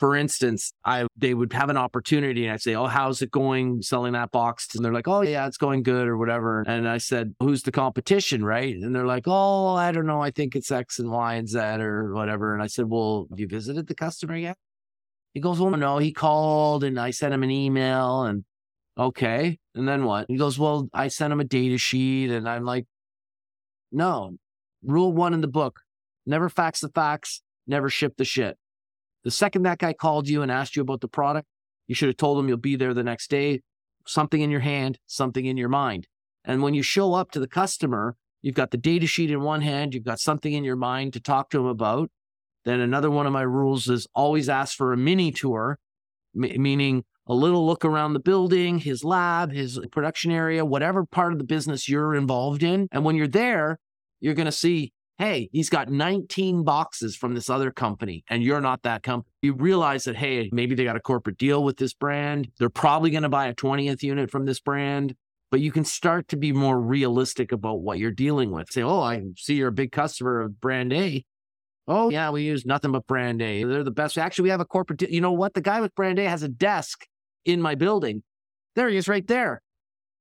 for 0.00 0.16
instance, 0.16 0.72
I 0.84 1.06
they 1.16 1.34
would 1.34 1.52
have 1.52 1.70
an 1.70 1.76
opportunity 1.76 2.44
and 2.44 2.52
I'd 2.52 2.62
say, 2.62 2.74
Oh, 2.74 2.86
how's 2.86 3.22
it 3.22 3.30
going 3.30 3.80
selling 3.82 4.12
that 4.14 4.32
box? 4.32 4.74
And 4.74 4.84
they're 4.84 4.92
like, 4.92 5.08
Oh 5.08 5.22
yeah, 5.22 5.46
it's 5.46 5.56
going 5.56 5.82
good 5.82 6.08
or 6.08 6.18
whatever. 6.18 6.64
And 6.66 6.88
I 6.88 6.98
said, 6.98 7.34
Who's 7.40 7.62
the 7.62 7.72
competition? 7.72 8.44
Right. 8.44 8.74
And 8.74 8.94
they're 8.94 9.06
like, 9.06 9.24
Oh, 9.26 9.74
I 9.74 9.92
don't 9.92 10.06
know. 10.06 10.20
I 10.20 10.30
think 10.30 10.56
it's 10.56 10.70
X 10.70 10.98
and 10.98 11.10
Y 11.10 11.34
and 11.34 11.48
Z 11.48 11.58
or 11.58 12.12
whatever. 12.12 12.54
And 12.54 12.62
I 12.62 12.66
said, 12.66 12.86
Well, 12.88 13.28
have 13.30 13.38
you 13.38 13.46
visited 13.46 13.86
the 13.86 13.94
customer 13.94 14.36
yet? 14.36 14.58
He 15.32 15.40
goes, 15.40 15.60
Well, 15.60 15.70
no, 15.70 15.98
he 15.98 16.12
called 16.12 16.82
and 16.82 16.98
I 16.98 17.10
sent 17.10 17.32
him 17.32 17.44
an 17.44 17.50
email 17.50 18.24
and 18.24 18.44
okay. 18.98 19.58
And 19.76 19.86
then 19.86 20.04
what? 20.04 20.26
He 20.28 20.36
goes, 20.36 20.58
Well, 20.58 20.88
I 20.92 21.08
sent 21.08 21.32
him 21.32 21.40
a 21.40 21.44
data 21.44 21.78
sheet 21.78 22.30
and 22.30 22.48
I'm 22.48 22.64
like, 22.64 22.86
No. 23.92 24.36
Rule 24.82 25.12
one 25.12 25.34
in 25.34 25.40
the 25.40 25.48
book. 25.48 25.80
Never 26.26 26.48
fax 26.48 26.80
the 26.80 26.88
facts 26.88 27.42
never 27.66 27.88
ship 27.88 28.14
the 28.16 28.24
shit. 28.24 28.56
The 29.24 29.30
second 29.30 29.62
that 29.62 29.78
guy 29.78 29.92
called 29.92 30.28
you 30.28 30.42
and 30.42 30.52
asked 30.52 30.76
you 30.76 30.82
about 30.82 31.00
the 31.00 31.08
product, 31.08 31.46
you 31.86 31.94
should 31.94 32.08
have 32.08 32.16
told 32.16 32.38
him 32.38 32.48
you'll 32.48 32.58
be 32.58 32.76
there 32.76 32.94
the 32.94 33.02
next 33.02 33.30
day. 33.30 33.60
something 34.06 34.40
in 34.40 34.50
your 34.50 34.60
hand, 34.60 34.98
something 35.06 35.46
in 35.46 35.56
your 35.56 35.68
mind. 35.68 36.06
And 36.44 36.62
when 36.62 36.74
you 36.74 36.82
show 36.82 37.14
up 37.14 37.30
to 37.32 37.40
the 37.40 37.48
customer, 37.48 38.16
you've 38.42 38.54
got 38.54 38.70
the 38.70 38.76
data 38.76 39.06
sheet 39.06 39.30
in 39.30 39.40
one 39.40 39.62
hand, 39.62 39.94
you've 39.94 40.04
got 40.04 40.20
something 40.20 40.52
in 40.52 40.64
your 40.64 40.76
mind 40.76 41.14
to 41.14 41.20
talk 41.20 41.50
to 41.50 41.58
them 41.58 41.66
about. 41.66 42.10
Then 42.64 42.80
another 42.80 43.10
one 43.10 43.26
of 43.26 43.32
my 43.32 43.42
rules 43.42 43.88
is 43.88 44.06
always 44.14 44.48
ask 44.48 44.76
for 44.76 44.92
a 44.92 44.96
mini 44.96 45.32
tour, 45.32 45.78
m- 46.34 46.62
meaning 46.62 47.04
a 47.26 47.34
little 47.34 47.66
look 47.66 47.84
around 47.84 48.12
the 48.12 48.20
building, 48.20 48.78
his 48.78 49.02
lab, 49.04 49.52
his 49.52 49.80
production 49.90 50.30
area, 50.30 50.64
whatever 50.64 51.06
part 51.06 51.32
of 51.32 51.38
the 51.38 51.44
business 51.44 51.88
you're 51.88 52.14
involved 52.14 52.62
in. 52.62 52.88
And 52.92 53.04
when 53.04 53.16
you're 53.16 53.26
there, 53.26 53.78
you're 54.20 54.34
going 54.34 54.46
to 54.46 54.52
see, 54.52 54.92
hey, 55.18 55.48
he's 55.52 55.70
got 55.70 55.88
19 55.88 56.64
boxes 56.64 57.16
from 57.16 57.34
this 57.34 57.48
other 57.48 57.70
company 57.70 58.24
and 58.28 58.42
you're 58.42 58.60
not 58.60 58.82
that 58.82 59.02
company. 59.02 59.30
You 59.42 59.54
realize 59.54 60.04
that, 60.04 60.16
hey, 60.16 60.50
maybe 60.52 60.74
they 60.74 60.84
got 60.84 60.96
a 60.96 61.00
corporate 61.00 61.38
deal 61.38 61.62
with 61.62 61.76
this 61.76 61.94
brand. 61.94 62.48
They're 62.58 62.68
probably 62.68 63.10
going 63.10 63.22
to 63.22 63.28
buy 63.28 63.46
a 63.46 63.54
20th 63.54 64.02
unit 64.02 64.30
from 64.30 64.44
this 64.44 64.60
brand. 64.60 65.14
But 65.50 65.60
you 65.60 65.70
can 65.70 65.84
start 65.84 66.26
to 66.28 66.36
be 66.36 66.52
more 66.52 66.80
realistic 66.80 67.52
about 67.52 67.80
what 67.80 67.98
you're 67.98 68.10
dealing 68.10 68.50
with. 68.50 68.72
Say, 68.72 68.82
oh, 68.82 69.00
I 69.00 69.22
see 69.36 69.54
you're 69.54 69.68
a 69.68 69.72
big 69.72 69.92
customer 69.92 70.40
of 70.40 70.60
brand 70.60 70.92
A. 70.92 71.24
Oh, 71.86 72.10
yeah, 72.10 72.30
we 72.30 72.42
use 72.42 72.66
nothing 72.66 72.90
but 72.90 73.06
brand 73.06 73.40
A. 73.40 73.62
They're 73.62 73.84
the 73.84 73.92
best. 73.92 74.18
Actually, 74.18 74.44
we 74.44 74.48
have 74.48 74.60
a 74.60 74.64
corporate 74.64 74.98
deal. 74.98 75.10
You 75.10 75.20
know 75.20 75.32
what? 75.32 75.54
The 75.54 75.60
guy 75.60 75.80
with 75.80 75.94
brand 75.94 76.18
A 76.18 76.28
has 76.28 76.42
a 76.42 76.48
desk 76.48 77.06
in 77.44 77.62
my 77.62 77.76
building. 77.76 78.24
There 78.74 78.88
he 78.88 78.96
is 78.96 79.06
right 79.06 79.26
there. 79.28 79.62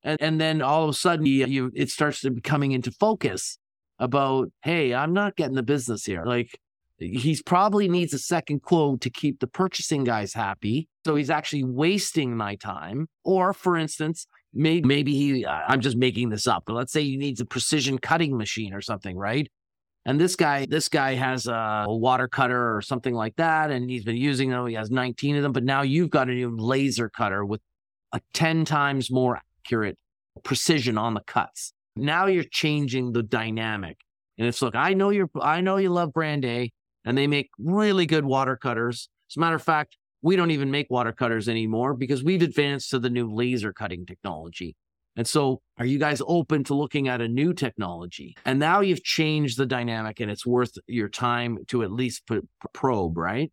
And, 0.03 0.21
and 0.21 0.39
then 0.39 0.61
all 0.61 0.83
of 0.83 0.89
a 0.89 0.93
sudden 0.93 1.25
you, 1.25 1.47
you, 1.47 1.71
it 1.73 1.89
starts 1.89 2.21
to 2.21 2.29
be 2.29 2.41
coming 2.41 2.73
into 2.73 2.91
focus 2.91 3.57
about, 3.99 4.49
hey, 4.63 4.93
I'm 4.93 5.13
not 5.13 5.35
getting 5.35 5.55
the 5.55 5.63
business 5.63 6.05
here. 6.05 6.23
Like 6.25 6.59
he's 6.97 7.41
probably 7.41 7.87
needs 7.87 8.13
a 8.13 8.19
second 8.19 8.61
quote 8.61 9.01
to 9.01 9.09
keep 9.09 9.39
the 9.39 9.47
purchasing 9.47 10.03
guys 10.03 10.33
happy. 10.33 10.87
So 11.05 11.15
he's 11.15 11.29
actually 11.29 11.63
wasting 11.63 12.35
my 12.35 12.55
time. 12.55 13.07
Or 13.23 13.53
for 13.53 13.77
instance, 13.77 14.27
maybe, 14.53 14.87
maybe 14.87 15.13
he, 15.13 15.45
I'm 15.45 15.81
just 15.81 15.97
making 15.97 16.29
this 16.29 16.47
up, 16.47 16.63
but 16.65 16.73
let's 16.73 16.91
say 16.91 17.03
he 17.03 17.17
needs 17.17 17.41
a 17.41 17.45
precision 17.45 17.97
cutting 17.97 18.37
machine 18.37 18.73
or 18.73 18.81
something, 18.81 19.17
right? 19.17 19.49
And 20.05 20.19
this 20.19 20.35
guy, 20.35 20.65
this 20.65 20.89
guy 20.89 21.13
has 21.13 21.47
a 21.47 21.85
water 21.87 22.27
cutter 22.27 22.75
or 22.75 22.81
something 22.81 23.13
like 23.13 23.37
that, 23.37 23.71
and 23.71 23.89
he's 23.89 24.03
been 24.03 24.17
using 24.17 24.49
them. 24.49 24.67
He 24.67 24.73
has 24.73 24.91
19 24.91 25.37
of 25.37 25.43
them, 25.43 25.53
but 25.53 25.63
now 25.63 25.81
you've 25.81 26.09
got 26.09 26.29
a 26.29 26.33
new 26.33 26.53
laser 26.57 27.09
cutter 27.09 27.45
with 27.45 27.61
a 28.11 28.19
10 28.33 28.65
times 28.65 29.09
more 29.09 29.39
accurate 29.65 29.97
precision 30.43 30.97
on 30.97 31.13
the 31.13 31.21
cuts. 31.21 31.73
Now 31.95 32.27
you're 32.27 32.43
changing 32.43 33.11
the 33.11 33.23
dynamic. 33.23 33.97
And 34.37 34.47
it's 34.47 34.61
look, 34.61 34.75
I 34.75 34.93
know 34.93 35.09
you're, 35.09 35.29
I 35.41 35.61
know 35.61 35.77
you 35.77 35.89
love 35.89 36.13
Brand 36.13 36.43
A, 36.45 36.71
and 37.05 37.17
they 37.17 37.27
make 37.27 37.49
really 37.59 38.05
good 38.05 38.25
water 38.25 38.55
cutters. 38.55 39.09
As 39.29 39.37
a 39.37 39.39
matter 39.39 39.55
of 39.55 39.63
fact, 39.63 39.97
we 40.21 40.35
don't 40.35 40.51
even 40.51 40.71
make 40.71 40.87
water 40.89 41.11
cutters 41.11 41.49
anymore 41.49 41.93
because 41.93 42.23
we've 42.23 42.41
advanced 42.41 42.89
to 42.91 42.99
the 42.99 43.09
new 43.09 43.31
laser 43.31 43.73
cutting 43.73 44.05
technology. 44.05 44.75
And 45.15 45.27
so, 45.27 45.61
are 45.77 45.85
you 45.85 45.99
guys 45.99 46.21
open 46.27 46.63
to 46.63 46.73
looking 46.73 47.07
at 47.07 47.21
a 47.21 47.27
new 47.27 47.53
technology? 47.53 48.35
And 48.45 48.57
now 48.57 48.79
you've 48.79 49.03
changed 49.03 49.57
the 49.57 49.65
dynamic 49.65 50.19
and 50.19 50.31
it's 50.31 50.45
worth 50.45 50.71
your 50.87 51.09
time 51.09 51.59
to 51.67 51.83
at 51.83 51.91
least 51.91 52.23
probe, 52.73 53.17
right? 53.17 53.51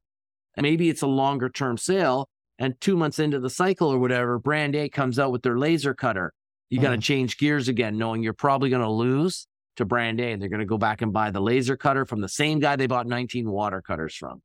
And 0.57 0.65
maybe 0.65 0.89
it's 0.89 1.03
a 1.03 1.07
longer 1.07 1.51
term 1.51 1.77
sale. 1.77 2.29
And 2.59 2.81
two 2.81 2.97
months 2.97 3.19
into 3.19 3.41
the 3.41 3.51
cycle 3.51 3.89
or 3.89 3.99
whatever, 3.99 4.39
brand 4.39 4.77
A 4.77 4.89
comes 4.89 5.19
out 5.19 5.33
with 5.33 5.43
their 5.43 5.59
laser 5.59 5.95
cutter. 5.95 6.33
You 6.71 6.81
got 6.81 6.91
to 6.91 6.95
mm-hmm. 6.95 7.01
change 7.01 7.37
gears 7.37 7.69
again, 7.69 7.99
knowing 7.99 8.23
you're 8.23 8.33
probably 8.33 8.71
going 8.71 8.83
to 8.83 8.91
lose 8.91 9.47
to 9.77 9.85
brand 9.85 10.21
A 10.21 10.33
and 10.33 10.41
they're 10.41 10.49
going 10.49 10.61
to 10.61 10.67
go 10.67 10.79
back 10.79 11.03
and 11.03 11.13
buy 11.13 11.31
the 11.31 11.41
laser 11.41 11.77
cutter 11.77 12.05
from 12.05 12.21
the 12.21 12.29
same 12.29 12.59
guy 12.59 12.77
they 12.77 12.87
bought 12.87 13.07
19 13.07 13.51
water 13.51 13.83
cutters 13.83 14.15
from. 14.15 14.41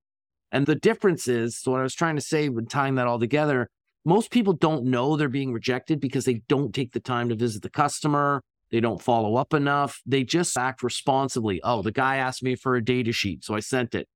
And 0.52 0.66
the 0.66 0.76
difference 0.76 1.28
is, 1.28 1.58
so 1.58 1.72
what 1.72 1.80
I 1.80 1.84
was 1.84 1.96
trying 1.96 2.16
to 2.16 2.22
say 2.22 2.50
when 2.50 2.66
tying 2.66 2.96
that 2.96 3.08
all 3.08 3.20
together 3.20 3.70
most 4.06 4.30
people 4.30 4.54
don't 4.54 4.86
know 4.86 5.18
they're 5.18 5.28
being 5.28 5.52
rejected 5.52 6.00
because 6.00 6.26
they 6.26 6.44
don't 6.48 6.74
take 6.74 6.94
the 6.94 7.00
time 7.00 7.30
to 7.30 7.36
visit 7.36 7.64
the 7.64 7.70
customer. 7.70 8.44
They 8.72 8.80
don't 8.80 9.02
follow 9.02 9.36
up 9.36 9.54
enough. 9.54 10.02
They 10.06 10.24
just 10.24 10.56
act 10.58 10.84
responsibly. 10.84 11.60
Oh, 11.64 11.82
the 11.82 11.92
guy 11.92 12.18
asked 12.18 12.44
me 12.44 12.56
for 12.56 12.76
a 12.76 12.86
data 12.86 13.12
sheet, 13.12 13.44
so 13.44 13.56
I 13.56 13.60
sent 13.60 13.96
it. 13.96 14.08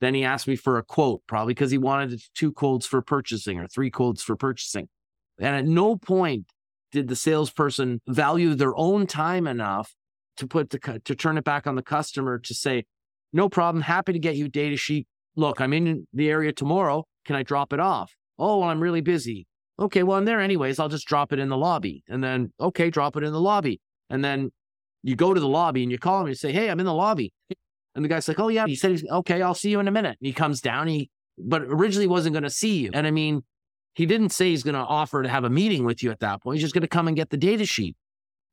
Then 0.00 0.14
he 0.14 0.22
asked 0.22 0.46
me 0.46 0.54
for 0.54 0.78
a 0.78 0.82
quote, 0.82 1.22
probably 1.26 1.54
because 1.54 1.70
he 1.70 1.78
wanted 1.78 2.20
two 2.34 2.52
quotes 2.52 2.86
for 2.86 3.02
purchasing 3.02 3.58
or 3.58 3.66
three 3.66 3.90
quotes 3.90 4.22
for 4.22 4.36
purchasing. 4.36 4.88
And 5.40 5.56
at 5.56 5.64
no 5.64 5.96
point 5.96 6.46
did 6.92 7.08
the 7.08 7.16
salesperson 7.16 8.00
value 8.08 8.54
their 8.54 8.76
own 8.76 9.06
time 9.06 9.46
enough 9.46 9.94
to 10.36 10.46
put 10.46 10.70
the 10.70 11.00
to 11.04 11.14
turn 11.14 11.38
it 11.38 11.44
back 11.44 11.66
on 11.66 11.74
the 11.74 11.82
customer 11.82 12.38
to 12.38 12.54
say, 12.54 12.84
"No 13.32 13.48
problem, 13.48 13.82
happy 13.82 14.12
to 14.12 14.18
get 14.18 14.36
you 14.36 14.48
data 14.48 14.76
sheet. 14.76 15.06
Look, 15.36 15.60
I'm 15.60 15.72
in 15.72 16.06
the 16.12 16.30
area 16.30 16.52
tomorrow. 16.52 17.04
Can 17.24 17.36
I 17.36 17.42
drop 17.42 17.72
it 17.72 17.80
off?" 17.80 18.14
Oh, 18.38 18.58
well, 18.58 18.68
I'm 18.68 18.80
really 18.80 19.00
busy. 19.00 19.46
Okay, 19.80 20.02
well, 20.02 20.16
I'm 20.16 20.24
there 20.24 20.40
anyways. 20.40 20.78
I'll 20.78 20.88
just 20.88 21.06
drop 21.06 21.32
it 21.32 21.38
in 21.38 21.48
the 21.48 21.56
lobby. 21.56 22.02
And 22.08 22.22
then, 22.22 22.52
okay, 22.60 22.90
drop 22.90 23.16
it 23.16 23.22
in 23.22 23.32
the 23.32 23.40
lobby. 23.40 23.80
And 24.10 24.24
then 24.24 24.50
you 25.02 25.16
go 25.16 25.34
to 25.34 25.40
the 25.40 25.48
lobby 25.48 25.82
and 25.82 25.92
you 25.92 25.98
call 25.98 26.20
him 26.20 26.26
and 26.26 26.30
you 26.30 26.34
say, 26.34 26.52
Hey, 26.52 26.70
I'm 26.70 26.80
in 26.80 26.86
the 26.86 26.94
lobby. 26.94 27.32
And 27.94 28.04
the 28.04 28.08
guy's 28.08 28.28
like, 28.28 28.40
Oh, 28.40 28.48
yeah. 28.48 28.66
He 28.66 28.74
said, 28.74 29.00
Okay, 29.10 29.42
I'll 29.42 29.54
see 29.54 29.70
you 29.70 29.80
in 29.80 29.88
a 29.88 29.92
minute. 29.92 30.16
And 30.20 30.26
he 30.26 30.32
comes 30.32 30.60
down. 30.60 30.88
He, 30.88 31.10
but 31.36 31.62
originally 31.62 32.06
wasn't 32.06 32.32
going 32.32 32.44
to 32.44 32.50
see 32.50 32.78
you. 32.78 32.90
And 32.92 33.06
I 33.06 33.10
mean, 33.10 33.42
he 33.98 34.06
didn't 34.06 34.28
say 34.28 34.50
he's 34.50 34.62
going 34.62 34.76
to 34.76 34.80
offer 34.80 35.24
to 35.24 35.28
have 35.28 35.42
a 35.42 35.50
meeting 35.50 35.84
with 35.84 36.04
you 36.04 36.12
at 36.12 36.20
that 36.20 36.40
point. 36.40 36.54
He's 36.54 36.62
just 36.62 36.72
going 36.72 36.82
to 36.82 36.88
come 36.88 37.08
and 37.08 37.16
get 37.16 37.30
the 37.30 37.36
data 37.36 37.66
sheet. 37.66 37.96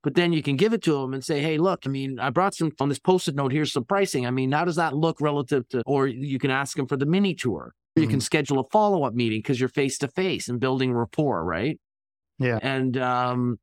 But 0.02 0.16
then 0.16 0.32
you 0.32 0.42
can 0.42 0.56
give 0.56 0.72
it 0.72 0.82
to 0.82 0.96
him 0.96 1.14
and 1.14 1.24
say, 1.24 1.40
Hey, 1.40 1.56
look, 1.56 1.84
I 1.86 1.88
mean, 1.88 2.18
I 2.18 2.30
brought 2.30 2.56
some 2.56 2.72
on 2.80 2.88
this 2.88 2.98
post 2.98 3.28
it 3.28 3.36
note. 3.36 3.52
Here's 3.52 3.72
some 3.72 3.84
pricing. 3.84 4.26
I 4.26 4.32
mean, 4.32 4.50
how 4.50 4.64
does 4.64 4.74
that 4.74 4.96
look 4.96 5.20
relative 5.20 5.68
to, 5.68 5.84
or 5.86 6.08
you 6.08 6.40
can 6.40 6.50
ask 6.50 6.76
him 6.76 6.88
for 6.88 6.96
the 6.96 7.06
mini 7.06 7.32
tour. 7.32 7.74
You 7.94 8.02
mm-hmm. 8.02 8.10
can 8.10 8.20
schedule 8.20 8.58
a 8.58 8.64
follow 8.64 9.04
up 9.04 9.14
meeting 9.14 9.38
because 9.38 9.60
you're 9.60 9.68
face 9.68 9.98
to 9.98 10.08
face 10.08 10.48
and 10.48 10.58
building 10.58 10.92
rapport, 10.92 11.44
right? 11.44 11.78
Yeah. 12.40 12.58
And 12.60 12.96
um, 12.96 13.60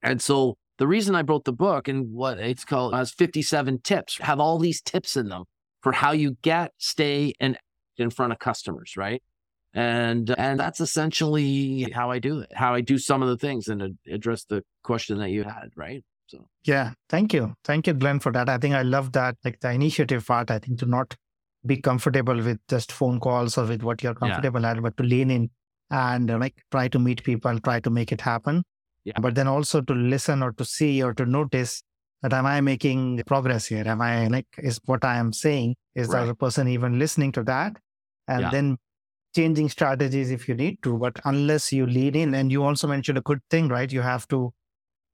and 0.00 0.22
so 0.22 0.58
the 0.78 0.86
reason 0.86 1.16
I 1.16 1.22
wrote 1.22 1.44
the 1.44 1.52
book 1.52 1.88
and 1.88 2.12
what 2.12 2.38
it's 2.38 2.64
called 2.64 2.94
has 2.94 3.10
57 3.10 3.80
tips, 3.80 4.18
have 4.18 4.38
all 4.38 4.60
these 4.60 4.80
tips 4.80 5.16
in 5.16 5.28
them 5.28 5.42
for 5.82 5.90
how 5.90 6.12
you 6.12 6.36
get, 6.42 6.70
stay, 6.78 7.32
and 7.40 7.58
in 7.96 8.10
front 8.10 8.32
of 8.32 8.38
customers, 8.38 8.96
right? 8.96 9.20
And 9.74 10.32
and 10.38 10.60
that's 10.60 10.80
essentially 10.80 11.90
how 11.92 12.10
I 12.10 12.20
do 12.20 12.40
it, 12.40 12.52
how 12.54 12.74
I 12.74 12.80
do 12.80 12.96
some 12.96 13.22
of 13.22 13.28
the 13.28 13.36
things 13.36 13.66
and 13.66 13.98
address 14.10 14.44
the 14.44 14.62
question 14.84 15.18
that 15.18 15.30
you 15.30 15.42
had, 15.42 15.70
right? 15.74 16.04
So 16.26 16.46
yeah, 16.64 16.92
thank 17.08 17.34
you, 17.34 17.54
thank 17.64 17.88
you, 17.88 17.92
Glenn, 17.94 18.20
for 18.20 18.30
that. 18.32 18.48
I 18.48 18.58
think 18.58 18.74
I 18.74 18.82
love 18.82 19.12
that, 19.12 19.36
like 19.44 19.58
the 19.60 19.72
initiative 19.72 20.24
part. 20.26 20.50
I 20.50 20.60
think 20.60 20.78
to 20.78 20.86
not 20.86 21.16
be 21.66 21.76
comfortable 21.76 22.36
with 22.36 22.58
just 22.68 22.92
phone 22.92 23.18
calls 23.18 23.58
or 23.58 23.66
with 23.66 23.82
what 23.82 24.02
you're 24.02 24.14
comfortable 24.14 24.60
yeah. 24.60 24.72
at, 24.72 24.82
but 24.82 24.96
to 24.96 25.02
lean 25.02 25.30
in 25.30 25.50
and 25.90 26.30
uh, 26.30 26.38
like 26.38 26.54
try 26.70 26.88
to 26.88 26.98
meet 26.98 27.24
people, 27.24 27.58
try 27.60 27.80
to 27.80 27.90
make 27.90 28.12
it 28.12 28.20
happen. 28.20 28.62
Yeah. 29.04 29.18
But 29.20 29.34
then 29.34 29.48
also 29.48 29.80
to 29.80 29.92
listen 29.92 30.42
or 30.42 30.52
to 30.52 30.64
see 30.64 31.02
or 31.02 31.14
to 31.14 31.26
notice 31.26 31.82
that 32.22 32.32
am 32.32 32.46
I 32.46 32.60
making 32.60 33.22
progress 33.26 33.66
here? 33.66 33.86
Am 33.86 34.00
I 34.00 34.28
like 34.28 34.46
is 34.58 34.80
what 34.86 35.04
I 35.04 35.16
am 35.18 35.32
saying? 35.32 35.76
Is 35.94 36.08
right. 36.08 36.18
the 36.18 36.22
other 36.24 36.34
person 36.34 36.68
even 36.68 36.98
listening 36.98 37.32
to 37.32 37.42
that? 37.44 37.76
And 38.26 38.42
yeah. 38.42 38.50
then 38.50 38.78
changing 39.34 39.68
strategies 39.68 40.30
if 40.30 40.48
you 40.48 40.54
need 40.54 40.78
to. 40.82 40.96
But 40.96 41.20
unless 41.24 41.72
you 41.72 41.86
lean 41.86 42.14
in, 42.14 42.34
and 42.34 42.50
you 42.50 42.62
also 42.62 42.86
mentioned 42.86 43.18
a 43.18 43.22
good 43.22 43.40
thing, 43.50 43.68
right? 43.68 43.90
You 43.90 44.00
have 44.00 44.26
to 44.28 44.52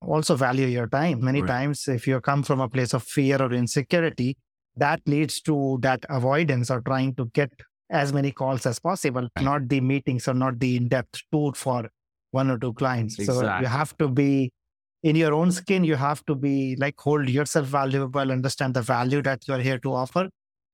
also 0.01 0.35
value 0.35 0.67
your 0.67 0.87
time. 0.87 1.23
Many 1.23 1.41
right. 1.41 1.47
times, 1.47 1.87
if 1.87 2.07
you 2.07 2.19
come 2.21 2.43
from 2.43 2.59
a 2.59 2.69
place 2.69 2.93
of 2.93 3.03
fear 3.03 3.41
or 3.41 3.53
insecurity, 3.53 4.37
that 4.77 5.01
leads 5.05 5.41
to 5.41 5.79
that 5.81 6.05
avoidance 6.09 6.71
or 6.71 6.81
trying 6.81 7.13
to 7.15 7.25
get 7.33 7.51
as 7.89 8.13
many 8.13 8.31
calls 8.31 8.65
as 8.65 8.79
possible, 8.79 9.27
right. 9.35 9.43
not 9.43 9.67
the 9.67 9.81
meetings 9.81 10.27
or 10.27 10.33
not 10.33 10.59
the 10.59 10.77
in-depth 10.77 11.21
tour 11.31 11.51
for 11.53 11.89
one 12.31 12.49
or 12.49 12.57
two 12.57 12.73
clients. 12.73 13.19
Exactly. 13.19 13.45
So 13.45 13.59
you 13.59 13.67
have 13.67 13.97
to 13.97 14.07
be 14.07 14.51
in 15.03 15.15
your 15.15 15.33
own 15.33 15.51
skin. 15.51 15.83
You 15.83 15.95
have 15.95 16.25
to 16.25 16.35
be 16.35 16.77
like 16.77 16.95
hold 16.97 17.29
yourself 17.29 17.67
valuable, 17.67 18.31
understand 18.31 18.73
the 18.73 18.81
value 18.81 19.21
that 19.23 19.47
you're 19.47 19.59
here 19.59 19.77
to 19.79 19.93
offer, 19.93 20.29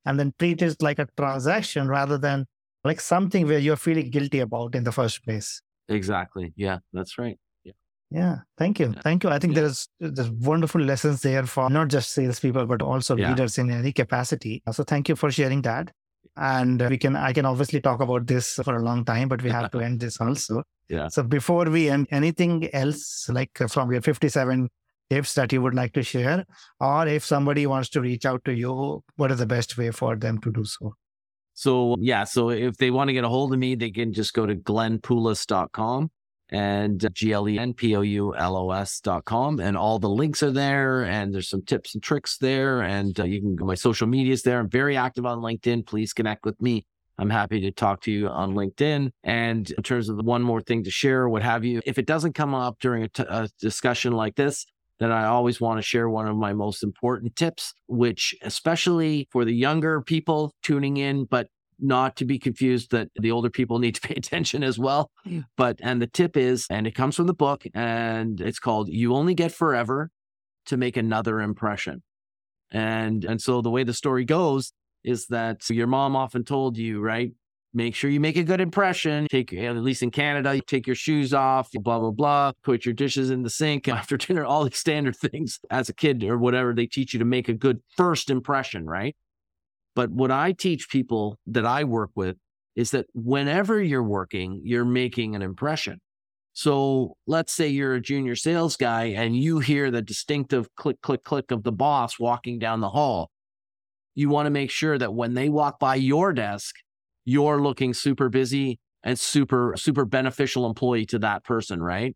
and 0.06 0.20
then 0.20 0.34
treat 0.38 0.62
it 0.62 0.82
like 0.82 1.00
a 1.00 1.08
transaction 1.18 1.88
rather 1.88 2.18
than 2.18 2.46
like 2.88 3.02
something 3.02 3.48
where 3.48 3.60
you're 3.60 3.76
feeling 3.76 4.10
guilty 4.10 4.40
about 4.40 4.76
in 4.76 4.84
the 4.84 4.92
first 4.92 5.24
place. 5.24 5.62
Exactly. 5.90 6.54
Yeah, 6.56 6.80
that's 6.94 7.18
right. 7.18 7.38
Yeah, 7.64 7.74
Yeah. 8.10 8.36
thank 8.58 8.80
you, 8.80 8.94
thank 9.04 9.24
you. 9.24 9.30
I 9.30 9.40
think 9.40 9.56
yeah. 9.56 9.62
there's 9.62 9.88
there's 10.00 10.30
wonderful 10.30 10.82
lessons 10.82 11.22
there 11.22 11.46
for 11.46 11.70
not 11.70 11.90
just 11.90 12.14
salespeople 12.14 12.66
but 12.66 12.82
also 12.82 13.16
yeah. 13.16 13.30
leaders 13.30 13.58
in 13.58 13.70
any 13.70 13.92
capacity. 13.92 14.64
So 14.72 14.84
thank 14.84 15.10
you 15.10 15.16
for 15.16 15.32
sharing 15.32 15.62
that. 15.64 15.92
And 16.36 16.88
we 16.90 16.98
can 16.98 17.16
I 17.16 17.34
can 17.34 17.46
obviously 17.46 17.82
talk 17.82 18.02
about 18.02 18.28
this 18.28 18.56
for 18.64 18.76
a 18.76 18.84
long 18.84 19.06
time, 19.06 19.28
but 19.28 19.42
we 19.42 19.50
have 19.50 19.72
to 19.72 19.80
end 19.88 20.00
this 20.00 20.20
also. 20.22 20.64
Yeah. 20.90 21.08
So 21.08 21.24
before 21.24 21.66
we 21.66 21.90
end, 21.90 22.08
anything 22.12 22.70
else 22.74 23.28
like 23.30 23.60
uh, 23.60 23.68
from 23.68 23.92
your 23.92 24.02
57 24.02 24.70
tips 25.10 25.34
that 25.34 25.52
you 25.52 25.62
would 25.62 25.74
like 25.74 25.94
to 25.94 26.04
share, 26.04 26.46
or 26.80 27.08
if 27.08 27.26
somebody 27.26 27.66
wants 27.66 27.90
to 27.90 28.02
reach 28.02 28.26
out 28.26 28.44
to 28.46 28.54
you, 28.54 29.04
what 29.16 29.32
is 29.32 29.40
the 29.40 29.46
best 29.46 29.78
way 29.78 29.92
for 29.92 30.16
them 30.16 30.40
to 30.42 30.52
do 30.52 30.64
so? 30.66 30.94
So 31.58 31.96
yeah, 32.00 32.24
so 32.24 32.52
if 32.52 32.78
they 32.78 32.92
want 32.92 33.08
to 33.08 33.14
get 33.14 33.24
a 33.24 33.30
hold 33.30 33.52
of 33.52 33.58
me, 33.58 33.74
they 33.74 33.90
can 33.90 34.14
just 34.14 34.34
go 34.34 34.46
to 34.46 34.54
glennpoulos.com 34.54 36.12
and 36.50 37.10
G-L-E-N-P-O-U-L-O-S 37.14 39.00
dot 39.02 39.26
com. 39.26 39.60
And 39.60 39.76
all 39.76 39.98
the 39.98 40.08
links 40.08 40.44
are 40.44 40.52
there 40.52 41.04
and 41.04 41.34
there's 41.34 41.50
some 41.50 41.64
tips 41.64 41.96
and 41.96 42.04
tricks 42.04 42.38
there. 42.38 42.84
And 42.84 43.20
uh, 43.20 43.24
you 43.24 43.42
can 43.42 43.56
go, 43.56 43.66
my 43.66 43.74
social 43.74 44.06
medias 44.06 44.44
there. 44.44 44.60
I'm 44.60 44.70
very 44.70 44.96
active 44.96 45.26
on 45.26 45.40
LinkedIn. 45.40 45.88
Please 45.88 46.14
connect 46.14 46.46
with 46.46 46.62
me 46.62 46.86
I'm 47.20 47.30
happy 47.30 47.62
to 47.62 47.72
talk 47.72 48.02
to 48.02 48.12
you 48.12 48.28
on 48.28 48.54
LinkedIn. 48.54 49.12
And 49.24 49.70
in 49.72 49.84
terms 49.84 50.10
of 50.10 50.18
one 50.18 50.44
more 50.44 50.62
thing 50.62 50.84
to 50.84 50.92
share, 50.92 51.28
what 51.28 51.42
have 51.42 51.66
you, 51.66 51.82
if 51.86 51.98
it 51.98 52.06
doesn't 52.06 52.34
come 52.34 52.54
up 52.54 52.78
during 52.80 53.04
a, 53.04 53.08
t- 53.08 53.26
a 53.28 53.50
discussion 53.60 54.14
like 54.14 54.36
this, 54.36 54.66
then 55.00 55.12
I 55.12 55.26
always 55.26 55.62
want 55.62 55.78
to 55.78 55.84
share 55.84 56.10
one 56.10 56.28
of 56.28 56.36
my 56.36 56.54
most 56.54 56.84
important 56.84 57.36
tips, 57.36 57.74
which 57.88 58.34
especially 58.42 59.28
for 59.32 59.46
the 59.46 59.54
younger 59.54 60.02
people 60.02 60.54
tuning 60.64 60.98
in, 60.98 61.26
but 61.26 61.48
not 61.80 62.16
to 62.16 62.26
be 62.26 62.40
confused 62.40 62.90
that 62.92 63.10
the 63.16 63.32
older 63.32 63.50
people 63.50 63.80
need 63.80 63.96
to 63.96 64.02
pay 64.02 64.14
attention 64.18 64.64
as 64.64 64.80
well. 64.80 65.12
But, 65.56 65.80
and 65.82 66.02
the 66.02 66.08
tip 66.08 66.36
is, 66.36 66.66
and 66.70 66.88
it 66.88 66.96
comes 66.96 67.16
from 67.16 67.28
the 67.28 67.34
book 67.34 67.66
and 67.74 68.42
it's 68.42 68.60
called 68.60 68.90
You 68.90 69.14
Only 69.16 69.36
Get 69.36 69.52
Forever 69.52 70.10
to 70.68 70.78
Make 70.78 70.98
Another 70.98 71.42
Impression. 71.42 72.04
And, 72.72 73.24
and 73.24 73.42
so 73.42 73.62
the 73.62 73.70
way 73.70 73.84
the 73.84 73.94
story 73.94 74.26
goes 74.26 74.74
is 75.04 75.28
that 75.28 75.70
your 75.70 75.88
mom 75.88 76.16
often 76.16 76.44
told 76.44 76.78
you, 76.78 77.00
right? 77.00 77.32
Make 77.74 77.96
sure 77.96 78.10
you 78.10 78.20
make 78.20 78.38
a 78.38 78.44
good 78.44 78.62
impression. 78.62 79.28
Take, 79.30 79.52
your, 79.52 79.70
at 79.70 79.84
least 79.84 80.02
in 80.02 80.10
Canada, 80.10 80.56
you 80.56 80.62
take 80.66 80.88
your 80.88 80.96
shoes 80.96 81.34
off, 81.34 81.70
blah, 81.74 82.00
blah, 82.00 82.12
blah. 82.12 82.52
Put 82.64 82.86
your 82.86 82.94
dishes 82.94 83.30
in 83.30 83.44
the 83.44 83.50
sink 83.50 83.88
after 83.88 84.18
dinner, 84.18 84.46
all 84.46 84.64
the 84.64 84.72
standard 84.72 85.16
things 85.16 85.60
as 85.70 85.90
a 85.90 85.94
kid 85.94 86.24
or 86.24 86.38
whatever. 86.38 86.74
They 86.74 86.88
teach 86.88 87.14
you 87.14 87.20
to 87.20 87.26
make 87.26 87.50
a 87.50 87.54
good 87.54 87.82
first 87.96 88.30
impression, 88.30 88.86
right? 88.86 89.16
But 89.96 90.12
what 90.12 90.32
I 90.32 90.54
teach 90.54 90.90
people 90.90 91.40
that 91.48 91.66
I 91.66 91.84
work 91.84 92.12
with 92.16 92.38
is 92.76 92.92
that 92.92 93.08
whenever 93.14 93.82
you're 93.82 94.04
working, 94.04 94.62
you're 94.64 94.86
making 94.86 95.36
an 95.36 95.42
impression. 95.42 96.00
So 96.54 97.16
let's 97.28 97.54
say 97.54 97.68
you're 97.68 97.96
a 97.96 98.02
junior 98.02 98.36
sales 98.36 98.78
guy 98.78 99.06
and 99.06 99.36
you 99.36 99.60
hear 99.60 99.92
the 99.92 100.02
distinctive 100.02 100.68
click, 100.76 101.02
click, 101.02 101.24
click 101.24 101.52
of 101.52 101.64
the 101.64 101.72
boss 101.72 102.20
walking 102.20 102.58
down 102.60 102.80
the 102.80 102.90
hall. 102.90 103.30
You 104.16 104.30
want 104.30 104.48
to 104.48 104.52
make 104.52 104.72
sure 104.72 104.98
that 104.98 105.14
when 105.14 105.36
they 105.36 105.50
walk 105.50 105.80
by 105.80 105.96
your 105.96 106.34
desk, 106.34 106.76
you're 107.28 107.62
looking 107.62 107.94
super 107.94 108.30
busy 108.30 108.80
and 109.04 109.20
super, 109.20 109.74
super 109.76 110.06
beneficial 110.06 110.66
employee 110.66 111.06
to 111.06 111.20
that 111.20 111.44
person, 111.44 111.84
right? 111.84 112.16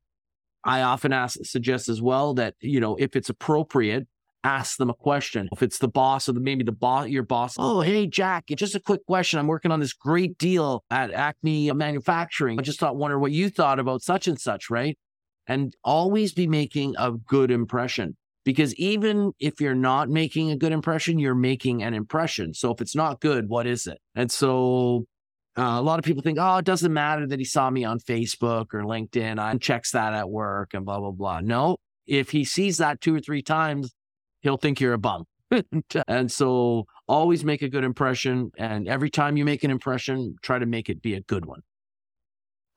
I 0.63 0.83
often 0.83 1.11
ask, 1.11 1.37
suggest 1.43 1.89
as 1.89 2.01
well 2.01 2.33
that, 2.35 2.55
you 2.61 2.79
know, 2.79 2.95
if 2.95 3.17
it's 3.17 3.29
appropriate, 3.29 4.07
ask 4.45 4.77
them 4.77 4.89
a 4.89 4.93
question. 4.93 5.49
If 5.51 5.61
it's 5.61 5.79
the 5.79 5.89
boss 5.89 6.29
or 6.29 6.31
the, 6.31 6.39
maybe 6.39 6.63
the 6.63 6.71
boss, 6.71 7.09
your 7.09 7.23
boss, 7.23 7.55
oh, 7.59 7.81
hey, 7.81 8.07
Jack, 8.07 8.45
just 8.55 8.73
a 8.73 8.79
quick 8.79 9.05
question. 9.05 9.37
I'm 9.37 9.47
working 9.47 9.69
on 9.69 9.81
this 9.81 9.91
great 9.91 10.37
deal 10.37 10.85
at 10.89 11.11
Acme 11.11 11.69
Manufacturing. 11.73 12.57
I 12.57 12.61
just 12.61 12.79
thought, 12.79 12.95
wonder 12.95 13.19
what 13.19 13.33
you 13.33 13.49
thought 13.49 13.79
about 13.79 14.01
such 14.01 14.29
and 14.29 14.39
such, 14.39 14.69
right? 14.69 14.97
And 15.45 15.75
always 15.83 16.33
be 16.33 16.47
making 16.47 16.95
a 16.97 17.11
good 17.11 17.51
impression 17.51 18.15
because 18.43 18.73
even 18.75 19.33
if 19.39 19.61
you're 19.61 19.75
not 19.75 20.09
making 20.09 20.51
a 20.51 20.57
good 20.57 20.71
impression, 20.71 21.19
you're 21.19 21.35
making 21.35 21.83
an 21.83 21.93
impression. 21.93 22.53
So 22.53 22.71
if 22.71 22.81
it's 22.81 22.95
not 22.95 23.21
good, 23.21 23.49
what 23.49 23.67
is 23.67 23.87
it? 23.87 23.99
And 24.15 24.31
so 24.31 25.05
uh, 25.57 25.77
a 25.77 25.81
lot 25.81 25.99
of 25.99 26.05
people 26.05 26.23
think, 26.23 26.37
oh, 26.39 26.57
it 26.57 26.65
doesn't 26.65 26.93
matter 26.93 27.27
that 27.27 27.39
he 27.39 27.45
saw 27.45 27.69
me 27.69 27.83
on 27.83 27.99
Facebook 27.99 28.73
or 28.73 28.83
LinkedIn. 28.83 29.39
I 29.39 29.55
checks 29.57 29.91
that 29.91 30.13
at 30.13 30.29
work 30.29 30.73
and 30.73 30.85
blah, 30.85 30.99
blah, 30.99 31.11
blah. 31.11 31.41
No, 31.41 31.77
if 32.07 32.31
he 32.31 32.43
sees 32.43 32.77
that 32.77 33.01
two 33.01 33.15
or 33.15 33.19
three 33.19 33.41
times, 33.41 33.93
he'll 34.41 34.57
think 34.57 34.79
you're 34.79 34.93
a 34.93 34.97
bum. 34.97 35.25
and 36.07 36.31
so 36.31 36.85
always 37.07 37.43
make 37.43 37.61
a 37.61 37.69
good 37.69 37.83
impression. 37.83 38.51
And 38.57 38.87
every 38.87 39.09
time 39.09 39.37
you 39.37 39.45
make 39.45 39.63
an 39.63 39.71
impression, 39.71 40.35
try 40.41 40.57
to 40.57 40.65
make 40.65 40.89
it 40.89 41.01
be 41.01 41.13
a 41.13 41.21
good 41.21 41.45
one. 41.45 41.61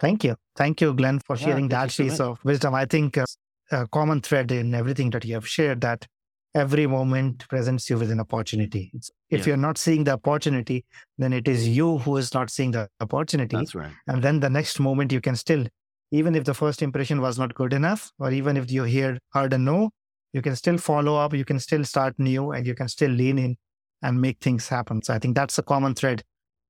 Thank 0.01 0.25
you. 0.25 0.37
Thank 0.57 0.81
you, 0.81 0.93
Glenn, 0.93 1.21
for 1.21 1.37
sharing 1.37 1.69
that 1.69 1.91
piece 1.91 2.17
so 2.17 2.33
of 2.33 2.45
wisdom. 2.45 2.75
I 2.75 2.85
think 2.85 3.17
uh, 3.17 3.25
a 3.71 3.87
common 3.89 4.21
thread 4.21 4.53
in 4.53 4.75
everything 4.75 5.11
that 5.11 5.25
you 5.25 5.35
have 5.35 5.49
shared 5.49 5.81
that 5.81 6.07
every 6.55 6.87
moment 6.87 7.47
presents 7.49 7.91
you 7.91 7.99
with 7.99 8.11
an 8.11 8.21
opportunity. 8.21 8.91
It's, 8.95 9.11
if 9.31 9.41
yeah. 9.41 9.47
you're 9.49 9.57
not 9.57 9.77
seeing 9.77 10.05
the 10.05 10.13
opportunity, 10.13 10.85
then 11.19 11.33
it 11.33 11.49
is 11.49 11.69
you 11.69 11.99
who 11.99 12.17
is 12.17 12.33
not 12.33 12.51
seeing 12.51 12.71
the 12.71 12.89
opportunity. 13.01 13.57
That's 13.57 13.75
right. 13.75 13.91
And 14.07 14.23
then 14.23 14.41
the 14.41 14.51
next 14.51 14.79
moment 14.79 15.11
you 15.11 15.21
can 15.21 15.35
still, 15.35 15.67
even 16.13 16.35
if 16.35 16.45
the 16.45 16.55
first 16.55 16.83
impression 16.83 17.21
was 17.21 17.39
not 17.39 17.55
good 17.55 17.73
enough, 17.73 18.13
or 18.19 18.31
even 18.31 18.57
if 18.57 18.71
you 18.71 18.85
hear 18.85 19.19
heard 19.33 19.53
a 19.53 19.59
no, 19.59 19.91
you 20.33 20.43
can 20.43 20.55
still 20.55 20.79
follow 20.79 21.17
up, 21.17 21.35
you 21.35 21.45
can 21.45 21.59
still 21.59 21.85
start 21.85 22.15
new, 22.19 22.53
and 22.53 22.67
you 22.67 22.75
can 22.75 22.89
still 22.89 23.11
lean 23.11 23.39
in 23.39 23.57
and 24.03 24.21
make 24.21 24.39
things 24.41 24.69
happen. 24.69 25.03
So 25.03 25.15
I 25.15 25.19
think 25.19 25.35
that's 25.35 25.59
a 25.59 25.63
common 25.63 25.95
thread, 25.95 26.23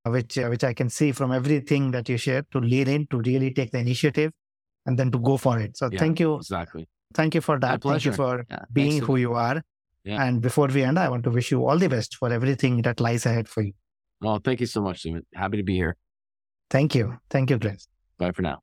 uh, 0.05 0.11
which 0.11 0.37
uh, 0.37 0.47
which 0.47 0.63
I 0.63 0.73
can 0.73 0.89
see 0.89 1.11
from 1.11 1.31
everything 1.31 1.91
that 1.91 2.09
you 2.09 2.17
share 2.17 2.43
to 2.51 2.59
lean 2.59 2.87
in, 2.87 3.07
to 3.07 3.19
really 3.19 3.53
take 3.53 3.71
the 3.71 3.79
initiative, 3.79 4.31
and 4.85 4.97
then 4.97 5.11
to 5.11 5.19
go 5.19 5.37
for 5.37 5.59
it. 5.59 5.77
So 5.77 5.89
yeah, 5.91 5.99
thank 5.99 6.19
you. 6.19 6.35
Exactly. 6.35 6.87
Thank 7.13 7.35
you 7.35 7.41
for 7.41 7.59
that. 7.59 7.81
Thank 7.81 8.05
you 8.05 8.11
for 8.11 8.45
yeah, 8.49 8.65
being 8.71 9.01
who 9.01 9.15
you 9.15 9.33
are. 9.33 9.61
Yeah. 10.03 10.23
And 10.23 10.41
before 10.41 10.67
we 10.67 10.83
end, 10.83 10.99
I 10.99 11.09
want 11.09 11.23
to 11.23 11.31
wish 11.31 11.51
you 11.51 11.65
all 11.65 11.77
the 11.77 11.87
best 11.89 12.15
for 12.15 12.31
everything 12.31 12.81
that 12.83 12.99
lies 12.99 13.25
ahead 13.25 13.47
for 13.47 13.63
you. 13.63 13.73
Well, 14.21 14.39
thank 14.43 14.59
you 14.59 14.67
so 14.67 14.81
much, 14.81 15.03
Sumit. 15.03 15.23
Happy 15.33 15.57
to 15.57 15.63
be 15.63 15.75
here. 15.75 15.95
Thank 16.69 16.95
you. 16.95 17.17
Thank 17.29 17.49
you, 17.49 17.57
Glenn. 17.57 17.77
Bye 18.17 18.31
for 18.31 18.41
now. 18.41 18.61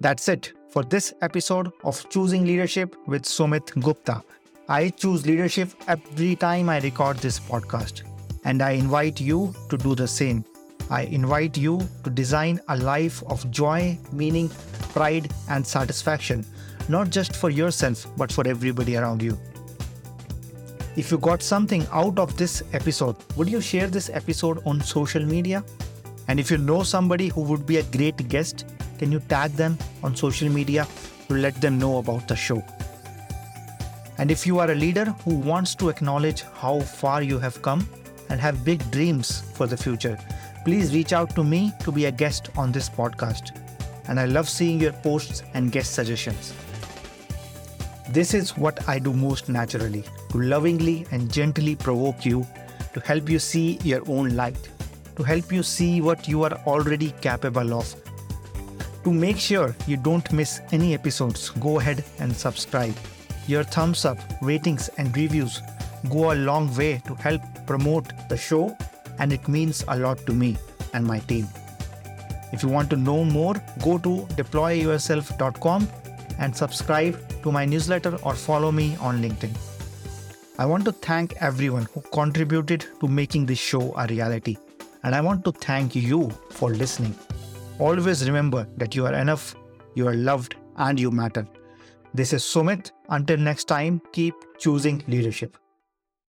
That's 0.00 0.28
it 0.28 0.52
for 0.68 0.84
this 0.84 1.12
episode 1.22 1.72
of 1.84 2.08
Choosing 2.10 2.44
Leadership 2.44 2.94
with 3.06 3.22
Sumit 3.22 3.80
Gupta. 3.82 4.22
I 4.68 4.90
choose 4.90 5.26
leadership 5.26 5.70
every 5.88 6.36
time 6.36 6.68
I 6.68 6.78
record 6.78 7.16
this 7.18 7.40
podcast, 7.40 8.02
and 8.44 8.62
I 8.62 8.72
invite 8.72 9.20
you 9.20 9.52
to 9.68 9.76
do 9.76 9.94
the 9.94 10.06
same. 10.06 10.44
I 10.90 11.02
invite 11.02 11.56
you 11.56 11.80
to 12.02 12.10
design 12.10 12.60
a 12.68 12.76
life 12.76 13.22
of 13.28 13.48
joy, 13.52 13.96
meaning, 14.12 14.48
pride, 14.92 15.30
and 15.48 15.64
satisfaction, 15.64 16.44
not 16.88 17.10
just 17.10 17.36
for 17.36 17.48
yourself, 17.48 18.06
but 18.16 18.32
for 18.32 18.46
everybody 18.46 18.96
around 18.96 19.22
you. 19.22 19.38
If 20.96 21.12
you 21.12 21.18
got 21.18 21.44
something 21.44 21.86
out 21.92 22.18
of 22.18 22.36
this 22.36 22.64
episode, 22.72 23.14
would 23.36 23.48
you 23.48 23.60
share 23.60 23.86
this 23.86 24.10
episode 24.10 24.60
on 24.66 24.80
social 24.80 25.24
media? 25.24 25.62
And 26.26 26.40
if 26.40 26.50
you 26.50 26.58
know 26.58 26.82
somebody 26.82 27.28
who 27.28 27.42
would 27.42 27.64
be 27.66 27.76
a 27.76 27.84
great 27.84 28.28
guest, 28.28 28.64
can 28.98 29.12
you 29.12 29.20
tag 29.20 29.52
them 29.52 29.78
on 30.02 30.16
social 30.16 30.48
media 30.48 30.88
to 31.28 31.34
let 31.34 31.60
them 31.60 31.78
know 31.78 31.98
about 31.98 32.26
the 32.26 32.34
show? 32.34 32.64
And 34.18 34.30
if 34.30 34.44
you 34.44 34.58
are 34.58 34.72
a 34.72 34.74
leader 34.74 35.04
who 35.24 35.36
wants 35.36 35.76
to 35.76 35.88
acknowledge 35.88 36.42
how 36.54 36.80
far 36.80 37.22
you 37.22 37.38
have 37.38 37.62
come 37.62 37.88
and 38.28 38.40
have 38.40 38.64
big 38.64 38.90
dreams 38.90 39.40
for 39.54 39.68
the 39.68 39.76
future, 39.76 40.18
please 40.64 40.94
reach 40.94 41.12
out 41.12 41.34
to 41.34 41.44
me 41.44 41.72
to 41.80 41.92
be 41.92 42.06
a 42.06 42.12
guest 42.12 42.50
on 42.56 42.72
this 42.72 42.88
podcast. 42.88 43.56
And 44.08 44.18
I 44.18 44.24
love 44.26 44.48
seeing 44.48 44.80
your 44.80 44.92
posts 44.92 45.42
and 45.54 45.70
guest 45.70 45.94
suggestions. 45.94 46.52
This 48.10 48.34
is 48.34 48.56
what 48.56 48.88
I 48.88 48.98
do 48.98 49.12
most 49.12 49.48
naturally 49.48 50.04
to 50.30 50.40
lovingly 50.40 51.06
and 51.12 51.32
gently 51.32 51.76
provoke 51.76 52.24
you, 52.24 52.46
to 52.92 53.00
help 53.00 53.28
you 53.28 53.38
see 53.38 53.78
your 53.84 54.02
own 54.08 54.30
light, 54.36 54.68
to 55.16 55.22
help 55.22 55.52
you 55.52 55.62
see 55.62 56.00
what 56.00 56.26
you 56.26 56.42
are 56.42 56.54
already 56.66 57.12
capable 57.20 57.72
of. 57.74 57.94
To 59.04 59.12
make 59.12 59.38
sure 59.38 59.74
you 59.86 59.96
don't 59.96 60.30
miss 60.32 60.60
any 60.72 60.92
episodes, 60.92 61.50
go 61.50 61.78
ahead 61.78 62.04
and 62.18 62.36
subscribe. 62.36 62.94
Your 63.46 63.64
thumbs 63.64 64.04
up, 64.04 64.18
ratings, 64.42 64.88
and 64.98 65.16
reviews 65.16 65.62
go 66.10 66.32
a 66.32 66.34
long 66.34 66.74
way 66.76 67.00
to 67.06 67.14
help 67.14 67.42
promote 67.66 68.12
the 68.28 68.36
show, 68.36 68.76
and 69.20 69.32
it 69.32 69.46
means 69.46 69.84
a 69.86 69.96
lot 69.96 70.26
to 70.26 70.32
me 70.32 70.56
and 70.92 71.06
my 71.06 71.18
team. 71.20 71.46
If 72.52 72.62
you 72.64 72.68
want 72.68 72.90
to 72.90 72.96
know 72.96 73.24
more, 73.24 73.54
go 73.82 73.98
to 73.98 74.26
deployyourself.com 74.40 75.88
and 76.38 76.56
subscribe 76.56 77.42
to 77.42 77.52
my 77.52 77.64
newsletter 77.64 78.16
or 78.24 78.34
follow 78.34 78.72
me 78.72 78.96
on 79.00 79.22
LinkedIn. 79.22 79.54
I 80.58 80.66
want 80.66 80.84
to 80.86 80.92
thank 80.92 81.36
everyone 81.40 81.86
who 81.94 82.00
contributed 82.12 82.86
to 83.00 83.08
making 83.08 83.46
this 83.46 83.58
show 83.58 83.94
a 83.96 84.06
reality. 84.06 84.56
And 85.04 85.14
I 85.14 85.20
want 85.20 85.44
to 85.44 85.52
thank 85.52 85.94
you 85.94 86.30
for 86.50 86.70
listening. 86.70 87.14
Always 87.78 88.26
remember 88.26 88.66
that 88.76 88.94
you 88.94 89.06
are 89.06 89.14
enough, 89.14 89.54
you 89.94 90.06
are 90.08 90.14
loved, 90.14 90.56
and 90.76 91.00
you 91.00 91.10
matter. 91.10 91.46
This 92.12 92.32
is 92.32 92.42
Sumit. 92.42 92.90
Until 93.08 93.38
next 93.38 93.64
time, 93.64 94.02
keep 94.12 94.34
choosing 94.58 95.02
leadership. 95.08 95.56